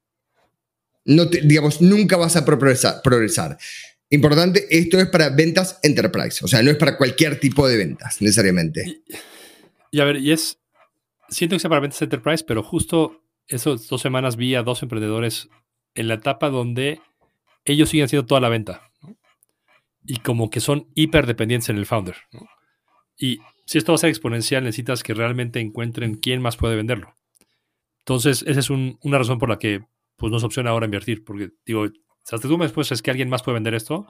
no 1.07 1.25
digamos, 1.25 1.81
nunca 1.81 2.17
vas 2.19 2.37
a 2.37 2.45
progresar, 2.45 3.01
progresar. 3.03 3.59
Importante, 4.11 4.67
esto 4.71 5.01
es 5.01 5.09
para 5.09 5.31
ventas 5.31 5.79
enterprise, 5.83 6.45
o 6.45 6.49
sea, 6.49 6.63
no 6.63 6.71
es 6.71 6.77
para 6.77 6.99
cualquier 6.99 7.41
tipo 7.41 7.67
de 7.67 7.79
ventas 7.79 8.21
necesariamente. 8.21 9.03
Y, 9.91 10.01
a 10.01 10.05
ver, 10.05 10.19
y 10.19 10.33
es, 10.33 10.59
siento 11.31 11.57
que 11.57 11.61
sea 11.61 11.71
para 11.71 11.81
ventas 11.81 12.03
enterprise, 12.03 12.45
pero 12.47 12.63
justo 12.63 13.25
esas 13.49 13.89
dos 13.89 14.03
semanas 14.03 14.37
vi 14.37 14.55
a 14.57 14.63
dos 14.63 14.83
emprendedores 14.83 15.49
en 15.95 16.09
la 16.09 16.15
etapa 16.15 16.51
donde 16.51 17.01
ellos 17.65 17.89
siguen 17.89 18.05
haciendo 18.05 18.27
toda 18.27 18.43
la 18.43 18.51
venta. 18.51 18.91
Y 20.05 20.19
como 20.19 20.51
que 20.51 20.61
son 20.61 20.89
hiperdependientes 20.95 21.71
en 21.71 21.77
el 21.77 21.87
founder. 21.87 22.17
Y 23.17 23.41
si 23.71 23.79
esto 23.79 23.93
va 23.93 23.95
a 23.95 23.99
ser 23.99 24.11
exponencial, 24.11 24.65
necesitas 24.65 25.05
que 25.05 25.15
realmente 25.15 25.61
encuentren 25.61 26.17
quién 26.17 26.43
más 26.43 26.57
puede 26.57 26.75
venderlo. 26.75 27.15
Entonces, 28.01 28.43
esa 28.49 28.59
es 28.59 28.69
una 28.69 29.17
razón 29.17 29.39
por 29.39 29.49
la 29.49 29.61
que 29.61 29.85
pues, 30.17 30.33
no 30.33 30.39
es 30.39 30.43
opción 30.43 30.67
ahora 30.67 30.87
invertir, 30.87 31.23
porque 31.23 31.51
digo, 31.65 31.87
sea, 32.25 32.41
tú 32.41 32.59
después 32.59 32.91
es 32.91 33.01
que 33.01 33.13
alguien 33.13 33.29
más 33.29 33.45
puede 33.45 33.55
vender 33.55 33.75
esto, 33.75 34.09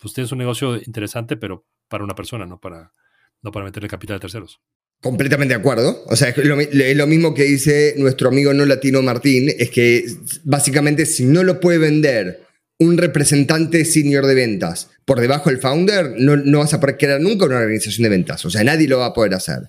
pues 0.00 0.14
tienes 0.14 0.32
un 0.32 0.38
negocio 0.38 0.76
interesante, 0.76 1.36
pero 1.36 1.66
para 1.88 2.04
una 2.04 2.14
persona, 2.14 2.46
no 2.46 2.58
para, 2.58 2.94
no 3.42 3.52
para 3.52 3.66
meterle 3.66 3.86
capital 3.86 4.16
a 4.16 4.20
terceros. 4.20 4.60
Completamente 5.02 5.52
de 5.52 5.60
acuerdo. 5.60 6.02
O 6.06 6.16
sea, 6.16 6.32
lo, 6.34 6.58
es 6.58 6.96
lo, 6.96 7.06
mismo 7.06 7.34
que 7.34 7.42
dice 7.42 7.96
nuestro 7.98 8.30
amigo 8.30 8.54
no 8.54 8.64
latino 8.64 9.02
Martín, 9.02 9.50
es 9.58 9.68
que 9.68 10.06
básicamente 10.42 11.04
si 11.04 11.26
no 11.26 11.42
lo 11.42 11.60
puede 11.60 11.76
vender 11.76 12.46
un 12.78 12.96
representante 12.96 13.84
senior 13.84 14.24
de 14.24 14.34
ventas 14.34 14.88
por 15.06 15.20
debajo 15.20 15.48
del 15.48 15.60
founder, 15.60 16.14
no, 16.18 16.36
no 16.36 16.58
vas 16.58 16.74
a 16.74 16.80
poder 16.80 16.98
crear 16.98 17.20
nunca 17.20 17.46
una 17.46 17.58
organización 17.58 18.02
de 18.02 18.08
ventas. 18.10 18.44
O 18.44 18.50
sea, 18.50 18.62
nadie 18.64 18.88
lo 18.88 18.98
va 18.98 19.06
a 19.06 19.14
poder 19.14 19.32
hacer. 19.34 19.60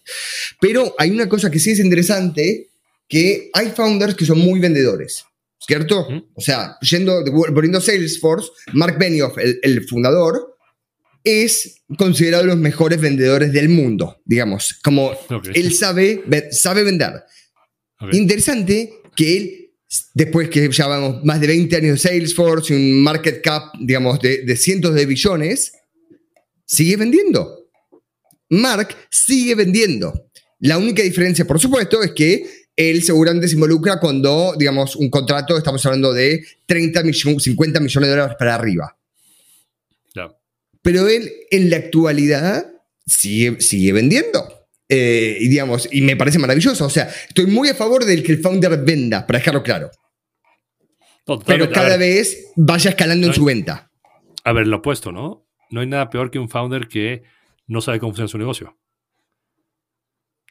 Pero 0.60 0.94
hay 0.98 1.12
una 1.12 1.30
cosa 1.30 1.50
que 1.50 1.60
sí 1.60 1.72
es 1.72 1.80
interesante, 1.80 2.72
que 3.08 3.50
hay 3.54 3.68
founders 3.68 4.16
que 4.16 4.26
son 4.26 4.40
muy 4.40 4.60
vendedores. 4.60 5.24
¿Cierto? 5.60 6.08
O 6.34 6.42
sea, 6.42 6.78
yendo, 6.82 7.24
volviendo 7.32 7.80
a 7.80 7.82
Salesforce, 7.82 8.50
Mark 8.74 8.98
Benioff, 8.98 9.38
el, 9.38 9.60
el 9.64 9.84
fundador, 9.88 10.58
es 11.24 11.82
considerado 11.98 12.44
de 12.44 12.50
los 12.50 12.58
mejores 12.58 13.02
vendedores 13.02 13.52
del 13.52 13.68
mundo, 13.68 14.22
digamos, 14.24 14.80
como 14.82 15.12
él 15.54 15.74
sabe, 15.74 16.24
sabe 16.52 16.84
vender. 16.84 17.24
Interesante 18.14 18.94
que 19.16 19.38
él, 19.38 19.67
después 20.14 20.50
que 20.50 20.70
ya 20.72 20.88
vamos 20.88 21.24
más 21.24 21.40
de 21.40 21.48
20 21.48 21.76
años 21.76 22.02
de 22.02 22.10
Salesforce 22.10 22.74
y 22.74 22.78
un 22.78 23.04
market 23.04 23.42
cap, 23.42 23.74
digamos, 23.80 24.20
de, 24.20 24.44
de 24.44 24.56
cientos 24.56 24.94
de 24.94 25.06
billones, 25.06 25.74
sigue 26.66 26.98
vendiendo. 26.98 27.70
Mark 28.50 28.96
sigue 29.10 29.56
vendiendo. 29.56 30.30
La 30.60 30.78
única 30.78 31.04
diferencia, 31.04 31.46
por 31.46 31.60
supuesto, 31.60 32.02
es 32.02 32.12
que 32.12 32.68
él 32.76 33.02
seguramente 33.04 33.48
se 33.48 33.56
involucra 33.56 34.00
cuando, 34.00 34.56
digamos, 34.58 34.96
un 34.96 35.10
contrato, 35.10 35.58
estamos 35.58 35.84
hablando 35.86 36.14
de 36.14 36.46
30 36.68 37.04
millones, 37.04 37.44
50 37.44 37.80
millones 37.80 38.08
de 38.08 38.16
dólares 38.16 38.36
para 38.38 38.56
arriba. 38.56 38.94
Pero 40.84 41.08
él 41.10 41.30
en 41.52 41.70
la 41.70 41.78
actualidad 41.78 42.72
sigue, 43.06 43.60
sigue 43.60 43.92
vendiendo. 43.92 44.57
Eh, 44.90 45.38
y 45.40 45.50
digamos, 45.50 45.90
y 45.92 46.02
me 46.02 46.16
parece 46.16 46.40
maravilloso. 46.40 46.86
O 46.86 46.90
sea, 46.90 47.10
estoy 47.28 47.48
muy 47.48 47.70
a 47.70 47.76
favor 47.76 48.06
del 48.06 48.24
que 48.24 48.32
el 48.32 48.40
founder 48.40 48.84
venda, 48.84 49.26
para 49.26 49.40
dejarlo 49.40 49.64
claro. 49.64 49.92
pero 51.46 51.72
cada 51.72 51.98
vez 51.98 52.52
vaya 52.56 52.92
escalando 52.92 53.28
en 53.28 53.34
su 53.34 53.46
venta. 53.46 53.92
A 54.44 54.54
ver, 54.54 54.68
lo 54.68 54.78
opuesto, 54.78 55.12
¿no? 55.12 55.46
No 55.70 55.82
hay 55.82 55.88
nada 55.88 56.10
peor 56.10 56.32
que 56.32 56.40
un 56.40 56.50
founder 56.50 56.88
que 56.88 57.24
no 57.68 57.82
sabe 57.82 58.00
cómo 58.00 58.12
funciona 58.12 58.30
su 58.30 58.38
negocio. 58.38 58.78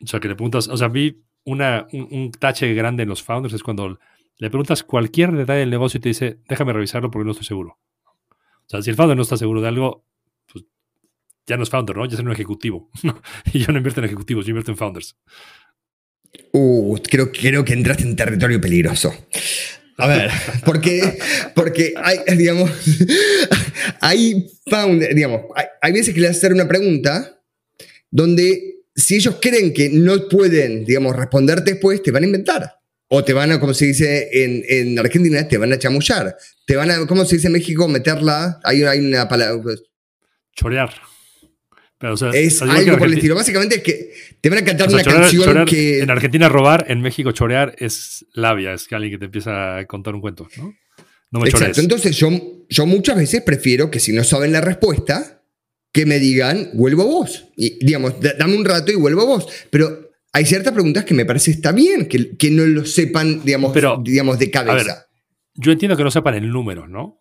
O 0.02 0.06
sea, 0.06 0.20
que 0.20 0.28
le 0.28 0.34
preguntas, 0.34 0.68
o 0.68 0.76
sea, 0.76 0.88
vi 0.88 1.24
una, 1.44 1.86
un, 1.92 2.08
un, 2.10 2.30
tache 2.30 2.74
grande 2.74 3.04
en 3.04 3.08
los 3.08 3.22
founders 3.22 3.54
es 3.54 3.62
cuando 3.62 3.98
le 4.36 4.50
preguntas 4.50 4.82
cualquier 4.82 5.32
detalle 5.32 5.60
del 5.60 5.70
negocio 5.70 5.96
y 5.96 6.00
te 6.02 6.10
dice, 6.10 6.40
déjame 6.48 6.74
revisarlo 6.74 7.10
porque 7.10 7.24
no 7.24 7.30
estoy 7.30 7.46
seguro. 7.46 7.78
O 8.30 8.68
sea, 8.68 8.82
si 8.82 8.90
el 8.90 8.96
founder 8.96 9.16
no 9.16 9.22
está 9.22 9.36
seguro 9.36 9.62
de 9.62 9.68
algo, 9.68 10.04
ya 11.46 11.56
no 11.56 11.62
es 11.62 11.70
founder, 11.70 11.96
¿no? 11.96 12.06
Ya 12.06 12.14
es 12.14 12.20
un 12.20 12.32
ejecutivo. 12.32 12.90
y 13.52 13.60
yo 13.60 13.72
no 13.72 13.78
invierto 13.78 14.00
en 14.00 14.06
ejecutivos, 14.06 14.44
yo 14.44 14.50
invierto 14.50 14.72
en 14.72 14.76
founders. 14.76 15.16
Uh, 16.52 16.96
creo, 17.08 17.30
creo 17.32 17.64
que 17.64 17.72
entraste 17.72 18.02
en 18.02 18.16
territorio 18.16 18.60
peligroso. 18.60 19.14
A 19.98 20.06
ver, 20.06 20.30
porque, 20.64 21.18
porque 21.54 21.94
hay, 21.96 22.18
digamos, 22.36 22.70
hay 24.00 24.50
founders, 24.68 25.14
digamos, 25.14 25.42
hay, 25.80 25.92
veces 25.92 26.14
que 26.14 26.20
le 26.20 26.28
hacer 26.28 26.52
una 26.52 26.68
pregunta 26.68 27.40
donde 28.10 28.82
si 28.94 29.16
ellos 29.16 29.36
creen 29.40 29.72
que 29.72 29.88
no 29.90 30.28
pueden, 30.28 30.84
digamos, 30.84 31.16
responderte 31.16 31.72
después, 31.72 32.02
te 32.02 32.10
van 32.10 32.24
a 32.24 32.26
inventar. 32.26 32.72
O 33.08 33.22
te 33.22 33.32
van 33.32 33.52
a, 33.52 33.60
como 33.60 33.72
se 33.72 33.86
dice 33.86 34.28
en, 34.32 34.64
en 34.68 34.98
Argentina, 34.98 35.46
te 35.46 35.58
van 35.58 35.72
a 35.72 35.78
chamullar. 35.78 36.36
Te 36.66 36.74
van 36.74 36.90
a, 36.90 37.06
¿cómo 37.06 37.24
se 37.24 37.36
dice 37.36 37.46
en 37.46 37.52
México? 37.52 37.86
Meterla. 37.86 38.58
Hay, 38.64 38.82
hay 38.82 38.98
una 38.98 39.28
palabra. 39.28 39.74
Pues. 41.98 42.20
Chorear 42.20 42.36
es 42.36 42.62
algo 42.62 42.98
por 42.98 43.06
el 43.06 43.14
estilo. 43.14 43.34
Básicamente 43.34 43.76
es 43.76 43.82
que 43.82 44.12
te 44.40 44.50
van 44.50 44.58
a 44.58 44.64
cantar 44.64 44.88
una 44.88 45.02
canción 45.02 45.64
que. 45.64 46.00
En 46.00 46.10
Argentina, 46.10 46.48
robar, 46.48 46.84
en 46.88 47.00
México, 47.00 47.32
chorear 47.32 47.74
es 47.78 48.26
labia, 48.34 48.72
es 48.74 48.86
que 48.86 48.94
alguien 48.94 49.12
que 49.12 49.18
te 49.18 49.24
empieza 49.26 49.78
a 49.78 49.86
contar 49.86 50.14
un 50.14 50.20
cuento, 50.20 50.46
¿no? 50.56 50.74
No 51.30 51.40
me 51.40 51.48
Exacto. 51.48 51.80
Entonces, 51.80 52.16
yo, 52.16 52.30
yo 52.68 52.86
muchas 52.86 53.16
veces 53.16 53.42
prefiero 53.42 53.90
que 53.90 53.98
si 53.98 54.12
no 54.12 54.22
saben 54.24 54.52
la 54.52 54.60
respuesta, 54.60 55.42
que 55.92 56.06
me 56.06 56.18
digan, 56.18 56.70
vuelvo 56.74 57.02
a 57.02 57.06
vos. 57.06 57.46
Y 57.56 57.84
digamos, 57.84 58.14
dame 58.20 58.56
un 58.56 58.64
rato 58.64 58.92
y 58.92 58.96
vuelvo 58.96 59.22
a 59.22 59.24
vos. 59.24 59.48
Pero 59.70 60.10
hay 60.32 60.44
ciertas 60.44 60.74
preguntas 60.74 61.04
que 61.04 61.14
me 61.14 61.24
parece 61.24 61.50
está 61.50 61.72
bien, 61.72 62.06
que, 62.06 62.36
que 62.36 62.50
no 62.50 62.64
lo 62.64 62.84
sepan, 62.84 63.42
digamos, 63.42 63.74
digamos 64.02 64.38
de 64.38 64.50
cabeza. 64.50 65.06
yo 65.54 65.72
entiendo 65.72 65.96
que 65.96 66.04
no 66.04 66.10
sepan 66.10 66.34
el 66.34 66.50
número, 66.50 66.86
¿no? 66.86 67.18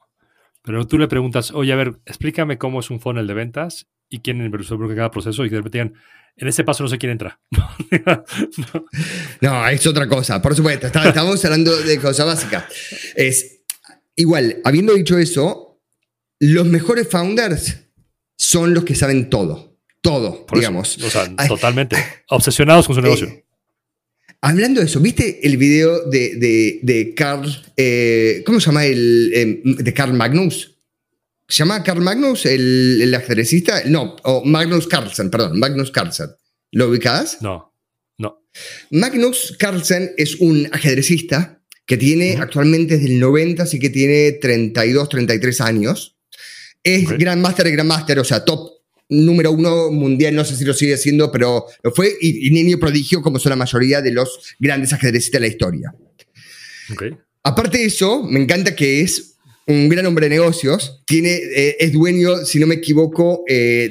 Pero 0.64 0.86
tú 0.86 0.98
le 0.98 1.08
preguntas, 1.08 1.52
oye, 1.52 1.72
a 1.72 1.76
ver, 1.76 1.94
explícame 2.06 2.58
cómo 2.58 2.82
es 2.82 2.90
un 2.90 3.00
funnel 3.00 3.28
de 3.28 3.34
ventas 3.34 3.88
y 4.16 4.20
quién 4.20 4.44
inversor 4.44 4.96
cada 4.96 5.12
proceso 5.12 5.46
y 5.46 5.50
que 5.50 5.56
de 5.56 5.62
repente 5.62 5.78
digan, 5.78 5.94
en 6.38 6.48
ese 6.48 6.64
paso 6.64 6.84
no 6.84 6.90
sé 6.90 6.98
quién 6.98 7.12
entra. 7.12 7.40
no. 9.42 9.68
es 9.68 9.88
otra 9.88 10.08
cosa, 10.08 10.42
por 10.42 10.56
supuesto. 10.56 10.88
Estamos 10.88 11.44
hablando 11.46 11.76
de 11.76 12.00
cosas 12.00 12.26
básicas. 12.26 12.66
Es 13.16 13.62
igual, 14.16 14.62
habiendo 14.64 14.94
dicho 14.94 15.18
eso, 15.18 15.80
los 16.40 16.66
mejores 16.66 17.08
founders 17.10 17.78
son 18.38 18.74
los 18.74 18.84
que 18.84 18.96
saben 18.96 19.30
todo. 19.30 19.78
Todo, 20.02 20.46
digamos. 20.54 20.98
o 21.00 21.10
sea, 21.10 21.36
totalmente. 21.48 21.98
Obsesionados 22.30 22.86
con 22.86 22.96
su 22.96 23.02
negocio. 23.02 23.28
Eh, 23.28 23.46
hablando 24.42 24.80
de 24.80 24.86
eso, 24.86 25.00
¿viste 25.00 25.46
el 25.48 25.58
video 25.58 26.08
de, 26.10 26.36
de, 26.36 26.80
de 26.84 27.16
Carl, 27.16 27.50
eh, 27.76 28.44
¿cómo 28.46 28.60
se 28.60 28.68
llama? 28.68 28.86
El, 28.86 29.32
eh, 29.34 29.62
de 29.64 29.94
Carl 29.94 30.14
Magnus. 30.14 30.75
¿Se 31.48 31.60
llama 31.60 31.84
Carl 31.84 32.02
Magnus, 32.02 32.46
el, 32.46 33.00
el 33.02 33.14
ajedrecista? 33.14 33.84
No, 33.86 34.16
o 34.24 34.44
Magnus 34.44 34.88
Carlsen, 34.88 35.30
perdón, 35.30 35.60
Magnus 35.60 35.92
Carlsen. 35.92 36.30
¿Lo 36.72 36.90
ubicás? 36.90 37.38
No, 37.42 37.74
no. 38.18 38.44
Magnus 38.92 39.56
Carlsen 39.60 40.12
es 40.18 40.36
un 40.36 40.68
ajedrecista 40.72 41.62
que 41.86 41.98
tiene 41.98 42.38
actualmente 42.38 42.98
desde 42.98 43.14
el 43.14 43.20
90, 43.20 43.64
así 43.64 43.80
que 43.80 43.90
tiene 43.90 44.34
32, 44.34 45.08
33 45.08 45.62
años. 45.62 46.18
Es 46.84 47.08
Grand 47.08 47.42
Master 47.42 47.66
de 47.66 47.72
Grand 47.72 47.90
Master, 47.90 48.20
o 48.20 48.24
sea, 48.24 48.44
top 48.44 48.72
número 49.10 49.52
uno 49.52 49.92
mundial, 49.92 50.36
no 50.36 50.44
sé 50.44 50.56
si 50.56 50.66
lo 50.66 50.74
sigue 50.74 50.98
siendo, 50.98 51.32
pero 51.32 51.66
lo 51.84 51.92
fue, 51.92 52.14
y, 52.20 52.50
niño 52.50 52.80
prodigio 52.80 53.22
como 53.22 53.40
son 53.40 53.52
la 53.52 53.56
mayoría 53.56 54.02
de 54.02 54.12
los 54.12 54.56
grandes 54.60 54.94
ajedrecistas 54.94 55.40
de 55.40 55.48
la 55.48 55.54
historia. 55.54 55.96
Okay. 56.92 57.16
Aparte 57.44 57.80
de 57.80 57.86
eso, 57.86 58.24
me 58.24 58.40
encanta 58.40 58.76
que 58.76 59.02
es 59.02 59.35
un 59.68 59.90
gran 59.90 60.06
hombre 60.06 60.28
de 60.28 60.36
negocios, 60.36 61.02
tiene, 61.06 61.34
eh, 61.34 61.78
es 61.80 61.92
dueño, 61.92 62.46
si 62.46 62.60
no 62.60 62.68
me 62.68 62.76
equivoco, 62.76 63.44
eh, 63.48 63.90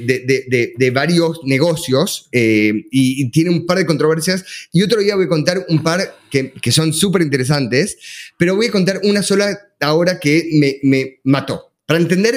de, 0.77 0.91
varios 0.91 1.41
negocios 1.45 2.29
eh, 2.31 2.87
y, 2.93 3.31
tiene 3.31 3.51
un 3.51 3.67
par 3.67 3.79
de 3.79 3.87
controversias. 3.87 4.45
Y 4.73 4.83
otro 4.83 5.01
día 5.01 5.17
voy 5.17 5.25
a 5.25 5.29
contar 5.29 5.67
un 5.69 5.83
par 5.83 6.17
que, 6.31 6.53
son 6.71 6.93
súper 6.93 7.23
interesantes, 7.23 7.97
pero 8.39 8.55
voy 8.55 8.67
a 8.67 8.71
contar 8.71 9.01
una 9.03 9.23
sola 9.23 9.59
ahora 9.81 10.21
que 10.21 10.49
me, 10.53 10.79
me, 10.83 11.21
mató, 11.25 11.73
para 11.87 11.99
entender 11.99 12.37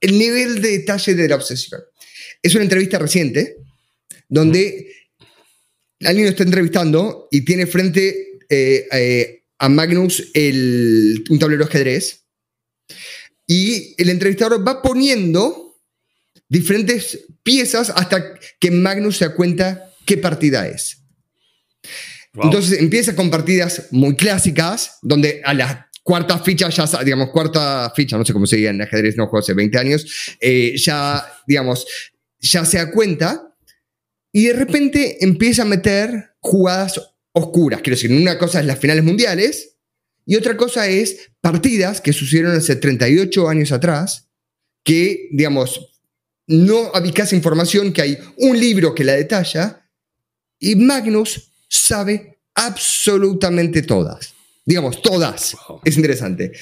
el 0.00 0.18
nivel 0.18 0.60
de 0.60 0.78
detalle 0.78 1.14
de 1.14 1.28
la 1.28 1.36
obsesión. 1.36 1.80
Es 2.42 2.54
una 2.54 2.64
entrevista 2.64 2.98
reciente 2.98 3.56
donde 4.28 4.92
alguien 6.02 6.26
lo 6.26 6.30
está 6.30 6.42
entrevistando 6.42 7.28
y 7.30 7.42
tiene 7.42 7.66
frente 7.66 8.32
a 9.58 9.68
Magnus 9.70 10.30
el, 10.34 11.24
un 11.30 11.38
tablero 11.38 11.64
de 11.64 11.70
ajedrez 11.70 12.23
y 13.46 13.94
el 14.00 14.08
entrevistador 14.10 14.66
va 14.66 14.82
poniendo 14.82 15.76
diferentes 16.48 17.26
piezas 17.42 17.90
hasta 17.90 18.34
que 18.58 18.70
Magnus 18.70 19.18
se 19.18 19.28
da 19.28 19.34
cuenta 19.34 19.90
qué 20.06 20.16
partida 20.16 20.66
es. 20.66 21.02
Entonces 22.34 22.80
empieza 22.80 23.14
con 23.14 23.30
partidas 23.30 23.88
muy 23.92 24.16
clásicas, 24.16 24.98
donde 25.02 25.40
a 25.44 25.54
la 25.54 25.88
cuarta 26.02 26.38
ficha 26.38 26.68
ya, 26.68 26.86
digamos, 27.04 27.30
cuarta 27.30 27.92
ficha, 27.94 28.18
no 28.18 28.24
sé 28.24 28.32
cómo 28.32 28.46
se 28.46 28.56
diga 28.56 28.70
en 28.70 28.82
ajedrez, 28.82 29.16
no 29.16 29.26
juego 29.26 29.38
hace 29.38 29.54
20 29.54 29.78
años, 29.78 30.36
eh, 30.40 30.74
ya, 30.76 31.24
digamos, 31.46 31.86
ya 32.40 32.64
se 32.64 32.78
da 32.78 32.90
cuenta 32.90 33.56
y 34.32 34.46
de 34.46 34.52
repente 34.52 35.24
empieza 35.24 35.62
a 35.62 35.66
meter 35.66 36.34
jugadas 36.40 37.00
oscuras. 37.32 37.80
Quiero 37.80 37.96
decir, 37.96 38.12
una 38.12 38.36
cosa 38.36 38.60
es 38.60 38.66
las 38.66 38.78
finales 38.78 39.04
mundiales 39.04 39.73
y 40.26 40.36
otra 40.36 40.56
cosa 40.56 40.86
es 40.88 41.30
partidas 41.40 42.00
que 42.00 42.12
sucedieron 42.12 42.56
hace 42.56 42.76
38 42.76 43.48
años 43.48 43.72
atrás, 43.72 44.28
que, 44.82 45.28
digamos, 45.32 45.94
no 46.46 46.90
había 46.94 47.12
casi 47.12 47.36
información, 47.36 47.92
que 47.92 48.02
hay 48.02 48.18
un 48.38 48.58
libro 48.58 48.94
que 48.94 49.04
la 49.04 49.14
detalla, 49.14 49.88
y 50.58 50.76
Magnus 50.76 51.50
sabe 51.68 52.38
absolutamente 52.54 53.82
todas. 53.82 54.34
Digamos, 54.64 55.02
todas. 55.02 55.56
Es 55.84 55.96
interesante. 55.96 56.52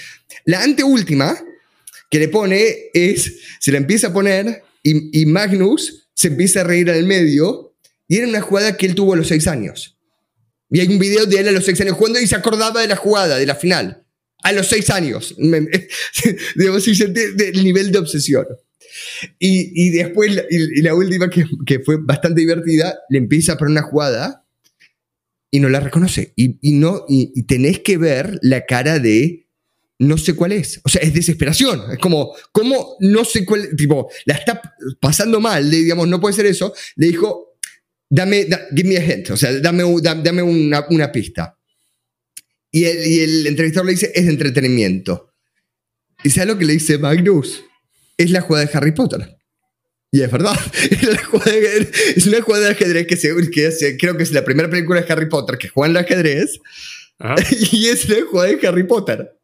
La 0.44 0.62
anteúltima 0.62 1.38
que 2.10 2.18
le 2.18 2.28
pone 2.28 2.90
es, 2.92 3.40
se 3.60 3.70
la 3.70 3.78
empieza 3.78 4.08
a 4.08 4.12
poner 4.12 4.62
y, 4.82 5.22
y 5.22 5.26
Magnus 5.26 6.08
se 6.14 6.28
empieza 6.28 6.60
a 6.60 6.64
reír 6.64 6.90
al 6.90 7.04
medio, 7.04 7.74
y 8.08 8.18
era 8.18 8.28
una 8.28 8.40
jugada 8.40 8.76
que 8.76 8.86
él 8.86 8.94
tuvo 8.94 9.14
a 9.14 9.16
los 9.16 9.28
seis 9.28 9.46
años. 9.46 9.91
Y 10.72 10.80
hay 10.80 10.88
un 10.88 10.98
video 10.98 11.26
de 11.26 11.38
él 11.38 11.48
a 11.48 11.52
los 11.52 11.64
seis 11.64 11.78
años 11.82 11.96
jugando 11.96 12.18
y 12.18 12.26
se 12.26 12.34
acordaba 12.34 12.80
de 12.80 12.88
la 12.88 12.96
jugada, 12.96 13.36
de 13.36 13.46
la 13.46 13.54
final. 13.54 14.04
a 14.42 14.52
los 14.52 14.66
seis 14.66 14.90
años. 14.90 15.36
digamos, 16.56 16.88
el 16.88 17.64
nivel 17.64 17.92
de 17.92 17.98
obsesión. 17.98 18.46
Y, 19.38 19.70
y 19.74 19.90
después, 19.90 20.32
y, 20.50 20.82
la 20.82 20.94
última 20.94 21.30
que, 21.30 21.44
que, 21.64 21.80
fue 21.80 21.98
bastante 22.00 22.40
divertida, 22.40 22.98
le 23.10 23.18
empieza 23.18 23.52
a 23.52 23.58
poner 23.58 23.72
una 23.72 23.82
jugada 23.82 24.44
y 25.50 25.60
no 25.60 25.68
la 25.68 25.80
reconoce. 25.80 26.32
Y, 26.34 26.56
y 26.60 26.72
no, 26.72 27.04
y, 27.08 27.42
tenés 27.42 27.80
que 27.80 27.98
ver 27.98 28.38
la 28.42 28.64
cara 28.64 28.98
de 28.98 29.46
no 29.98 30.18
sé 30.18 30.34
cuál 30.34 30.52
es. 30.52 30.80
O 30.84 30.88
sea, 30.88 31.02
es 31.02 31.12
desesperación. 31.14 31.92
Es 31.92 31.98
como, 31.98 32.34
¿cómo 32.50 32.96
no 33.00 33.24
sé 33.24 33.44
cuál? 33.44 33.76
Tipo, 33.76 34.10
la 34.24 34.34
está 34.34 34.60
pasando 35.00 35.38
mal, 35.38 35.70
digamos, 35.70 36.08
no 36.08 36.20
puede 36.20 36.34
ser 36.34 36.46
eso. 36.46 36.72
Le 36.96 37.08
dijo, 37.08 37.51
dame, 38.12 38.46
give 38.74 38.88
me 38.88 38.96
a 38.98 39.00
hint, 39.00 39.30
o 39.30 39.36
sea, 39.36 39.52
dame, 39.60 39.84
dame 40.22 40.42
una, 40.42 40.84
una 40.90 41.10
pista. 41.10 41.56
Y 42.70 42.84
el, 42.84 43.06
y 43.06 43.20
el, 43.20 43.46
entrevistador 43.46 43.86
le 43.86 43.92
dice, 43.92 44.12
es 44.14 44.26
de 44.26 44.32
entretenimiento. 44.32 45.32
¿Y 46.22 46.30
sabe 46.30 46.48
lo 46.48 46.58
que 46.58 46.64
le 46.64 46.74
dice 46.74 46.98
Magnus? 46.98 47.64
Es 48.16 48.30
la 48.30 48.42
jugada 48.42 48.66
de 48.66 48.70
Harry 48.76 48.92
Potter. 48.92 49.36
Y 50.10 50.20
es 50.20 50.30
verdad, 50.30 50.58
es, 50.90 52.26
una 52.26 52.42
jugada 52.42 52.66
de 52.66 52.72
ajedrez 52.72 53.06
que, 53.06 53.16
se, 53.16 53.34
que 53.50 53.96
creo 53.96 54.16
que 54.16 54.22
es 54.22 54.32
la 54.32 54.44
primera 54.44 54.68
película 54.68 55.00
de 55.00 55.10
Harry 55.10 55.28
Potter 55.28 55.56
que 55.56 55.68
juega 55.68 55.90
en 55.90 55.96
el 55.96 56.04
ajedrez. 56.04 56.60
Y 57.72 57.86
es 57.86 58.08
la 58.08 58.16
jugada 58.28 58.50
de 58.50 58.68
Harry 58.68 58.84
Potter. 58.84 59.38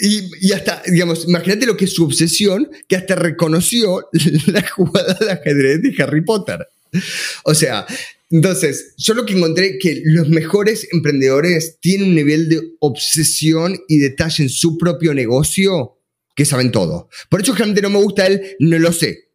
Y, 0.00 0.48
y, 0.48 0.52
hasta, 0.52 0.82
digamos, 0.86 1.26
imagínate 1.26 1.66
lo 1.66 1.76
que 1.76 1.84
es 1.86 1.94
su 1.94 2.04
obsesión, 2.04 2.68
que 2.88 2.96
hasta 2.96 3.14
reconoció 3.14 4.08
la 4.48 4.66
jugada 4.68 5.14
de 5.14 5.30
ajedrez 5.30 5.82
de 5.82 6.02
Harry 6.02 6.22
Potter. 6.22 6.66
O 7.44 7.54
sea, 7.54 7.86
entonces, 8.30 8.94
yo 8.96 9.14
lo 9.14 9.24
que 9.24 9.34
encontré 9.34 9.78
que 9.78 10.02
los 10.04 10.28
mejores 10.28 10.88
emprendedores 10.92 11.78
tienen 11.80 12.08
un 12.08 12.14
nivel 12.16 12.48
de 12.48 12.60
obsesión 12.80 13.78
y 13.88 13.98
detalle 13.98 14.44
en 14.44 14.50
su 14.50 14.76
propio 14.76 15.14
negocio 15.14 15.98
que 16.34 16.44
saben 16.44 16.72
todo. 16.72 17.08
Por 17.28 17.40
eso 17.40 17.54
gente 17.54 17.80
no 17.80 17.90
me 17.90 18.02
gusta 18.02 18.26
él, 18.26 18.56
no 18.58 18.78
lo 18.78 18.92
sé. 18.92 19.26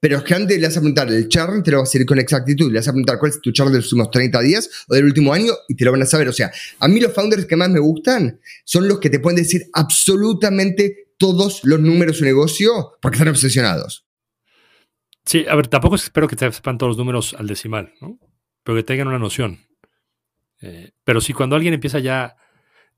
Pero 0.00 0.22
gente 0.22 0.58
le 0.58 0.66
vas 0.66 0.76
a 0.76 0.80
preguntar 0.80 1.12
el 1.12 1.28
char, 1.28 1.62
te 1.62 1.70
lo 1.70 1.78
vas 1.78 1.90
a 1.90 1.92
decir 1.92 2.06
con 2.06 2.18
exactitud. 2.18 2.72
Le 2.72 2.78
vas 2.78 2.88
a 2.88 2.92
preguntar 2.92 3.18
cuál 3.18 3.32
es 3.32 3.40
tu 3.40 3.52
char 3.52 3.68
de 3.68 3.76
los 3.76 3.92
últimos 3.92 4.10
30 4.10 4.40
días 4.40 4.70
o 4.88 4.94
del 4.94 5.04
último 5.04 5.32
año 5.32 5.52
y 5.68 5.76
te 5.76 5.84
lo 5.84 5.92
van 5.92 6.02
a 6.02 6.06
saber. 6.06 6.28
O 6.28 6.32
sea, 6.32 6.50
a 6.78 6.88
mí 6.88 7.00
los 7.00 7.12
founders 7.12 7.44
que 7.44 7.56
más 7.56 7.68
me 7.68 7.80
gustan 7.80 8.40
son 8.64 8.88
los 8.88 8.98
que 8.98 9.10
te 9.10 9.20
pueden 9.20 9.36
decir 9.36 9.68
absolutamente 9.74 11.08
todos 11.18 11.60
los 11.64 11.80
números 11.80 12.14
de 12.14 12.18
su 12.18 12.24
negocio 12.24 12.92
porque 13.00 13.16
están 13.16 13.28
obsesionados. 13.28 14.06
Sí, 15.30 15.46
a 15.48 15.54
ver, 15.54 15.68
tampoco 15.68 15.94
espero 15.94 16.26
que 16.26 16.34
te 16.34 16.50
sepan 16.50 16.76
todos 16.76 16.90
los 16.90 16.98
números 16.98 17.36
al 17.38 17.46
decimal, 17.46 17.94
¿no? 18.00 18.18
Pero 18.64 18.76
que 18.76 18.82
tengan 18.82 19.06
una 19.06 19.20
noción. 19.20 19.60
Eh, 20.60 20.90
pero 21.04 21.20
si 21.20 21.32
cuando 21.32 21.54
alguien 21.54 21.72
empieza 21.72 22.00
ya, 22.00 22.34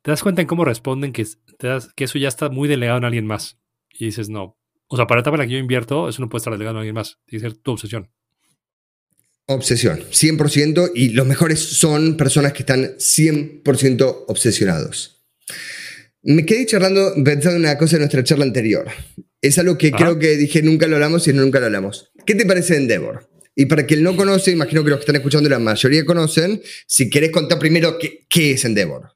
te 0.00 0.12
das 0.12 0.22
cuenta 0.22 0.40
en 0.40 0.48
cómo 0.48 0.64
responden 0.64 1.12
que, 1.12 1.26
que 1.94 2.04
eso 2.04 2.18
ya 2.18 2.28
está 2.28 2.48
muy 2.48 2.70
delegado 2.70 2.96
en 2.96 3.04
alguien 3.04 3.26
más. 3.26 3.58
Y 3.90 4.06
dices, 4.06 4.30
no. 4.30 4.58
O 4.86 4.96
sea, 4.96 5.06
para 5.06 5.18
la 5.18 5.20
etapa 5.20 5.34
en 5.34 5.40
la 5.40 5.46
que 5.46 5.52
yo 5.52 5.58
invierto, 5.58 6.08
eso 6.08 6.22
no 6.22 6.30
puede 6.30 6.38
estar 6.38 6.54
delegado 6.54 6.76
en 6.76 6.78
alguien 6.78 6.94
más. 6.94 7.18
Tiene 7.26 7.42
que 7.42 7.50
ser 7.50 7.58
tu 7.58 7.72
obsesión. 7.72 8.10
Obsesión, 9.44 10.00
100%. 10.00 10.92
Y 10.94 11.10
los 11.10 11.26
mejores 11.26 11.60
son 11.60 12.16
personas 12.16 12.54
que 12.54 12.60
están 12.60 12.96
100% 12.96 14.24
obsesionados. 14.28 15.22
Me 16.22 16.46
quedé 16.46 16.64
charlando, 16.64 17.12
pensando 17.22 17.56
en 17.56 17.64
una 17.64 17.76
cosa 17.76 17.96
de 17.96 18.00
nuestra 18.00 18.24
charla 18.24 18.46
anterior. 18.46 18.88
Es 19.42 19.58
algo 19.58 19.76
que 19.76 19.90
creo 19.90 20.20
que 20.20 20.36
dije 20.36 20.62
nunca 20.62 20.86
lo 20.86 20.94
hablamos 20.94 21.26
y 21.26 21.32
no 21.32 21.42
nunca 21.42 21.58
lo 21.58 21.66
hablamos. 21.66 22.11
¿Qué 22.26 22.34
te 22.34 22.46
parece 22.46 22.76
Endeavor? 22.76 23.28
Y 23.54 23.66
para 23.66 23.84
quien 23.84 24.02
no 24.02 24.16
conoce, 24.16 24.50
imagino 24.50 24.82
que 24.82 24.90
los 24.90 24.98
que 24.98 25.02
están 25.02 25.16
escuchando 25.16 25.48
la 25.48 25.58
mayoría 25.58 26.04
conocen, 26.04 26.62
si 26.86 27.10
querés 27.10 27.30
contar 27.30 27.58
primero 27.58 27.98
qué, 27.98 28.26
qué 28.28 28.52
es 28.52 28.64
Endeavor. 28.64 29.12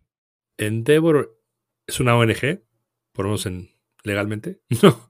Endeavor 0.58 1.40
es 1.86 2.00
una 2.00 2.16
ONG, 2.16 2.60
por 3.12 3.24
lo 3.24 3.30
menos 3.30 3.46
en, 3.46 3.70
legalmente, 4.06 4.60
no, 4.82 5.08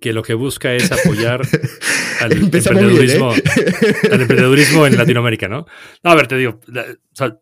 que 0.00 0.12
lo 0.12 0.22
que 0.22 0.34
busca 0.34 0.74
es 0.74 0.90
apoyar 0.90 1.42
al 2.20 2.32
emprendedurismo, 2.32 3.34
¿eh? 3.34 3.42
al 4.12 4.20
emprendedurismo 4.22 4.86
en 4.86 4.96
Latinoamérica, 4.96 5.48
¿no? 5.48 5.66
A 6.02 6.14
ver, 6.14 6.26
te 6.26 6.36
digo, 6.36 6.60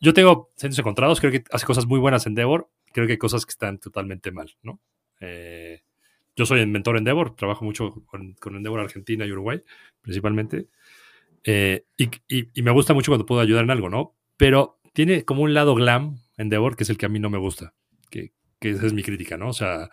yo 0.01 0.15
tengo 0.15 0.53
centros 0.57 0.79
encontrados, 0.79 1.21
creo 1.21 1.33
que 1.33 1.45
hace 1.51 1.67
cosas 1.67 1.87
muy 1.87 1.99
buenas 1.99 2.27
Endeavor, 2.27 2.71
creo 2.93 3.07
que 3.07 3.13
hay 3.13 3.19
cosas 3.19 3.47
que 3.47 3.51
están 3.51 3.79
totalmente 3.79 4.31
mal, 4.33 4.55
¿no? 4.63 4.81
Eh, 5.21 5.83
yo 6.37 6.47
soy 6.47 6.65
mentor 6.67 6.97
Endeavor, 6.97 7.37
trabajo 7.37 7.65
mucho 7.65 8.05
con, 8.07 8.35
con 8.35 8.57
Endeavor 8.57 8.81
Argentina 8.81 9.27
y 9.27 9.33
Uruguay, 9.33 9.63
principalmente. 10.01 10.69
Eh, 11.45 11.85
y, 11.97 12.63
me 12.63 12.71
gusta 12.71 12.95
mucho 12.95 13.11
cuando 13.11 13.27
puedo 13.27 13.41
ayudar 13.41 13.65
en 13.65 13.71
algo, 13.71 13.89
¿no? 13.89 14.17
Pero 14.37 14.81
tiene 14.93 15.25
como 15.25 15.43
un 15.43 15.55
lado 15.55 15.75
glam 15.75 16.19
Endeavor, 16.37 16.77
que 16.77 16.85
es 16.85 16.91
el 16.91 16.99
que 16.99 17.07
a 17.07 17.09
mí 17.09 17.19
no 17.19 17.31
me 17.31 17.39
gusta, 17.39 17.75
que, 18.11 18.33
esa 18.61 18.87
es 18.87 18.93
mi 18.93 19.03
crítica, 19.03 19.37
¿no? 19.37 19.49
O 19.49 19.53
sea, 19.53 19.91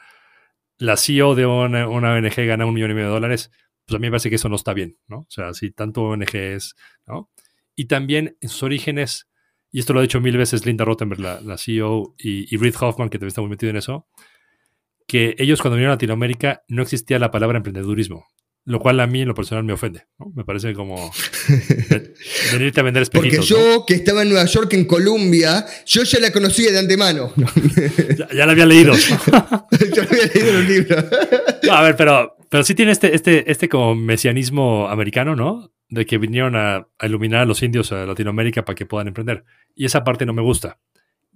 la 0.77 0.95
CEO 0.95 1.35
de 1.35 1.45
una, 1.45 1.87
ONG 1.87 2.45
gana 2.45 2.65
un 2.65 2.73
millón 2.73 2.91
y 2.91 2.93
medio 2.93 3.07
de 3.07 3.13
dólares, 3.13 3.51
pues 3.85 3.95
a 3.95 3.99
mí 3.99 4.07
me 4.07 4.11
parece 4.11 4.29
que 4.29 4.35
eso 4.35 4.49
no 4.49 4.55
está 4.55 4.73
bien, 4.73 4.97
¿no? 5.07 5.19
O 5.19 5.29
sea, 5.29 5.53
si 5.53 5.71
tanto 5.71 6.03
ONG 6.03 6.35
es, 6.35 6.75
¿no? 7.07 7.31
Y 7.75 7.85
también 7.85 8.37
en 8.41 8.49
sus 8.49 8.63
orígenes, 8.63 9.27
y 9.71 9.79
esto 9.79 9.93
lo 9.93 9.99
ha 9.99 10.03
dicho 10.03 10.21
mil 10.21 10.37
veces 10.37 10.65
Linda 10.65 10.85
Rottenberg, 10.85 11.19
la, 11.19 11.57
CEO, 11.57 12.15
y, 12.17 12.53
y 12.53 12.57
Reid 12.57 12.75
Hoffman, 12.79 13.09
que 13.09 13.17
también 13.17 13.29
está 13.29 13.41
muy 13.41 13.49
metido 13.49 13.71
en 13.71 13.77
eso, 13.77 14.07
que 15.09 15.35
ellos 15.39 15.59
cuando 15.59 15.75
vinieron 15.75 15.93
a 15.93 15.95
Latinoamérica 15.95 16.61
no 16.67 16.83
existía 16.83 17.17
la 17.17 17.31
palabra 17.31 17.57
emprendedurismo, 17.57 18.27
lo 18.63 18.79
cual 18.79 18.99
a 18.99 19.07
mí 19.07 19.21
en 19.21 19.27
lo 19.27 19.33
personal 19.33 19.63
me 19.63 19.73
ofende. 19.73 20.03
Me 20.35 20.45
parece 20.45 20.75
como 20.75 21.11
venirte 22.53 22.79
a 22.79 22.83
vender 22.83 23.01
espejitos. 23.01 23.49
Porque 23.49 23.71
yo, 23.71 23.85
que 23.87 23.95
estaba 23.95 24.21
en 24.21 24.29
Nueva 24.29 24.45
York, 24.45 24.71
en 24.73 24.85
Colombia, 24.85 25.65
yo 25.87 26.03
ya 26.03 26.19
la 26.19 26.31
conocía 26.31 26.71
de 26.71 26.77
antemano. 26.77 27.33
ya, 28.35 28.45
la 28.45 28.51
había 28.51 28.67
leído. 28.67 28.93
yo 29.95 30.03
había 30.03 30.25
leído 30.31 30.53
los 30.53 30.69
libros. 30.69 31.05
a 31.71 31.81
ver, 31.81 31.95
pero, 31.95 32.37
pero 32.47 32.63
sí 32.63 32.75
tiene 32.75 32.91
este, 32.91 33.15
este, 33.15 33.51
este 33.51 33.67
como 33.67 33.95
mesianismo 33.95 34.89
americano, 34.89 35.35
¿no? 35.35 35.71
De 35.89 36.05
que 36.05 36.19
vinieron 36.19 36.55
a, 36.55 36.87
a 36.99 37.05
iluminar 37.07 37.41
a 37.41 37.45
los 37.45 37.63
indios 37.63 37.91
a 37.91 38.05
Latinoamérica 38.05 38.63
para 38.63 38.75
que 38.75 38.85
puedan 38.85 39.07
emprender. 39.07 39.43
Y 39.73 39.85
esa 39.85 40.03
parte 40.03 40.27
no 40.27 40.33
me 40.33 40.43
gusta. 40.43 40.77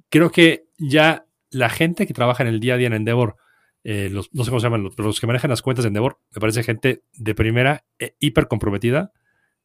Creo 0.09 0.31
que 0.31 0.65
ya 0.77 1.25
la 1.49 1.69
gente 1.69 2.05
que 2.05 2.13
trabaja 2.13 2.43
en 2.43 2.49
el 2.49 2.59
día 2.59 2.75
a 2.75 2.77
día 2.77 2.85
en 2.85 2.93
Endeavor 2.93 3.37
eh, 3.83 4.09
los, 4.09 4.33
no 4.33 4.43
sé 4.43 4.49
cómo 4.49 4.59
se 4.59 4.65
llaman, 4.65 4.89
pero 4.95 5.07
los 5.07 5.19
que 5.19 5.27
manejan 5.27 5.49
las 5.49 5.61
cuentas 5.61 5.83
de 5.83 5.87
Endeavor, 5.87 6.19
me 6.33 6.39
parece 6.39 6.63
gente 6.63 7.03
de 7.13 7.35
primera, 7.35 7.85
eh, 7.99 8.15
hiper 8.19 8.47
comprometida, 8.47 9.11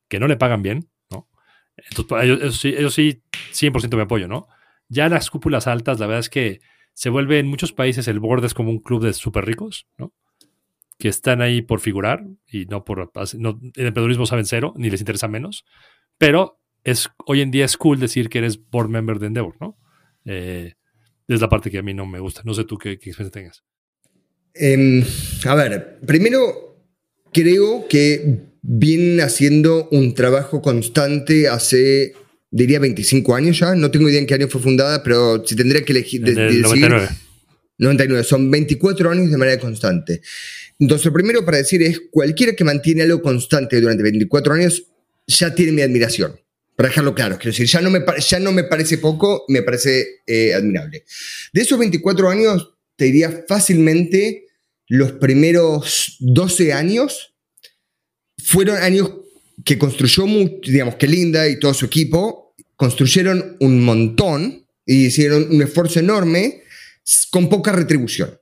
que 0.08 0.18
no 0.18 0.26
le 0.26 0.36
pagan 0.36 0.62
bien, 0.62 0.88
¿no? 1.10 1.28
Entonces, 1.76 2.24
ellos, 2.24 2.58
sí, 2.58 2.68
ellos 2.76 2.94
sí, 2.94 3.22
100% 3.52 3.96
me 3.96 4.02
apoyo, 4.02 4.26
¿no? 4.26 4.48
Ya 4.88 5.08
las 5.08 5.30
cúpulas 5.30 5.66
altas, 5.66 6.00
la 6.00 6.06
verdad 6.06 6.20
es 6.20 6.30
que 6.30 6.60
se 6.94 7.10
vuelve 7.10 7.38
en 7.38 7.46
muchos 7.46 7.72
países 7.72 8.08
el 8.08 8.18
board 8.18 8.44
es 8.44 8.54
como 8.54 8.70
un 8.70 8.80
club 8.80 9.04
de 9.04 9.12
súper 9.12 9.44
ricos, 9.46 9.86
¿no? 9.98 10.12
Que 10.98 11.06
están 11.06 11.40
ahí 11.42 11.62
por 11.62 11.78
figurar 11.78 12.24
y 12.44 12.64
no 12.66 12.84
por. 12.84 13.12
No, 13.38 13.60
el 13.76 13.86
emprendedurismo 13.86 14.26
saben 14.26 14.46
cero, 14.46 14.74
ni 14.76 14.90
les 14.90 14.98
interesa 14.98 15.28
menos. 15.28 15.64
Pero 16.16 16.58
es, 16.82 17.08
hoy 17.24 17.40
en 17.40 17.52
día 17.52 17.66
es 17.66 17.76
cool 17.76 18.00
decir 18.00 18.28
que 18.28 18.38
eres 18.38 18.68
board 18.68 18.88
member 18.88 19.20
de 19.20 19.28
Endeavor, 19.28 19.54
¿no? 19.60 19.78
Eh, 20.24 20.74
es 21.28 21.40
la 21.40 21.48
parte 21.48 21.70
que 21.70 21.78
a 21.78 21.82
mí 21.82 21.94
no 21.94 22.04
me 22.04 22.18
gusta. 22.18 22.42
No 22.44 22.52
sé 22.52 22.64
tú 22.64 22.78
qué, 22.78 22.98
qué 22.98 23.10
experiencia 23.10 23.40
tengas. 23.40 23.64
Em, 24.58 25.04
a 25.44 25.54
ver, 25.54 25.98
primero 26.06 26.84
creo 27.32 27.86
que 27.88 28.48
vienen 28.62 29.20
haciendo 29.20 29.88
un 29.92 30.14
trabajo 30.14 30.60
constante 30.60 31.48
hace, 31.48 32.12
diría, 32.50 32.80
25 32.80 33.34
años 33.34 33.58
ya. 33.58 33.74
No 33.74 33.90
tengo 33.90 34.08
idea 34.08 34.20
en 34.20 34.26
qué 34.26 34.34
año 34.34 34.48
fue 34.48 34.60
fundada, 34.60 35.02
pero 35.02 35.44
si 35.46 35.56
tendría 35.56 35.84
que 35.84 35.92
elegir... 35.92 36.22
De, 36.22 36.34
99. 36.34 37.08
99, 37.78 38.24
son 38.24 38.50
24 38.50 39.10
años 39.10 39.30
de 39.30 39.36
manera 39.36 39.60
constante. 39.60 40.20
Entonces, 40.80 41.06
lo 41.06 41.12
primero 41.12 41.44
para 41.44 41.58
decir 41.58 41.80
es, 41.82 42.00
cualquiera 42.10 42.52
que 42.54 42.64
mantiene 42.64 43.02
algo 43.02 43.22
constante 43.22 43.80
durante 43.80 44.02
24 44.02 44.54
años 44.54 44.84
ya 45.26 45.54
tiene 45.54 45.72
mi 45.72 45.82
admiración. 45.82 46.40
Para 46.74 46.88
dejarlo 46.88 47.14
claro, 47.14 47.36
quiero 47.36 47.52
decir, 47.52 47.66
ya 47.66 47.80
no 47.80 47.90
me, 47.90 48.04
ya 48.20 48.38
no 48.38 48.52
me 48.52 48.64
parece 48.64 48.98
poco, 48.98 49.44
me 49.48 49.62
parece 49.62 50.22
eh, 50.26 50.54
admirable. 50.54 51.04
De 51.52 51.60
esos 51.60 51.78
24 51.78 52.30
años, 52.30 52.74
te 52.96 53.06
diría 53.06 53.44
fácilmente 53.46 54.47
los 54.88 55.12
primeros 55.12 56.16
12 56.20 56.72
años 56.72 57.34
fueron 58.42 58.78
años 58.78 59.10
que 59.64 59.78
construyó, 59.78 60.24
digamos, 60.62 60.96
que 60.96 61.06
Linda 61.06 61.48
y 61.48 61.58
todo 61.58 61.74
su 61.74 61.86
equipo 61.86 62.54
construyeron 62.76 63.56
un 63.60 63.84
montón 63.84 64.66
y 64.86 65.06
hicieron 65.06 65.48
un 65.50 65.62
esfuerzo 65.62 66.00
enorme 66.00 66.62
con 67.30 67.48
poca 67.48 67.72
retribución. 67.72 68.38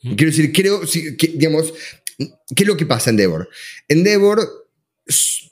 Quiero 0.00 0.30
decir, 0.30 0.52
creo, 0.52 0.80
que, 0.80 1.28
digamos, 1.34 1.72
¿qué 2.18 2.62
es 2.62 2.66
lo 2.66 2.76
que 2.76 2.86
pasa 2.86 3.10
en 3.10 3.14
Endeavor? 3.14 3.48
Endeavor, 3.88 4.68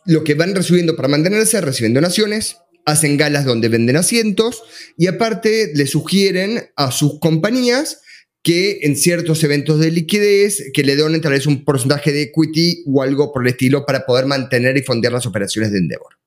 lo 0.07 0.25
que 0.25 0.35
van 0.35 0.55
recibiendo 0.55 0.97
para 0.97 1.09
mantenerse, 1.09 1.61
reciben 1.61 1.95
donaciones, 1.95 2.57
hacen 2.85 3.17
galas 3.17 3.45
donde 3.45 3.69
venden 3.69 3.97
asientos 3.97 4.63
y 4.97 5.07
aparte 5.07 5.73
le 5.75 5.87
sugieren 5.87 6.71
a 6.77 6.91
sus 6.91 7.19
compañías 7.19 8.01
que 8.45 8.81
en 8.83 8.95
ciertos 8.95 9.43
eventos 9.43 9.81
de 9.81 9.91
liquidez 9.91 10.71
que 10.75 10.85
le 10.85 10.97
donen 10.97 11.23
tal 11.23 11.33
vez 11.33 11.47
un 11.47 11.65
porcentaje 11.65 12.13
de 12.13 12.25
equity 12.25 12.85
o 12.87 13.03
algo 13.03 13.33
por 13.33 13.43
el 13.43 13.49
estilo 13.49 13.87
para 13.87 14.05
poder 14.05 14.27
mantener 14.27 14.77
y 14.77 14.83
fondear 14.83 15.15
las 15.15 15.25
operaciones 15.25 15.73
de 15.73 15.79
Endeavor. 15.79 16.19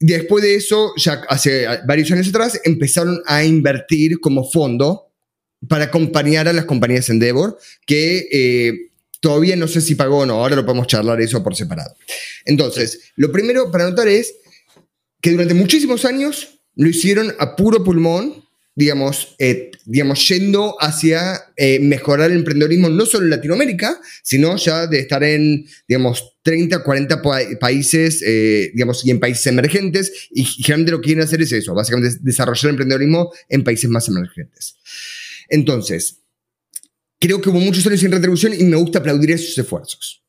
Después 0.00 0.42
de 0.42 0.56
eso, 0.56 0.92
ya 0.96 1.22
hace 1.28 1.64
varios 1.86 2.10
años 2.10 2.28
atrás, 2.28 2.60
empezaron 2.64 3.22
a 3.24 3.44
invertir 3.44 4.18
como 4.18 4.50
fondo 4.50 5.12
para 5.68 5.84
acompañar 5.84 6.48
a 6.48 6.52
las 6.52 6.64
compañías 6.64 7.08
Endeavor, 7.08 7.56
que 7.86 8.28
eh, 8.32 8.90
todavía 9.20 9.54
no 9.54 9.68
sé 9.68 9.80
si 9.80 9.94
pagó 9.94 10.18
o 10.18 10.26
no, 10.26 10.34
ahora 10.34 10.56
lo 10.56 10.66
podemos 10.66 10.88
charlar 10.88 11.20
eso 11.20 11.40
por 11.44 11.54
separado. 11.54 11.94
Entonces, 12.44 13.12
lo 13.14 13.30
primero 13.30 13.70
para 13.70 13.88
notar 13.88 14.08
es 14.08 14.34
que 15.20 15.30
durante 15.30 15.54
muchísimos 15.54 16.04
años 16.04 16.58
lo 16.74 16.88
hicieron 16.88 17.32
a 17.38 17.54
puro 17.54 17.84
pulmón, 17.84 18.44
digamos, 18.74 19.36
eh, 19.38 19.70
digamos 19.84 20.28
yendo 20.28 20.76
hacia 20.80 21.40
eh, 21.56 21.78
mejorar 21.80 22.30
el 22.30 22.38
emprendedorismo 22.38 22.88
no 22.88 23.06
solo 23.06 23.24
en 23.24 23.30
Latinoamérica, 23.30 24.00
sino 24.22 24.56
ya 24.56 24.86
de 24.86 25.00
estar 25.00 25.22
en, 25.24 25.66
digamos, 25.88 26.36
30, 26.42 26.82
40 26.82 27.22
países, 27.60 28.22
eh, 28.26 28.70
digamos, 28.74 29.04
y 29.04 29.10
en 29.10 29.20
países 29.20 29.46
emergentes, 29.46 30.28
y 30.30 30.44
generalmente 30.44 30.92
lo 30.92 31.00
que 31.00 31.06
quieren 31.06 31.24
hacer 31.24 31.42
es 31.42 31.52
eso, 31.52 31.74
básicamente 31.74 32.16
desarrollar 32.20 32.64
el 32.64 32.70
emprendedorismo 32.70 33.32
en 33.48 33.64
países 33.64 33.88
más 33.90 34.08
emergentes. 34.08 34.76
Entonces, 35.48 36.18
creo 37.18 37.40
que 37.40 37.50
hubo 37.50 37.60
muchos 37.60 37.86
años 37.86 38.00
sin 38.00 38.12
retribución 38.12 38.54
y 38.54 38.64
me 38.64 38.76
gusta 38.76 38.98
aplaudir 38.98 39.30
esos 39.30 39.56
esfuerzos. 39.56 40.22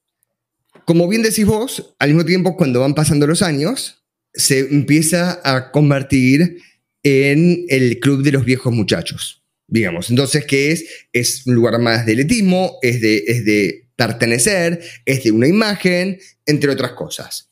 Como 0.85 1.07
bien 1.07 1.21
decís 1.21 1.45
vos, 1.45 1.95
al 1.99 2.09
mismo 2.09 2.25
tiempo, 2.25 2.57
cuando 2.57 2.81
van 2.81 2.93
pasando 2.93 3.25
los 3.25 3.41
años, 3.41 4.03
se 4.33 4.59
empieza 4.59 5.39
a 5.43 5.71
convertir 5.71 6.57
en 7.03 7.65
el 7.69 7.99
club 7.99 8.23
de 8.23 8.31
los 8.31 8.45
viejos 8.45 8.73
muchachos, 8.73 9.42
digamos. 9.73 10.11
Entonces, 10.11 10.45
¿qué 10.45 10.71
es? 10.71 10.85
Es 11.11 11.47
un 11.47 11.55
lugar 11.55 11.79
más 11.79 12.05
de 12.05 12.13
elitismo, 12.13 12.77
es 12.83 13.01
de, 13.01 13.23
es 13.25 13.43
de 13.43 13.87
pertenecer, 13.95 14.79
es 15.03 15.23
de 15.23 15.31
una 15.31 15.47
imagen, 15.47 16.19
entre 16.45 16.69
otras 16.69 16.91
cosas. 16.91 17.49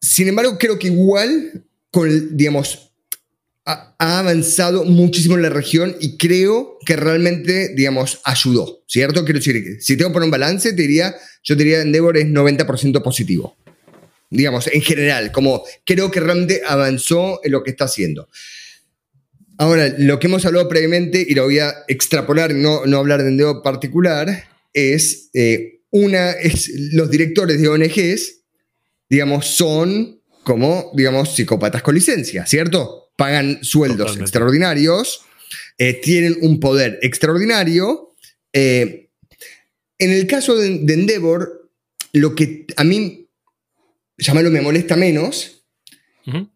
Sin 0.00 0.28
embargo, 0.28 0.56
creo 0.58 0.78
que 0.78 0.86
igual, 0.86 1.62
con, 1.90 2.36
digamos, 2.36 2.90
ha, 3.66 3.94
avanzado 3.98 4.84
muchísimo 4.84 5.34
en 5.34 5.42
la 5.42 5.50
región 5.50 5.94
y 6.00 6.16
creo 6.16 6.78
que 6.86 6.96
realmente, 6.96 7.74
digamos, 7.74 8.20
ayudó, 8.24 8.82
¿cierto? 8.86 9.26
Quiero 9.26 9.40
decir, 9.40 9.76
si 9.80 9.96
tengo 9.96 10.10
que 10.10 10.14
poner 10.14 10.26
un 10.26 10.30
balance, 10.30 10.72
te 10.72 10.82
diría, 10.82 11.14
yo 11.42 11.54
te 11.54 11.64
diría 11.64 11.82
Endeavor 11.82 12.16
es 12.16 12.26
90% 12.28 13.02
positivo 13.02 13.56
digamos, 14.28 14.66
en 14.66 14.82
general, 14.82 15.30
como 15.30 15.62
creo 15.84 16.10
que 16.10 16.18
realmente 16.18 16.60
avanzó 16.66 17.40
en 17.44 17.52
lo 17.52 17.62
que 17.62 17.70
está 17.70 17.84
haciendo. 17.84 18.28
Ahora, 19.58 19.94
lo 19.98 20.18
que 20.18 20.26
hemos 20.26 20.44
hablado 20.44 20.68
previamente, 20.68 21.24
y 21.26 21.34
lo 21.34 21.44
voy 21.44 21.58
a 21.60 21.74
extrapolar, 21.88 22.54
no, 22.54 22.84
no 22.84 22.98
hablar 22.98 23.22
de 23.22 23.28
Endeo 23.28 23.62
particular, 23.62 24.44
es, 24.72 25.30
eh, 25.32 25.80
una, 25.90 26.32
es 26.32 26.70
los 26.92 27.10
directores 27.10 27.60
de 27.60 27.68
ONGs, 27.68 28.42
digamos, 29.08 29.46
son 29.46 30.20
como, 30.44 30.92
digamos, 30.94 31.34
psicópatas 31.34 31.82
con 31.82 31.94
licencia, 31.94 32.44
¿cierto? 32.46 33.12
Pagan 33.16 33.58
sueldos 33.62 34.16
extraordinarios, 34.18 35.22
eh, 35.78 35.94
tienen 35.94 36.36
un 36.42 36.60
poder 36.60 36.98
extraordinario. 37.02 38.14
Eh, 38.52 39.08
en 39.98 40.10
el 40.10 40.26
caso 40.26 40.56
de, 40.56 40.80
de 40.80 40.94
Endeavor, 40.94 41.70
lo 42.12 42.34
que 42.34 42.66
a 42.76 42.84
mí 42.84 43.28
llamarlo 44.18 44.50
me 44.50 44.60
molesta 44.60 44.96
menos, 44.96 45.55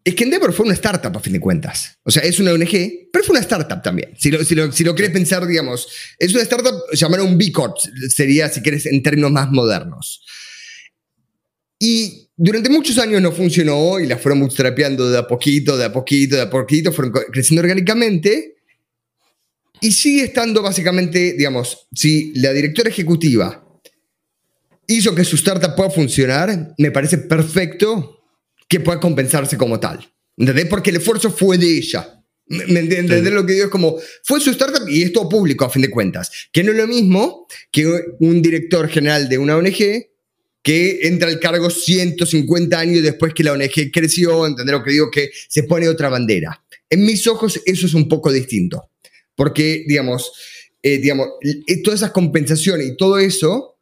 es 0.03 0.15
que 0.15 0.25
Endeavor 0.25 0.51
fue 0.51 0.65
una 0.65 0.73
startup 0.73 1.15
a 1.15 1.19
fin 1.21 1.33
de 1.33 1.39
cuentas. 1.39 1.97
O 2.03 2.11
sea, 2.11 2.23
es 2.23 2.39
una 2.39 2.51
ONG, 2.51 3.09
pero 3.11 3.23
fue 3.23 3.33
una 3.33 3.39
startup 3.39 3.81
también. 3.81 4.13
Si 4.17 4.29
lo, 4.29 4.43
si 4.43 4.53
lo, 4.53 4.71
si 4.71 4.83
lo 4.83 4.93
querés 4.93 5.11
pensar, 5.11 5.47
digamos, 5.47 5.87
es 6.19 6.33
una 6.33 6.43
startup, 6.43 6.75
llamarlo 6.91 7.25
un 7.25 7.37
B 7.37 7.51
Corp, 7.51 7.77
sería, 8.09 8.49
si 8.49 8.61
quieres, 8.61 8.85
en 8.85 9.01
términos 9.01 9.31
más 9.31 9.49
modernos. 9.49 10.23
Y 11.79 12.29
durante 12.35 12.69
muchos 12.69 12.97
años 12.97 13.21
no 13.21 13.31
funcionó 13.31 13.99
y 13.99 14.07
la 14.07 14.17
fueron 14.17 14.41
bootstrapeando 14.41 15.09
de 15.09 15.17
a 15.17 15.27
poquito, 15.27 15.77
de 15.77 15.85
a 15.85 15.93
poquito, 15.93 16.35
de 16.35 16.41
a 16.41 16.49
poquito, 16.49 16.91
fueron 16.91 17.13
creciendo 17.31 17.61
orgánicamente. 17.61 18.55
Y 19.79 19.91
sigue 19.93 20.25
estando 20.25 20.61
básicamente, 20.61 21.33
digamos, 21.33 21.87
si 21.95 22.33
la 22.35 22.51
directora 22.51 22.89
ejecutiva 22.89 23.65
hizo 24.85 25.15
que 25.15 25.23
su 25.23 25.37
startup 25.37 25.75
pueda 25.75 25.89
funcionar, 25.89 26.75
me 26.77 26.91
parece 26.91 27.17
perfecto 27.19 28.20
que 28.71 28.79
pueda 28.79 29.01
compensarse 29.01 29.57
como 29.57 29.81
tal. 29.81 29.99
¿Entendés? 30.37 30.65
Porque 30.67 30.91
el 30.91 30.95
esfuerzo 30.95 31.29
fue 31.29 31.57
de 31.57 31.77
ella. 31.77 32.23
¿Me 32.47 32.79
entiendes 32.79 33.33
lo 33.33 33.45
que 33.45 33.51
digo? 33.51 33.65
Es 33.65 33.71
como, 33.71 33.97
fue 34.23 34.39
su 34.39 34.49
startup 34.51 34.87
y 34.87 35.03
es 35.03 35.11
todo 35.11 35.27
público 35.27 35.65
a 35.65 35.69
fin 35.69 35.81
de 35.81 35.89
cuentas. 35.89 36.31
Que 36.53 36.63
no 36.63 36.71
es 36.71 36.77
lo 36.77 36.87
mismo 36.87 37.47
que 37.69 37.85
un 38.21 38.41
director 38.41 38.87
general 38.87 39.27
de 39.27 39.37
una 39.37 39.57
ONG 39.57 40.07
que 40.63 40.99
entra 41.01 41.27
al 41.27 41.41
cargo 41.41 41.69
150 41.69 42.79
años 42.79 43.03
después 43.03 43.33
que 43.33 43.43
la 43.43 43.51
ONG 43.51 43.91
creció, 43.91 44.47
¿entendés 44.47 44.71
lo 44.71 44.83
que 44.85 44.91
digo? 44.91 45.11
Que 45.11 45.31
se 45.49 45.63
pone 45.63 45.89
otra 45.89 46.07
bandera. 46.07 46.63
En 46.89 47.03
mis 47.03 47.27
ojos 47.27 47.59
eso 47.65 47.85
es 47.85 47.93
un 47.93 48.07
poco 48.07 48.31
distinto. 48.31 48.89
Porque, 49.35 49.83
digamos, 49.85 50.31
eh, 50.81 50.97
digamos 50.97 51.27
todas 51.83 51.99
esas 51.99 52.11
compensaciones 52.11 52.87
y 52.87 52.95
todo 52.95 53.19
eso 53.19 53.77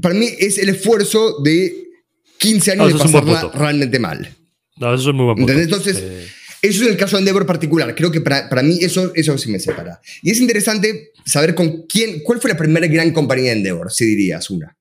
para 0.00 0.14
mí 0.14 0.28
es 0.38 0.56
el 0.58 0.70
esfuerzo 0.70 1.40
de 1.42 1.83
15 2.44 2.72
años 2.72 2.92
de 2.92 2.98
pasarla 2.98 3.50
realmente 3.54 3.98
mal. 3.98 4.28
No, 4.76 4.94
eso 4.94 5.10
es 5.10 5.16
muy 5.16 5.34
buen 5.34 5.58
Entonces, 5.58 5.96
eso 6.62 6.84
es 6.84 6.90
el 6.90 6.96
caso 6.96 7.16
de 7.16 7.20
Endeavor 7.20 7.46
particular. 7.46 7.94
Creo 7.94 8.10
que 8.10 8.20
para, 8.20 8.48
para, 8.48 8.62
mí 8.62 8.78
eso, 8.80 9.12
eso 9.14 9.36
sí 9.38 9.50
me 9.50 9.58
separa. 9.58 10.00
Y 10.22 10.30
es 10.30 10.40
interesante 10.40 11.12
saber 11.24 11.54
con 11.54 11.82
quién, 11.86 12.22
cuál 12.22 12.40
fue 12.40 12.50
la 12.50 12.56
primera 12.56 12.86
gran 12.86 13.12
compañía 13.12 13.50
de 13.50 13.58
Endeavor, 13.58 13.90
si 13.92 14.04
dirías 14.04 14.50
una. 14.50 14.76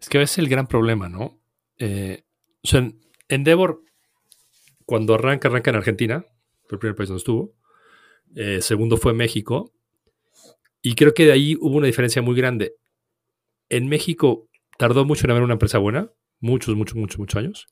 Es 0.00 0.08
que 0.08 0.18
a 0.18 0.20
veces 0.20 0.34
es 0.34 0.38
el 0.38 0.48
gran 0.48 0.66
problema, 0.66 1.08
¿no? 1.08 1.40
Eh, 1.78 2.22
o 2.62 2.68
sea, 2.68 2.90
Endeavor, 3.28 3.82
cuando 4.84 5.14
arranca, 5.14 5.48
arranca 5.48 5.70
en 5.70 5.76
Argentina, 5.76 6.24
fue 6.66 6.76
el 6.76 6.78
primer 6.78 6.96
país 6.96 7.08
donde 7.08 7.18
estuvo. 7.18 7.54
Eh, 8.34 8.60
segundo 8.62 8.96
fue 8.96 9.14
México. 9.14 9.72
Y 10.82 10.94
creo 10.94 11.14
que 11.14 11.26
de 11.26 11.32
ahí 11.32 11.56
hubo 11.60 11.76
una 11.76 11.86
diferencia 11.86 12.22
muy 12.22 12.36
grande 12.36 12.74
en 13.68 13.88
México 13.88 14.48
tardó 14.78 15.04
mucho 15.04 15.26
en 15.26 15.30
haber 15.30 15.42
una 15.42 15.54
empresa 15.54 15.78
buena, 15.78 16.10
muchos, 16.40 16.74
muchos, 16.76 16.96
muchos, 16.96 17.18
muchos 17.18 17.38
años. 17.38 17.66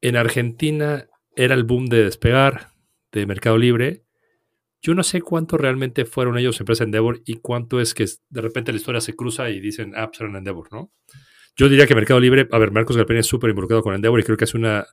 En 0.00 0.16
Argentina 0.16 1.06
era 1.36 1.54
el 1.54 1.64
boom 1.64 1.86
de 1.86 2.04
despegar, 2.04 2.72
de 3.12 3.26
Mercado 3.26 3.58
Libre. 3.58 4.04
Yo 4.80 4.94
no 4.94 5.02
sé 5.02 5.22
cuánto 5.22 5.56
realmente 5.56 6.04
fueron 6.04 6.38
ellos 6.38 6.58
empresa 6.58 6.84
Endeavor 6.84 7.20
y 7.24 7.34
cuánto 7.34 7.80
es 7.80 7.94
que 7.94 8.06
de 8.30 8.40
repente 8.40 8.72
la 8.72 8.78
historia 8.78 9.00
se 9.00 9.14
cruza 9.14 9.48
y 9.50 9.60
dicen, 9.60 9.92
ah, 9.96 10.08
pues 10.08 10.20
eran 10.20 10.34
Endeavor, 10.34 10.72
¿no? 10.72 10.90
Yo 11.56 11.68
diría 11.68 11.86
que 11.86 11.94
Mercado 11.94 12.18
Libre, 12.18 12.48
a 12.50 12.58
ver, 12.58 12.72
Marcos 12.72 12.96
Galperín 12.96 13.20
es 13.20 13.26
súper 13.26 13.50
involucrado 13.50 13.82
con 13.82 13.94
Endeavor 13.94 14.18
y 14.18 14.24
creo 14.24 14.36
que 14.36 14.44
hace 14.44 14.56
una 14.56 14.86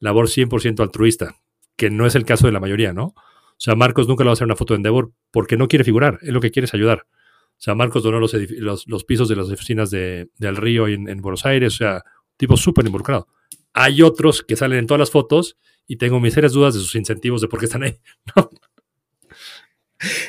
labor 0.00 0.26
100% 0.26 0.80
altruista, 0.80 1.36
que 1.76 1.90
no 1.90 2.06
es 2.06 2.14
el 2.14 2.24
caso 2.24 2.46
de 2.46 2.52
la 2.52 2.60
mayoría, 2.60 2.92
¿no? 2.92 3.14
O 3.14 3.60
sea, 3.60 3.74
Marcos 3.74 4.08
nunca 4.08 4.24
le 4.24 4.28
va 4.28 4.32
a 4.32 4.34
hacer 4.34 4.46
una 4.46 4.56
foto 4.56 4.74
de 4.74 4.78
Endeavor 4.78 5.12
porque 5.30 5.56
no 5.56 5.68
quiere 5.68 5.84
figurar, 5.84 6.18
es 6.22 6.30
lo 6.30 6.40
que 6.40 6.50
quiere 6.50 6.64
es 6.64 6.74
ayudar. 6.74 7.06
Sea, 7.58 7.74
Marcos 7.74 8.02
donó 8.02 8.20
los, 8.20 8.34
los, 8.86 9.04
pisos 9.04 9.28
de 9.28 9.36
las 9.36 9.50
oficinas 9.50 9.90
de, 9.90 10.28
del 10.38 10.56
Río 10.56 10.86
en, 10.86 11.08
en, 11.08 11.20
Buenos 11.20 11.44
Aires, 11.44 11.74
o 11.74 11.76
sea, 11.76 12.04
tipo 12.36 12.56
súper 12.56 12.86
involucrado. 12.86 13.26
Hay 13.72 14.02
otros 14.02 14.42
que 14.42 14.56
salen 14.56 14.78
en 14.78 14.86
todas 14.86 15.00
las 15.00 15.10
fotos 15.10 15.56
y 15.86 15.96
tengo 15.96 16.20
mis 16.20 16.34
serias 16.34 16.52
dudas 16.52 16.74
de 16.74 16.80
sus 16.80 16.94
incentivos 16.94 17.40
de 17.40 17.48
por 17.48 17.58
qué 17.58 17.66
están 17.66 17.82
ahí. 17.82 17.98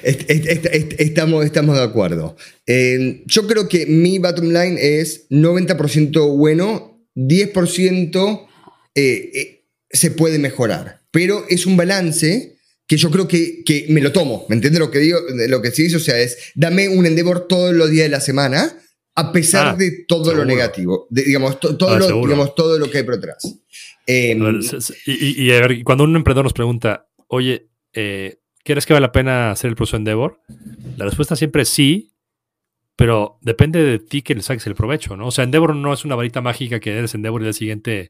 Estamos, 0.01 1.45
estamos 1.45 1.75
de 1.77 1.84
acuerdo. 1.84 2.36
yo 2.65 3.47
creo 3.47 3.69
que 3.69 3.86
mi 3.86 4.17
bottom 4.17 4.47
line 4.47 4.77
es 4.80 5.30
90% 5.30 6.38
bueno, 6.38 7.05
10% 7.15 8.47
eh, 8.95 9.32
eh, 9.34 9.65
se 9.91 10.11
puede 10.11 10.39
mejorar, 10.39 11.01
pero 11.11 11.45
es 11.49 11.67
un 11.67 11.77
balance 11.77 12.57
que 12.89 12.97
yo 12.97 13.11
creo 13.11 13.27
que, 13.27 13.63
que 13.63 13.85
me 13.89 14.01
lo 14.01 14.11
tomo, 14.11 14.47
¿me 14.49 14.55
entiendes 14.55 14.79
lo 14.79 14.89
que 14.89 14.97
digo? 14.97 15.19
Lo 15.47 15.61
que 15.61 15.69
sí 15.69 15.83
dice, 15.83 15.97
o 15.97 15.99
sea, 15.99 16.17
es 16.17 16.51
dame 16.55 16.89
un 16.89 17.05
endeavor 17.05 17.47
todos 17.47 17.71
los 17.71 17.91
días 17.91 18.05
de 18.05 18.09
la 18.09 18.19
semana, 18.19 18.67
a 19.13 19.31
pesar 19.31 19.67
ah, 19.67 19.75
de 19.75 20.05
todo 20.07 20.33
lo 20.33 20.43
negativo, 20.43 21.07
digamos, 21.11 21.59
todo, 21.59 21.87
ah, 21.87 21.99
lo, 21.99 22.07
digamos, 22.07 22.55
todo 22.55 22.79
lo 22.79 22.89
que 22.89 22.97
hay 22.97 23.03
por 23.03 23.13
atrás. 23.13 23.61
Em, 24.07 24.59
y, 25.05 25.51
a 25.51 25.67
ver, 25.67 25.83
cuando 25.83 26.03
un 26.03 26.15
emprendedor 26.15 26.45
nos 26.45 26.53
pregunta, 26.53 27.07
oye, 27.27 27.69
eh, 27.93 28.39
¿quieres 28.63 28.87
que 28.87 28.93
vale 28.93 29.05
la 29.05 29.11
pena 29.11 29.51
hacer 29.51 29.69
el 29.69 29.75
proceso 29.75 29.97
Endeavor? 29.97 30.41
La 30.97 31.05
respuesta 31.05 31.35
siempre 31.35 31.61
es 31.61 31.69
sí, 31.69 32.15
pero 32.95 33.37
depende 33.41 33.83
de 33.83 33.99
ti 33.99 34.23
que 34.23 34.33
le 34.33 34.41
saques 34.41 34.65
el 34.65 34.73
provecho, 34.73 35.15
¿no? 35.15 35.27
O 35.27 35.31
sea, 35.31 35.43
Endeavor 35.43 35.75
no 35.75 35.93
es 35.93 36.05
una 36.05 36.15
varita 36.15 36.41
mágica 36.41 36.79
que 36.79 36.97
eres 36.97 37.13
Endeavor 37.13 37.43
y 37.43 37.47
el 37.47 37.53
siguiente 37.53 38.09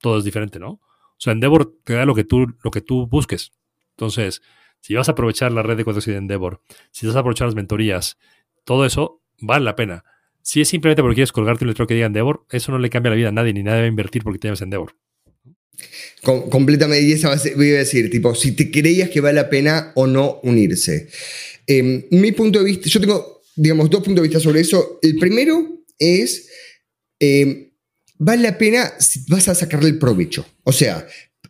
todo 0.00 0.16
es 0.16 0.24
diferente, 0.24 0.58
¿no? 0.58 0.70
O 0.70 1.18
sea, 1.18 1.34
Endeavor 1.34 1.74
te 1.84 1.92
da 1.92 2.06
lo 2.06 2.14
que 2.14 2.24
tú, 2.24 2.46
lo 2.62 2.70
que 2.70 2.80
tú 2.80 3.06
busques. 3.06 3.52
Entonces, 3.96 4.42
si 4.80 4.94
vas 4.94 5.08
a 5.08 5.12
aprovechar 5.12 5.52
la 5.52 5.62
red 5.62 5.76
de 5.76 5.84
contactos 5.84 6.12
de 6.12 6.18
Endeavor, 6.18 6.60
si 6.90 7.06
vas 7.06 7.16
a 7.16 7.20
aprovechar 7.20 7.46
las 7.46 7.54
mentorías, 7.54 8.18
todo 8.64 8.84
eso 8.84 9.22
vale 9.40 9.64
la 9.64 9.76
pena. 9.76 10.04
Si 10.42 10.60
es 10.60 10.68
simplemente 10.68 11.00
porque 11.00 11.14
quieres 11.14 11.32
colgarte 11.32 11.64
un 11.64 11.68
letrero 11.68 11.86
que 11.86 11.94
diga 11.94 12.06
Endeavor, 12.06 12.44
eso 12.50 12.70
no 12.70 12.78
le 12.78 12.90
cambia 12.90 13.10
la 13.10 13.16
vida 13.16 13.28
a 13.28 13.32
nadie, 13.32 13.54
ni 13.54 13.62
nadie 13.62 13.80
va 13.80 13.84
a 13.84 13.88
invertir 13.88 14.22
porque 14.22 14.38
tienes 14.38 14.60
Endeavor. 14.60 14.94
completamente, 16.22 17.02
y 17.02 17.12
esa 17.12 17.34
voy 17.56 17.70
a 17.70 17.78
decir, 17.78 18.10
tipo, 18.10 18.34
si 18.34 18.52
te 18.52 18.70
creías 18.70 19.10
que 19.10 19.20
vale 19.20 19.36
la 19.36 19.48
pena 19.48 19.92
o 19.94 20.06
no 20.06 20.40
unirse. 20.42 21.08
Em, 21.66 22.04
mi 22.10 22.32
punto 22.32 22.58
de 22.58 22.66
vista, 22.66 22.88
yo 22.88 23.00
tengo, 23.00 23.42
digamos, 23.56 23.88
dos 23.88 24.02
puntos 24.02 24.22
de 24.22 24.28
vista 24.28 24.40
sobre 24.40 24.60
eso. 24.60 24.98
El 25.02 25.16
primero 25.16 25.84
es, 25.98 26.50
em, 27.18 27.70
vale 28.18 28.42
la 28.42 28.58
pena 28.58 28.92
si 28.98 29.24
vas 29.28 29.48
a 29.48 29.54
sacarle 29.54 29.88
el 29.88 29.98
provecho. 29.98 30.46
O 30.64 30.72
sea, 30.72 31.06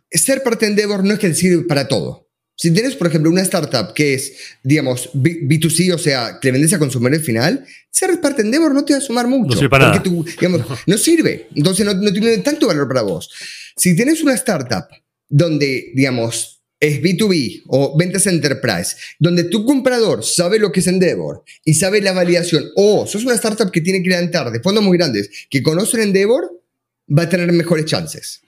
ser 0.09 0.41
parte 0.41 0.65
de 0.65 0.71
Endeavor 0.71 1.03
no 1.03 1.13
es 1.13 1.19
que 1.19 1.33
sirve 1.33 1.65
para 1.65 1.87
todo. 1.87 2.24
Si 2.55 2.71
tienes, 2.71 2.95
por 2.95 3.07
ejemplo, 3.07 3.29
una 3.29 3.41
startup 3.41 3.93
que 3.93 4.13
es, 4.13 4.33
digamos, 4.63 5.09
B 5.13 5.59
2 5.61 5.75
c 5.75 5.93
o 5.93 5.97
sea, 5.97 6.39
que 6.41 6.47
le 6.47 6.53
vendes 6.53 6.73
a 6.73 6.79
consumidor 6.79 7.19
final, 7.19 7.65
ser 7.91 8.19
parte 8.21 8.41
en 8.41 8.47
Endeavor 8.47 8.73
no 8.73 8.85
te 8.85 8.93
va 8.93 8.99
a 8.99 9.01
sumar 9.01 9.27
mucho. 9.27 9.49
No 9.49 9.55
sirve 9.55 9.69
para 9.69 9.87
nada. 9.89 10.03
digamos, 10.03 10.61
no. 10.85 10.97
sirve. 10.97 11.47
Entonces 11.53 11.85
no, 11.85 11.93
no 11.93 12.11
tiene 12.13 12.37
tanto 12.37 12.67
valor 12.67 12.87
para 12.87 13.01
vos. 13.01 13.29
Si 13.75 13.95
tienes 13.95 14.23
una 14.23 14.33
startup 14.35 14.85
donde, 15.27 15.91
digamos, 15.95 16.55
es 16.79 17.01
B2B 17.01 17.63
o 17.67 17.97
ventas 17.97 18.27
enterprise, 18.27 18.95
donde 19.19 19.45
tu 19.45 19.65
comprador 19.65 20.23
sabe 20.23 20.59
lo 20.59 20.71
que 20.71 20.79
es 20.81 20.87
Endeavor 20.87 21.43
y 21.63 21.73
sabe 21.73 22.01
la 22.01 22.13
validación, 22.13 22.65
o 22.75 23.07
sos 23.07 23.23
una 23.23 23.35
startup 23.35 23.71
que 23.71 23.81
tiene 23.81 24.03
que 24.03 24.09
levantar 24.09 24.51
de 24.51 24.61
fondos 24.61 24.83
muy 24.83 24.97
grandes 24.97 25.29
que 25.49 25.63
conocen 25.63 26.01
Endeavor, 26.01 26.61
va 27.07 27.23
a 27.23 27.29
tener 27.29 27.51
mejores 27.51 27.85
chances. 27.85 28.41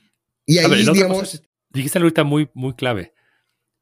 Y 0.45 0.59
ahí, 0.59 0.85
digamos... 0.93 1.41
dijiste 1.73 1.97
algo 1.97 2.07
ahorita 2.07 2.23
muy, 2.23 2.49
muy 2.53 2.73
clave. 2.73 3.11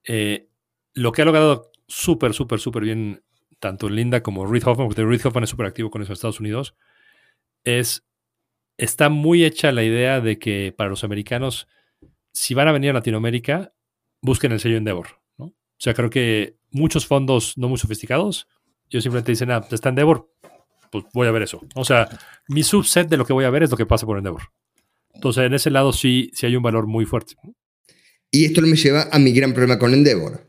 Eh, 0.07 0.49
lo 0.93 1.11
que 1.11 1.21
ha 1.21 1.25
logrado 1.25 1.71
súper, 1.87 2.33
súper, 2.33 2.59
súper 2.59 2.83
bien 2.83 3.23
tanto 3.59 3.89
Linda 3.89 4.21
como 4.21 4.45
Reid 4.45 4.67
Hoffman, 4.67 4.87
porque 4.87 5.03
Reid 5.03 5.25
Hoffman 5.25 5.43
es 5.43 5.49
súper 5.49 5.65
activo 5.65 5.89
con 5.89 6.01
eso 6.01 6.11
en 6.11 6.13
Estados 6.13 6.39
Unidos, 6.39 6.75
es, 7.63 8.05
está 8.77 9.09
muy 9.09 9.43
hecha 9.43 9.71
la 9.71 9.83
idea 9.83 10.21
de 10.21 10.37
que 10.37 10.73
para 10.75 10.89
los 10.89 11.03
americanos, 11.03 11.67
si 12.31 12.53
van 12.53 12.67
a 12.67 12.71
venir 12.71 12.91
a 12.91 12.93
Latinoamérica, 12.93 13.73
busquen 14.21 14.51
el 14.51 14.59
sello 14.59 14.77
Endeavor. 14.77 15.19
¿no? 15.37 15.45
O 15.45 15.53
sea, 15.77 15.93
creo 15.93 16.09
que 16.09 16.57
muchos 16.71 17.07
fondos 17.07 17.57
no 17.57 17.69
muy 17.69 17.77
sofisticados, 17.77 18.47
yo 18.89 19.01
simplemente 19.01 19.31
dicen, 19.31 19.51
ah, 19.51 19.65
está 19.71 19.89
Endeavor, 19.89 20.31
pues 20.91 21.05
voy 21.13 21.27
a 21.27 21.31
ver 21.31 21.41
eso. 21.41 21.61
O 21.75 21.83
sea, 21.83 22.07
mi 22.47 22.63
subset 22.63 23.07
de 23.09 23.17
lo 23.17 23.25
que 23.25 23.33
voy 23.33 23.45
a 23.45 23.49
ver 23.49 23.63
es 23.63 23.71
lo 23.71 23.77
que 23.77 23.85
pasa 23.85 24.05
por 24.05 24.17
Endeavor. 24.17 24.43
Entonces, 25.13 25.45
en 25.45 25.53
ese 25.53 25.71
lado 25.71 25.93
sí, 25.93 26.29
sí 26.33 26.45
hay 26.45 26.55
un 26.55 26.63
valor 26.63 26.87
muy 26.87 27.05
fuerte. 27.05 27.35
Y 28.32 28.45
esto 28.45 28.61
me 28.61 28.76
lleva 28.76 29.09
a 29.11 29.19
mi 29.19 29.32
gran 29.32 29.53
problema 29.53 29.80
con 29.80 29.93
Endeavor. 29.93 30.47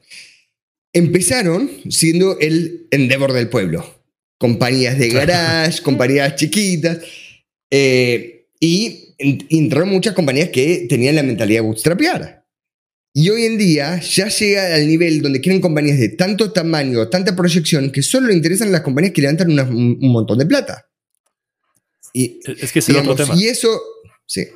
Empezaron 0.92 1.70
siendo 1.90 2.38
el 2.40 2.88
Endeavor 2.90 3.32
del 3.32 3.48
pueblo. 3.48 4.04
Compañías 4.38 4.98
de 4.98 5.08
garage, 5.10 5.82
compañías 5.82 6.36
chiquitas. 6.36 6.98
Eh, 7.70 8.48
y 8.60 9.14
entraron 9.18 9.90
muchas 9.90 10.14
compañías 10.14 10.50
que 10.50 10.86
tenían 10.88 11.16
la 11.16 11.22
mentalidad 11.22 11.58
de 11.58 11.66
bootstrapear. 11.66 12.44
Y 13.12 13.30
hoy 13.30 13.44
en 13.46 13.56
día 13.56 13.98
ya 14.00 14.28
llega 14.28 14.74
al 14.74 14.86
nivel 14.86 15.22
donde 15.22 15.40
quieren 15.40 15.60
compañías 15.60 15.98
de 15.98 16.10
tanto 16.10 16.52
tamaño, 16.52 17.08
tanta 17.08 17.34
proyección, 17.34 17.90
que 17.90 18.02
solo 18.02 18.28
le 18.28 18.34
interesan 18.34 18.70
las 18.70 18.82
compañías 18.82 19.14
que 19.14 19.22
levantan 19.22 19.58
un 19.70 20.12
montón 20.12 20.38
de 20.38 20.44
plata. 20.44 20.86
Y, 22.12 22.40
es 22.46 22.72
que 22.72 22.78
es 22.78 22.88
el 22.88 22.96
otro 22.96 23.14
tema. 23.14 23.34
Y 23.36 23.46
eso, 23.46 23.80
sí. 24.26 24.46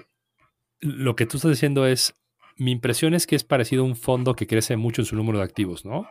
Lo 0.81 1.15
que 1.15 1.27
tú 1.27 1.37
estás 1.37 1.51
diciendo 1.51 1.87
es, 1.87 2.15
mi 2.61 2.73
impresión 2.73 3.15
es 3.15 3.27
que 3.27 3.37
es 3.37 3.43
parecido 3.43 3.83
a 3.83 3.87
un 3.87 3.97
fondo 3.97 4.37
que 4.37 4.47
crece 4.47 4.77
mucho 4.77 5.01
en 5.01 5.07
su 5.07 5.17
número 5.17 5.39
de 5.39 5.45
activos, 5.45 5.87
¿no? 5.87 6.07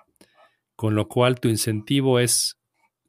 Con 0.75 0.95
lo 0.95 1.07
cual 1.07 1.39
tu 1.39 1.47
incentivo 1.47 2.19
es 2.19 2.59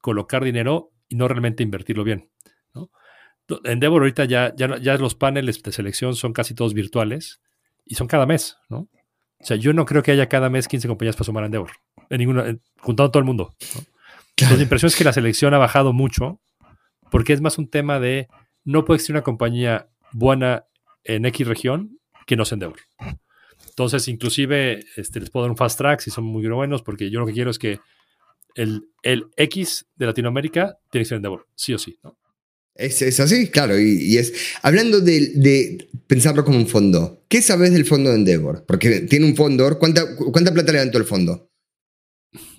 colocar 0.02 0.44
dinero 0.44 0.92
y 1.08 1.16
no 1.16 1.26
realmente 1.26 1.62
invertirlo 1.62 2.04
bien. 2.04 2.30
¿no? 2.74 2.90
Endeavor 3.64 4.02
ahorita 4.02 4.26
ya, 4.26 4.54
ya, 4.54 4.76
ya 4.76 4.96
los 4.98 5.14
paneles 5.14 5.62
de 5.62 5.72
selección 5.72 6.16
son 6.16 6.34
casi 6.34 6.54
todos 6.54 6.74
virtuales 6.74 7.40
y 7.86 7.94
son 7.94 8.08
cada 8.08 8.26
mes, 8.26 8.58
¿no? 8.68 8.80
O 8.80 9.44
sea, 9.44 9.56
yo 9.56 9.72
no 9.72 9.86
creo 9.86 10.02
que 10.02 10.12
haya 10.12 10.28
cada 10.28 10.50
mes 10.50 10.68
15 10.68 10.86
compañías 10.86 11.16
para 11.16 11.24
sumar 11.24 11.44
a 11.44 11.46
Endeavor, 11.46 11.70
en 12.10 12.18
ninguna, 12.18 12.44
juntando 12.80 13.10
todo 13.10 13.20
el 13.20 13.26
mundo. 13.26 13.54
Entonces, 14.36 14.58
mi 14.58 14.64
impresión 14.64 14.88
es 14.88 14.96
que 14.96 15.04
la 15.04 15.14
selección 15.14 15.54
ha 15.54 15.58
bajado 15.58 15.94
mucho 15.94 16.42
porque 17.10 17.32
es 17.32 17.40
más 17.40 17.56
un 17.56 17.70
tema 17.70 18.00
de 18.00 18.28
no 18.64 18.84
puede 18.84 18.96
existir 18.96 19.16
una 19.16 19.22
compañía 19.22 19.88
buena 20.12 20.66
en 21.04 21.24
X 21.24 21.46
región 21.46 21.98
que 22.26 22.36
no 22.36 22.44
sea 22.44 22.56
Endeavor. 22.56 22.80
Entonces, 23.80 24.08
inclusive, 24.08 24.84
este, 24.96 25.20
les 25.20 25.30
puedo 25.30 25.44
dar 25.44 25.50
un 25.50 25.56
fast 25.56 25.78
track 25.78 26.00
si 26.00 26.10
son 26.10 26.24
muy 26.24 26.46
buenos, 26.46 26.82
porque 26.82 27.10
yo 27.10 27.18
lo 27.18 27.26
que 27.26 27.32
quiero 27.32 27.50
es 27.50 27.58
que 27.58 27.80
el, 28.54 28.90
el 29.02 29.28
X 29.38 29.86
de 29.96 30.04
Latinoamérica 30.04 30.76
tiene 30.90 31.04
que 31.04 31.08
ser 31.08 31.16
Endeavor, 31.16 31.46
sí 31.54 31.72
o 31.72 31.78
sí. 31.78 31.98
¿no? 32.04 32.18
Es, 32.74 33.00
es, 33.00 33.18
así, 33.20 33.48
claro. 33.48 33.80
Y, 33.80 34.18
es. 34.18 34.34
Hablando 34.60 35.00
de, 35.00 35.32
de, 35.34 35.88
pensarlo 36.06 36.44
como 36.44 36.58
un 36.58 36.66
fondo, 36.66 37.24
¿qué 37.26 37.40
sabes 37.40 37.72
del 37.72 37.86
fondo 37.86 38.10
de 38.10 38.16
Endeavor? 38.16 38.66
Porque 38.66 39.00
tiene 39.00 39.24
un 39.24 39.34
fondo. 39.34 39.78
¿Cuánta, 39.78 40.14
cuánta 40.14 40.52
plata 40.52 40.72
levantó 40.72 40.98
el 40.98 41.04
fondo? 41.04 41.48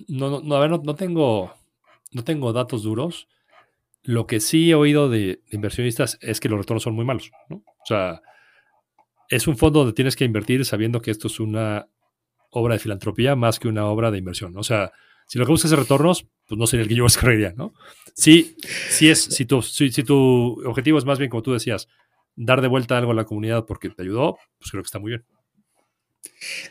No, 0.08 0.40
no, 0.40 0.56
a 0.56 0.60
ver, 0.60 0.70
no, 0.70 0.96
tengo, 0.96 1.54
no 2.10 2.24
tengo 2.24 2.52
datos 2.52 2.82
duros. 2.82 3.28
Lo 4.02 4.26
que 4.26 4.40
sí 4.40 4.72
he 4.72 4.74
oído 4.74 5.08
de, 5.08 5.18
de, 5.18 5.40
inversionistas 5.52 6.18
es 6.20 6.40
que 6.40 6.48
los 6.48 6.58
retornos 6.58 6.82
son 6.82 6.96
muy 6.96 7.04
malos. 7.04 7.30
¿no? 7.48 7.58
O 7.58 7.86
sea, 7.86 8.22
es 9.28 9.46
un 9.46 9.56
fondo 9.56 9.80
donde 9.80 9.94
tienes 9.94 10.16
que 10.16 10.24
invertir 10.24 10.64
sabiendo 10.64 11.00
que 11.00 11.10
esto 11.10 11.28
es 11.28 11.40
una 11.40 11.88
obra 12.50 12.74
de 12.74 12.80
filantropía 12.80 13.34
más 13.34 13.58
que 13.58 13.68
una 13.68 13.86
obra 13.86 14.10
de 14.10 14.18
inversión. 14.18 14.56
O 14.56 14.62
sea, 14.62 14.92
si 15.26 15.38
lo 15.38 15.46
que 15.46 15.52
buscas 15.52 15.72
es 15.72 15.78
retornos, 15.78 16.26
pues 16.46 16.58
no 16.58 16.66
sería 16.66 16.82
el 16.82 16.88
que 16.88 16.94
yo 16.94 17.06
escogería, 17.06 17.54
¿no? 17.56 17.74
Sí, 18.14 18.56
sí 18.90 19.08
es, 19.08 19.22
si 19.22 19.46
tu, 19.46 19.62
si, 19.62 19.90
tu 19.90 20.60
objetivo 20.66 20.98
es 20.98 21.04
más 21.04 21.18
bien, 21.18 21.30
como 21.30 21.42
tú 21.42 21.52
decías, 21.52 21.88
dar 22.36 22.60
de 22.60 22.68
vuelta 22.68 22.98
algo 22.98 23.12
a 23.12 23.14
la 23.14 23.24
comunidad 23.24 23.64
porque 23.66 23.88
te 23.88 24.02
ayudó, 24.02 24.36
pues 24.58 24.70
creo 24.70 24.82
que 24.82 24.86
está 24.86 24.98
muy 24.98 25.12
bien. 25.12 25.24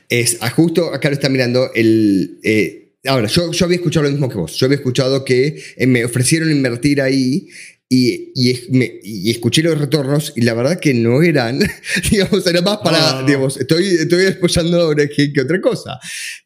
Es, 0.09 0.37
ah, 0.41 0.49
justo 0.49 0.93
acá 0.93 1.09
lo 1.09 1.15
está 1.15 1.29
mirando 1.29 1.71
el... 1.73 2.39
Eh, 2.43 2.93
ahora, 3.05 3.27
yo, 3.27 3.51
yo, 3.51 3.65
había 3.65 3.77
escuchado 3.77 4.05
lo 4.05 4.11
mismo 4.11 4.29
que 4.29 4.37
vos. 4.37 4.55
Yo 4.55 4.65
había 4.65 4.77
escuchado 4.77 5.25
que 5.25 5.59
eh, 5.75 5.87
me 5.87 6.05
ofrecieron 6.05 6.51
invertir 6.51 7.01
ahí 7.01 7.47
y, 7.93 8.31
y, 8.35 9.29
escuché 9.29 9.61
los 9.61 9.77
retornos 9.77 10.31
y 10.37 10.43
la 10.43 10.53
verdad 10.53 10.79
que 10.79 10.93
no 10.93 11.21
eran, 11.21 11.59
digamos, 12.09 12.47
era 12.47 12.61
más 12.61 12.77
para, 12.77 13.21
digamos, 13.23 13.57
estoy, 13.57 13.85
estoy 13.85 14.27
apoyando 14.27 14.95
que, 14.95 15.33
que 15.33 15.41
otra 15.41 15.59
cosa 15.59 15.99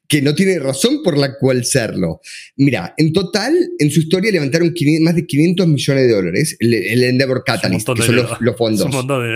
que 0.07 0.21
no 0.21 0.35
tiene 0.35 0.59
razón 0.59 1.01
por 1.03 1.17
la 1.17 1.37
cual 1.37 1.65
serlo. 1.65 2.21
Mira, 2.57 2.93
en 2.97 3.13
total, 3.13 3.53
en 3.79 3.91
su 3.91 3.99
historia 3.99 4.31
levantaron 4.31 4.73
más 5.01 5.15
de 5.15 5.25
500 5.25 5.67
millones 5.67 6.07
de 6.07 6.13
dólares 6.13 6.57
el, 6.59 7.03
Endeavor 7.03 7.43
Catalyst, 7.43 7.87
que 7.89 8.01
son 8.01 8.15
los, 8.15 8.57
fondos. 8.57 8.87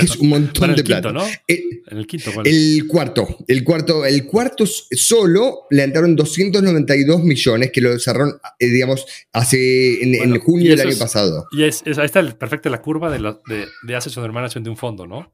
Es 0.02 0.12
es 0.12 0.18
un 0.18 0.30
montón 0.30 0.76
de 0.76 0.84
plata. 0.84 1.12
¿no? 1.12 1.26
el, 1.48 1.82
el, 1.88 2.08
quinto, 2.08 2.32
el 2.44 2.86
cuarto, 2.88 3.38
el 3.48 3.64
cuarto, 3.64 4.06
el 4.06 4.26
cuarto 4.26 4.66
solo 4.66 5.68
levantaron 5.70 6.16
292 6.16 7.24
millones 7.24 7.72
que 7.72 7.82
lo 7.82 7.98
cerraron, 8.00 8.40
eh, 8.60 8.68
digamos, 8.68 9.06
hace 9.34 10.04
en, 10.04 10.40
junio 10.40 10.76
del 10.76 10.88
año 10.88 10.98
pasado. 10.98 11.48
Y 11.52 11.64
es, 11.64 11.84
ahí 11.86 12.06
está 12.06 12.20
el, 12.20 12.36
perfecta 12.36 12.70
la 12.70 12.82
curva 12.82 13.10
de, 13.10 13.20
la, 13.20 13.40
de, 13.48 13.66
de 13.84 13.96
Asset 13.96 14.14
de 14.14 14.70
un 14.70 14.78
fondo, 14.78 15.08
¿no? 15.08 15.34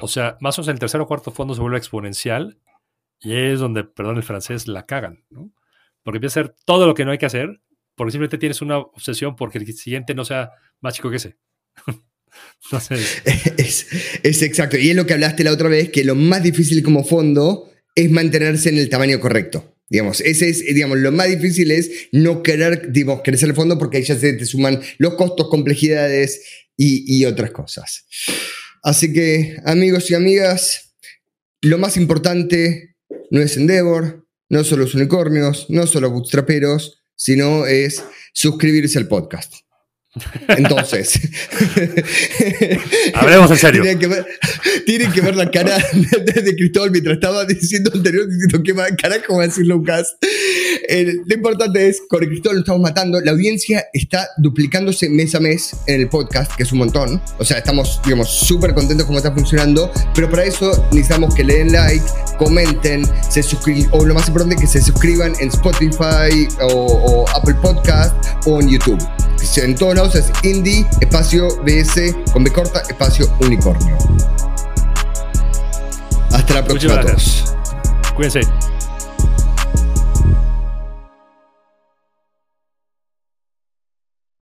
O 0.00 0.08
sea, 0.08 0.36
más 0.40 0.58
o 0.58 0.62
menos 0.62 0.72
el 0.72 0.78
tercer 0.78 1.00
o 1.00 1.06
cuarto 1.06 1.30
fondo 1.30 1.54
se 1.54 1.60
vuelve 1.60 1.78
exponencial 1.78 2.56
y 3.20 3.34
es 3.34 3.58
donde, 3.58 3.84
perdón 3.84 4.16
el 4.16 4.22
francés, 4.22 4.66
la 4.66 4.86
cagan, 4.86 5.24
¿no? 5.30 5.52
Porque 6.02 6.16
empieza 6.16 6.40
a 6.40 6.42
hacer 6.44 6.54
todo 6.64 6.86
lo 6.86 6.94
que 6.94 7.04
no 7.04 7.12
hay 7.12 7.18
que 7.18 7.26
hacer, 7.26 7.60
porque 7.94 8.12
simplemente 8.12 8.38
tienes 8.38 8.62
una 8.62 8.78
obsesión 8.78 9.36
porque 9.36 9.58
el 9.58 9.72
siguiente 9.74 10.14
no 10.14 10.24
sea 10.24 10.52
más 10.80 10.94
chico 10.94 11.10
que 11.10 11.16
ese. 11.16 11.36
no 12.72 12.80
sé. 12.80 12.96
Es, 14.22 14.42
exacto. 14.42 14.78
Y 14.78 14.90
es 14.90 14.96
lo 14.96 15.06
que 15.06 15.14
hablaste 15.14 15.44
la 15.44 15.52
otra 15.52 15.68
vez, 15.68 15.90
que 15.90 16.04
lo 16.04 16.14
más 16.14 16.42
difícil 16.42 16.82
como 16.82 17.04
fondo 17.04 17.70
es 17.94 18.10
mantenerse 18.10 18.70
en 18.70 18.78
el 18.78 18.88
tamaño 18.88 19.20
correcto. 19.20 19.76
Digamos, 19.88 20.20
ese 20.20 20.48
es, 20.48 20.64
digamos, 20.64 20.98
lo 20.98 21.10
más 21.10 21.28
difícil 21.28 21.70
es 21.72 22.08
no 22.12 22.42
querer, 22.42 22.92
digamos, 22.92 23.22
crecer 23.22 23.48
el 23.48 23.56
fondo 23.56 23.76
porque 23.78 23.98
ahí 23.98 24.04
ya 24.04 24.16
se 24.16 24.32
te 24.34 24.46
suman 24.46 24.80
los 24.98 25.14
costos, 25.14 25.48
complejidades 25.48 26.42
y, 26.76 27.18
y 27.18 27.24
otras 27.24 27.50
cosas. 27.50 28.06
Así 28.82 29.12
que, 29.12 29.56
amigos 29.64 30.10
y 30.10 30.14
amigas, 30.14 30.94
lo 31.60 31.76
más 31.76 31.96
importante 31.96 32.89
no 33.30 33.40
es 33.40 33.56
Endeavor, 33.56 34.26
no 34.48 34.64
son 34.64 34.80
los 34.80 34.94
unicornios, 34.94 35.66
no 35.70 35.86
son 35.86 36.02
los 36.02 36.12
bootstraperos, 36.12 37.02
sino 37.14 37.66
es 37.66 38.02
suscribirse 38.32 38.98
al 38.98 39.08
podcast. 39.08 39.54
Entonces, 40.48 41.20
hablemos 43.14 43.50
en 43.50 43.56
serio. 43.56 43.82
Tienen 43.82 45.12
que, 45.12 45.20
ver, 45.20 45.36
la 45.36 45.48
cara 45.50 45.78
de, 45.78 46.56
Cristóbal 46.56 46.90
mientras 46.90 47.14
estaba 47.14 47.44
diciendo 47.44 47.92
anterior, 47.94 48.28
diciendo 48.28 48.62
que 48.62 48.96
carajo 48.96 49.36
va 49.36 49.44
a 49.44 49.46
decir 49.46 49.66
Lucas. 49.66 50.16
lo 50.88 51.34
importante 51.34 51.88
es, 51.88 52.02
con 52.08 52.20
Cristóbal 52.26 52.56
lo 52.56 52.60
estamos 52.60 52.82
matando. 52.82 53.20
La 53.20 53.30
audiencia 53.30 53.84
está 53.92 54.28
duplicándose 54.38 55.08
mes 55.08 55.34
a 55.36 55.40
mes 55.40 55.76
en 55.86 56.00
el 56.00 56.08
podcast, 56.08 56.56
que 56.56 56.64
es 56.64 56.72
un 56.72 56.78
montón. 56.78 57.22
O 57.38 57.44
sea, 57.44 57.58
estamos, 57.58 58.00
digamos, 58.04 58.30
súper 58.30 58.74
contentos 58.74 59.06
cómo 59.06 59.18
está 59.18 59.32
funcionando. 59.32 59.92
Pero 60.14 60.28
para 60.28 60.44
eso 60.44 60.88
necesitamos 60.90 61.36
que 61.36 61.44
le 61.44 61.58
den 61.58 61.72
like, 61.72 62.04
comenten, 62.36 63.04
se 63.28 63.44
suscriban, 63.44 63.88
o 63.92 64.04
lo 64.04 64.14
más 64.14 64.26
importante, 64.26 64.56
que 64.56 64.66
se 64.66 64.82
suscriban 64.82 65.34
en 65.40 65.48
Spotify 65.50 66.48
o, 66.62 67.24
Apple 67.32 67.54
Podcast 67.62 68.14
o 68.46 68.60
en 68.60 68.70
YouTube. 68.70 68.98
En 69.56 69.74
todos 69.74 69.94
lados 69.94 70.14
es 70.14 70.30
Indie, 70.42 70.86
espacio 71.00 71.48
BS, 71.64 72.14
con 72.32 72.44
B 72.44 72.52
corta, 72.52 72.82
espacio 72.88 73.26
unicornio. 73.40 73.96
Hasta 76.30 76.54
la 76.54 76.64
próxima 76.64 76.94
a 76.94 77.00
todos. 77.00 77.54
Cuídense. 78.14 78.40